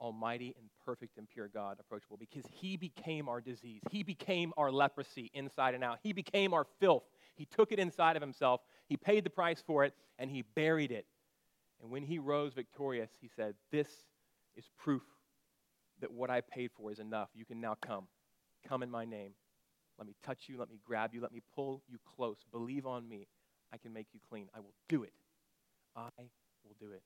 almighty 0.00 0.54
and 0.58 0.68
perfect 0.84 1.18
and 1.18 1.28
pure 1.28 1.48
God 1.48 1.78
approachable 1.80 2.16
because 2.16 2.44
he 2.50 2.76
became 2.76 3.28
our 3.28 3.40
disease. 3.40 3.80
He 3.90 4.02
became 4.02 4.52
our 4.56 4.70
leprosy 4.70 5.30
inside 5.34 5.74
and 5.74 5.84
out. 5.84 5.98
He 6.02 6.12
became 6.12 6.52
our 6.52 6.66
filth. 6.80 7.04
He 7.36 7.46
took 7.46 7.72
it 7.72 7.78
inside 7.78 8.16
of 8.16 8.22
himself. 8.22 8.60
He 8.86 8.96
paid 8.96 9.24
the 9.24 9.30
price 9.30 9.62
for 9.66 9.84
it 9.84 9.94
and 10.18 10.30
he 10.30 10.42
buried 10.42 10.92
it 10.92 11.06
and 11.84 11.92
when 11.92 12.02
he 12.02 12.18
rose 12.18 12.54
victorious, 12.54 13.10
he 13.20 13.28
said, 13.28 13.54
This 13.70 13.88
is 14.56 14.64
proof 14.78 15.02
that 16.00 16.10
what 16.10 16.30
I 16.30 16.40
paid 16.40 16.70
for 16.74 16.90
is 16.90 16.98
enough. 16.98 17.28
You 17.34 17.44
can 17.44 17.60
now 17.60 17.76
come. 17.84 18.06
Come 18.66 18.82
in 18.82 18.90
my 18.90 19.04
name. 19.04 19.32
Let 19.98 20.06
me 20.06 20.14
touch 20.24 20.44
you. 20.48 20.58
Let 20.58 20.70
me 20.70 20.80
grab 20.84 21.12
you. 21.12 21.20
Let 21.20 21.30
me 21.30 21.42
pull 21.54 21.82
you 21.86 21.98
close. 22.16 22.38
Believe 22.50 22.86
on 22.86 23.06
me. 23.06 23.28
I 23.70 23.76
can 23.76 23.92
make 23.92 24.06
you 24.14 24.20
clean. 24.28 24.48
I 24.54 24.60
will 24.60 24.74
do 24.88 25.02
it. 25.02 25.12
I 25.94 26.08
will 26.64 26.76
do 26.80 26.90
it. 26.92 27.02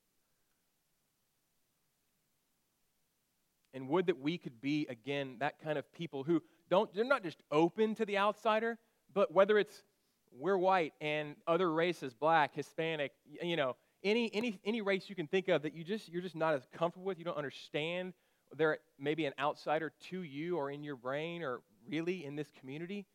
And 3.73 3.87
would 3.89 4.07
that 4.07 4.19
we 4.19 4.37
could 4.37 4.61
be, 4.61 4.87
again, 4.89 5.35
that 5.39 5.61
kind 5.61 5.77
of 5.77 5.91
people 5.93 6.23
who 6.23 6.41
don't, 6.69 6.93
they're 6.93 7.05
not 7.05 7.23
just 7.23 7.37
open 7.51 7.95
to 7.95 8.05
the 8.05 8.17
outsider, 8.17 8.77
but 9.13 9.33
whether 9.33 9.57
it's 9.57 9.83
we're 10.31 10.57
white 10.57 10.93
and 11.01 11.35
other 11.47 11.71
races, 11.71 12.13
black, 12.13 12.55
Hispanic, 12.55 13.11
you 13.41 13.55
know, 13.55 13.75
any, 14.03 14.29
any, 14.33 14.59
any 14.63 14.81
race 14.81 15.09
you 15.09 15.15
can 15.15 15.27
think 15.27 15.47
of 15.47 15.63
that 15.63 15.73
you 15.73 15.83
just, 15.83 16.09
you're 16.09 16.21
just 16.21 16.35
not 16.35 16.53
as 16.53 16.67
comfortable 16.71 17.05
with, 17.05 17.17
you 17.19 17.25
don't 17.25 17.37
understand, 17.37 18.13
they're 18.55 18.79
maybe 18.99 19.25
an 19.25 19.33
outsider 19.39 19.91
to 20.09 20.21
you 20.23 20.57
or 20.57 20.71
in 20.71 20.83
your 20.83 20.95
brain 20.95 21.41
or 21.43 21.61
really 21.87 22.25
in 22.25 22.35
this 22.35 22.47
community, 22.59 23.05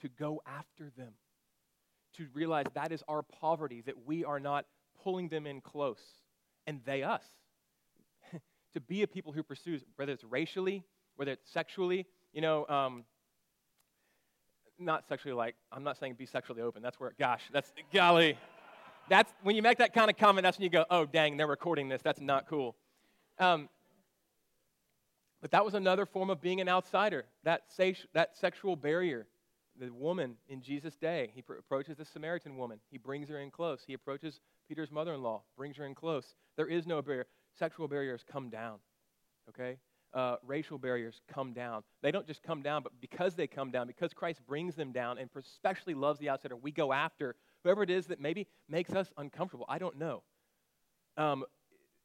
to 0.00 0.08
go 0.08 0.42
after 0.46 0.90
them. 0.96 1.12
To 2.18 2.26
realize 2.32 2.66
that 2.74 2.92
is 2.92 3.02
our 3.08 3.22
poverty, 3.22 3.82
that 3.86 4.06
we 4.06 4.24
are 4.24 4.38
not 4.38 4.66
pulling 5.02 5.28
them 5.28 5.46
in 5.46 5.60
close, 5.60 6.02
and 6.66 6.80
they 6.84 7.02
us. 7.02 7.24
To 8.74 8.80
be 8.80 9.02
a 9.02 9.06
people 9.06 9.32
who 9.32 9.42
pursues, 9.42 9.82
whether 9.96 10.12
it's 10.12 10.24
racially, 10.24 10.84
whether 11.16 11.32
it's 11.32 11.50
sexually, 11.50 12.06
you 12.32 12.40
know, 12.40 12.66
um, 12.66 13.04
not 14.78 15.08
sexually 15.08 15.34
like, 15.34 15.54
I'm 15.72 15.84
not 15.84 15.96
saying 15.98 16.14
be 16.14 16.26
sexually 16.26 16.60
open. 16.60 16.82
That's 16.82 16.98
where, 16.98 17.12
gosh, 17.18 17.42
that's, 17.52 17.72
golly. 17.92 18.36
That's 19.08 19.32
when 19.42 19.54
you 19.54 19.62
make 19.62 19.78
that 19.78 19.94
kind 19.94 20.10
of 20.10 20.16
comment, 20.16 20.42
that's 20.42 20.58
when 20.58 20.64
you 20.64 20.70
go, 20.70 20.84
oh, 20.90 21.06
dang, 21.06 21.36
they're 21.36 21.46
recording 21.46 21.88
this. 21.88 22.02
That's 22.02 22.20
not 22.20 22.48
cool. 22.48 22.74
Um, 23.38 23.68
but 25.40 25.50
that 25.50 25.64
was 25.64 25.74
another 25.74 26.06
form 26.06 26.30
of 26.30 26.40
being 26.40 26.60
an 26.60 26.68
outsider, 26.68 27.26
that, 27.44 27.64
that 28.14 28.36
sexual 28.36 28.76
barrier. 28.76 29.26
The 29.78 29.90
woman 29.90 30.36
in 30.48 30.62
Jesus' 30.62 30.96
day, 30.96 31.32
he 31.34 31.42
pr- 31.42 31.54
approaches 31.54 31.96
the 31.96 32.04
Samaritan 32.04 32.56
woman. 32.56 32.78
He 32.90 32.96
brings 32.96 33.28
her 33.28 33.38
in 33.40 33.50
close. 33.50 33.82
He 33.86 33.92
approaches 33.92 34.40
Peter's 34.68 34.90
mother 34.90 35.14
in 35.14 35.22
law, 35.22 35.42
brings 35.56 35.76
her 35.76 35.84
in 35.84 35.94
close. 35.94 36.34
There 36.56 36.68
is 36.68 36.86
no 36.86 37.02
barrier. 37.02 37.26
Sexual 37.58 37.88
barriers 37.88 38.24
come 38.30 38.50
down, 38.50 38.78
okay? 39.48 39.76
Uh, 40.12 40.36
racial 40.46 40.78
barriers 40.78 41.20
come 41.32 41.52
down. 41.52 41.82
They 42.02 42.10
don't 42.10 42.26
just 42.26 42.42
come 42.42 42.62
down, 42.62 42.82
but 42.82 42.92
because 43.00 43.34
they 43.34 43.46
come 43.46 43.70
down, 43.70 43.86
because 43.86 44.12
Christ 44.12 44.40
brings 44.46 44.74
them 44.74 44.92
down 44.92 45.18
and 45.18 45.28
especially 45.36 45.94
loves 45.94 46.20
the 46.20 46.30
outsider, 46.30 46.56
we 46.56 46.70
go 46.70 46.92
after 46.92 47.34
whoever 47.64 47.82
it 47.82 47.90
is 47.90 48.06
that 48.06 48.20
maybe 48.20 48.46
makes 48.68 48.92
us 48.92 49.12
uncomfortable. 49.16 49.66
I 49.68 49.78
don't 49.78 49.98
know. 49.98 50.22
Um, 51.16 51.44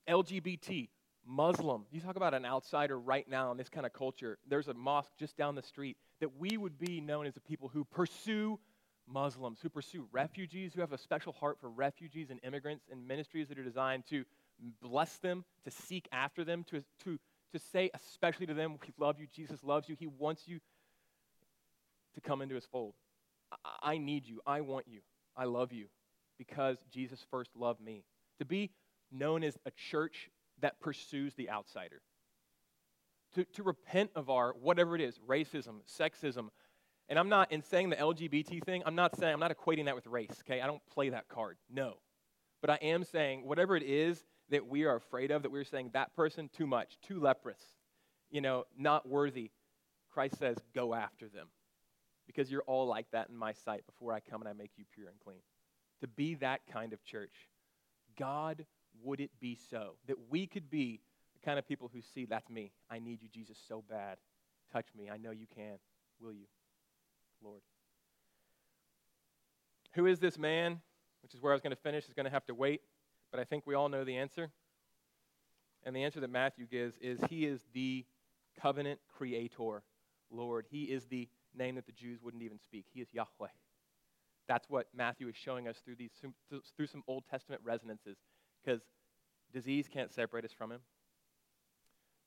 LGBT, 0.08 0.90
Muslim. 1.26 1.86
You 1.92 2.02
talk 2.02 2.16
about 2.16 2.34
an 2.34 2.46
outsider 2.46 3.00
right 3.00 3.28
now 3.30 3.52
in 3.52 3.58
this 3.58 3.70
kind 3.70 3.86
of 3.86 3.94
culture. 3.94 4.40
There's 4.48 4.68
a 4.68 4.74
mosque 4.74 5.12
just 5.20 5.38
down 5.38 5.54
the 5.56 5.62
street 5.62 5.98
that 6.20 6.38
we 6.38 6.58
would 6.58 6.80
be 6.80 7.02
known 7.02 7.28
as 7.28 7.36
the 7.36 7.40
people 7.40 7.70
who 7.70 7.84
pursue 7.84 8.60
Muslims, 9.08 9.60
who 9.62 9.70
pursue 9.70 10.08
refugees, 10.12 10.74
who 10.74 10.82
have 10.82 10.94
a 10.94 10.98
special 10.98 11.34
heart 11.34 11.58
for 11.60 11.70
refugees 11.70 12.30
and 12.30 12.40
immigrants 12.44 12.86
and 12.92 13.08
ministries 13.08 13.48
that 13.50 13.60
are 13.60 13.64
designed 13.64 14.06
to 14.10 14.24
bless 14.82 15.18
them, 15.18 15.46
to 15.66 15.72
seek 15.72 16.08
after 16.12 16.44
them, 16.44 16.64
to, 16.66 16.84
to, 17.04 17.20
to 17.54 17.60
say, 17.60 17.90
especially 17.94 18.46
to 18.48 18.54
them, 18.54 18.78
we 18.82 18.94
love 18.98 19.20
you, 19.20 19.28
Jesus 19.34 19.64
loves 19.64 19.90
you, 19.90 19.96
he 19.98 20.08
wants 20.08 20.48
you 20.48 20.60
to 22.16 22.22
come 22.22 22.42
into 22.42 22.56
his 22.56 22.66
fold. 22.66 22.94
I, 23.52 23.94
I 23.94 23.98
need 23.98 24.28
you, 24.28 24.42
I 24.46 24.62
want 24.62 24.86
you. 24.88 25.02
I 25.36 25.46
love 25.46 25.72
you 25.72 25.88
because 26.38 26.78
Jesus 26.92 27.24
first 27.32 27.52
loved 27.56 27.82
me. 27.82 28.04
To 28.40 28.46
be 28.46 28.72
known 29.12 29.44
as 29.44 29.58
a 29.66 29.72
church 29.72 30.30
that 30.62 30.80
pursues 30.80 31.34
the 31.36 31.50
outsider. 31.50 32.02
To, 33.36 33.44
to 33.46 33.64
repent 33.64 34.12
of 34.16 34.30
our, 34.30 34.54
whatever 34.54 34.96
it 34.96 35.02
is, 35.02 35.20
racism, 35.28 35.82
sexism, 35.88 36.50
And 37.08 37.20
I'm 37.20 37.30
not, 37.30 37.52
in 37.52 37.62
saying 37.62 37.90
the 37.90 37.96
LGBT 37.96 38.64
thing, 38.64 38.82
I'm 38.86 38.96
not 38.96 39.16
saying, 39.18 39.34
I'm 39.34 39.40
not 39.40 39.56
equating 39.56 39.86
that 39.86 39.96
with 39.96 40.08
race, 40.08 40.42
okay? 40.42 40.62
I 40.62 40.68
don't 40.68 40.82
play 40.94 41.10
that 41.10 41.28
card. 41.30 41.58
No. 41.70 41.96
But 42.62 42.72
I 42.72 42.76
am 42.82 43.04
saying, 43.04 43.46
whatever 43.46 43.78
it 43.78 43.84
is 43.84 44.24
that 44.50 44.68
we 44.68 44.86
are 44.86 44.96
afraid 44.96 45.32
of, 45.32 45.44
that 45.44 45.52
we're 45.52 45.64
saying 45.64 45.92
that 45.94 46.16
person 46.16 46.50
too 46.56 46.68
much, 46.68 46.98
too 47.08 47.20
leprous, 47.20 47.62
you 48.30 48.42
know, 48.42 48.66
not 48.78 49.08
worthy, 49.08 49.52
Christ 50.12 50.38
says, 50.40 50.58
go 50.74 50.94
after 50.94 51.28
them. 51.28 51.48
Because 52.28 52.52
you're 52.52 52.64
all 52.64 52.88
like 52.88 53.08
that 53.12 53.30
in 53.30 53.38
my 53.38 53.54
sight 53.54 53.86
before 53.86 54.14
I 54.14 54.20
come 54.20 54.42
and 54.42 54.50
I 54.50 54.54
make 54.54 54.72
you 54.78 54.86
pure 54.94 55.08
and 55.08 55.20
clean. 55.24 55.40
To 56.02 56.08
be 56.08 56.36
that 56.36 56.62
kind 56.72 56.94
of 56.94 57.04
church. 57.04 57.34
God, 58.18 58.66
would 59.04 59.20
it 59.20 59.32
be 59.40 59.58
so? 59.70 59.96
That 60.08 60.18
we 60.30 60.46
could 60.46 60.70
be 60.70 61.02
the 61.34 61.46
kind 61.46 61.58
of 61.58 61.68
people 61.68 61.90
who 61.92 62.02
see, 62.02 62.26
that's 62.26 62.50
me. 62.50 62.72
I 62.90 63.00
need 63.00 63.22
you, 63.22 63.30
Jesus, 63.30 63.58
so 63.68 63.84
bad. 63.90 64.18
Touch 64.72 64.86
me. 64.96 65.10
I 65.10 65.18
know 65.18 65.32
you 65.32 65.48
can. 65.56 65.78
Will 66.22 66.34
you, 66.34 66.46
Lord? 67.44 67.62
Who 69.94 70.06
is 70.06 70.20
this 70.20 70.38
man? 70.38 70.82
Which 71.24 71.34
is 71.34 71.42
where 71.42 71.52
I 71.52 71.56
was 71.56 71.62
going 71.62 71.76
to 71.76 71.82
finish, 71.82 72.06
is 72.06 72.14
going 72.14 72.26
to 72.26 72.32
have 72.32 72.46
to 72.46 72.54
wait. 72.54 72.82
But 73.32 73.40
I 73.40 73.44
think 73.44 73.66
we 73.66 73.76
all 73.76 73.90
know 73.90 74.04
the 74.04 74.18
answer. 74.18 74.52
And 75.84 75.96
the 75.96 76.04
answer 76.04 76.20
that 76.20 76.30
Matthew 76.30 76.66
gives 76.66 76.98
is 76.98 77.20
He 77.30 77.46
is 77.46 77.62
the 77.74 78.06
covenant 78.60 79.00
creator, 79.16 79.84
Lord. 80.32 80.66
He 80.70 80.84
is 80.84 81.06
the 81.06 81.30
name 81.56 81.76
that 81.76 81.86
the 81.86 81.92
Jews 81.92 82.22
wouldn't 82.22 82.44
even 82.44 82.60
speak. 82.60 82.86
He 82.94 83.02
is 83.02 83.08
Yahweh. 83.14 83.50
That's 84.48 84.70
what 84.70 84.88
Matthew 84.96 85.28
is 85.28 85.36
showing 85.36 85.68
us 85.68 85.78
through, 85.86 85.96
these, 85.96 86.12
through 86.76 86.88
some 86.88 87.04
Old 87.08 87.24
Testament 87.30 87.62
resonances, 87.64 88.18
because 88.64 88.82
disease 89.54 89.88
can't 89.88 90.12
separate 90.12 90.44
us 90.44 90.52
from 90.52 90.72
Him. 90.72 90.80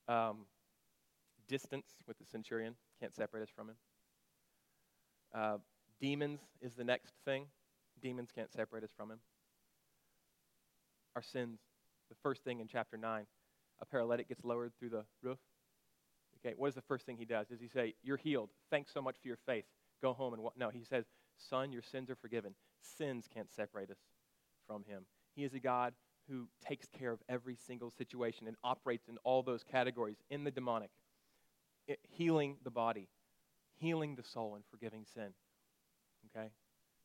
Um, 0.07 0.37
distance 1.47 1.87
with 2.07 2.17
the 2.17 2.25
centurion 2.25 2.75
can't 2.99 3.13
separate 3.13 3.43
us 3.43 3.49
from 3.53 3.69
Him. 3.69 3.75
Uh, 5.35 5.57
demons 5.99 6.39
is 6.61 6.73
the 6.75 6.83
next 6.83 7.13
thing. 7.25 7.45
Demons 8.01 8.29
can't 8.33 8.51
separate 8.51 8.83
us 8.83 8.91
from 8.95 9.11
Him. 9.11 9.19
Our 11.15 11.21
sins, 11.21 11.59
the 12.09 12.15
first 12.23 12.43
thing 12.43 12.59
in 12.59 12.67
chapter 12.67 12.97
9, 12.97 13.25
a 13.79 13.85
paralytic 13.85 14.29
gets 14.29 14.43
lowered 14.43 14.71
through 14.77 14.89
the 14.89 15.05
roof. 15.21 15.39
Okay, 16.39 16.55
what 16.57 16.67
is 16.67 16.75
the 16.75 16.81
first 16.81 17.05
thing 17.05 17.17
he 17.17 17.25
does? 17.25 17.47
Does 17.47 17.59
he 17.59 17.67
say, 17.67 17.93
You're 18.03 18.17
healed. 18.17 18.49
Thanks 18.69 18.91
so 18.93 19.01
much 19.01 19.15
for 19.21 19.27
your 19.27 19.37
faith. 19.45 19.65
Go 20.01 20.13
home 20.13 20.33
and 20.33 20.43
what? 20.43 20.57
No, 20.57 20.69
he 20.69 20.83
says, 20.83 21.05
Son, 21.37 21.71
your 21.71 21.81
sins 21.81 22.09
are 22.09 22.15
forgiven. 22.15 22.53
Sins 22.81 23.27
can't 23.33 23.51
separate 23.51 23.89
us 23.89 23.97
from 24.67 24.83
him. 24.83 25.05
He 25.35 25.43
is 25.43 25.53
a 25.53 25.59
God 25.59 25.93
who 26.29 26.47
takes 26.65 26.87
care 26.87 27.11
of 27.11 27.19
every 27.27 27.55
single 27.67 27.91
situation 27.91 28.47
and 28.47 28.55
operates 28.63 29.07
in 29.07 29.17
all 29.23 29.41
those 29.43 29.63
categories 29.63 30.17
in 30.29 30.43
the 30.43 30.51
demonic, 30.51 30.89
it, 31.87 31.99
healing 32.09 32.57
the 32.63 32.71
body, 32.71 33.09
healing 33.75 34.15
the 34.15 34.23
soul, 34.23 34.55
and 34.55 34.63
forgiving 34.69 35.05
sin. 35.13 35.33
Okay? 36.27 36.49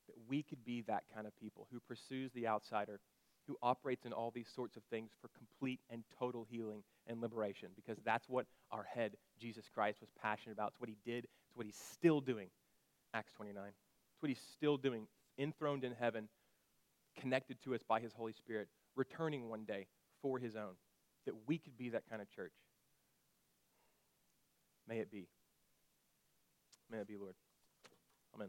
That 0.07 0.17
we 0.29 0.43
could 0.43 0.65
be 0.65 0.83
that 0.83 1.05
kind 1.13 1.27
of 1.27 1.37
people 1.37 1.67
who 1.73 1.81
pursues 1.81 2.33
the 2.33 2.47
outsider 2.47 3.01
who 3.49 3.57
operates 3.62 4.05
in 4.05 4.12
all 4.12 4.30
these 4.30 4.49
sorts 4.55 4.76
of 4.76 4.82
things 4.90 5.11
for 5.20 5.28
complete 5.36 5.80
and 5.90 6.05
total 6.18 6.46
healing 6.49 6.82
and 7.07 7.20
liberation 7.20 7.70
because 7.74 7.96
that's 8.05 8.28
what 8.28 8.46
our 8.70 8.84
head, 8.84 9.16
Jesus 9.40 9.64
Christ, 9.72 10.01
was 10.01 10.11
passionate 10.22 10.53
about. 10.53 10.68
It's 10.68 10.80
what 10.80 10.90
he 10.90 10.96
did, 11.05 11.24
it's 11.24 11.57
what 11.57 11.66
he's 11.66 11.80
still 11.92 12.20
doing. 12.20 12.49
Acts 13.14 13.32
29. 13.32 13.64
It's 13.66 14.22
what 14.22 14.28
he's 14.28 14.42
still 14.53 14.76
doing, 14.76 15.07
enthroned 15.38 15.82
in 15.82 15.92
heaven, 15.99 16.28
connected 17.18 17.57
to 17.64 17.74
us 17.74 17.80
by 17.88 18.01
his 18.01 18.12
Holy 18.12 18.32
Spirit, 18.32 18.68
returning 18.94 19.49
one 19.49 19.64
day 19.64 19.86
for 20.20 20.38
his 20.38 20.55
own, 20.55 20.74
that 21.24 21.34
we 21.46 21.59
could 21.59 21.76
be 21.76 21.88
that 21.90 22.03
kind 22.09 22.20
of 22.20 22.30
church. 22.30 22.53
May 24.86 24.99
it 24.99 25.11
be. 25.11 25.26
May 26.90 26.99
it 26.99 27.09
be, 27.09 27.16
Lord. 27.16 27.34
Amen. 28.34 28.49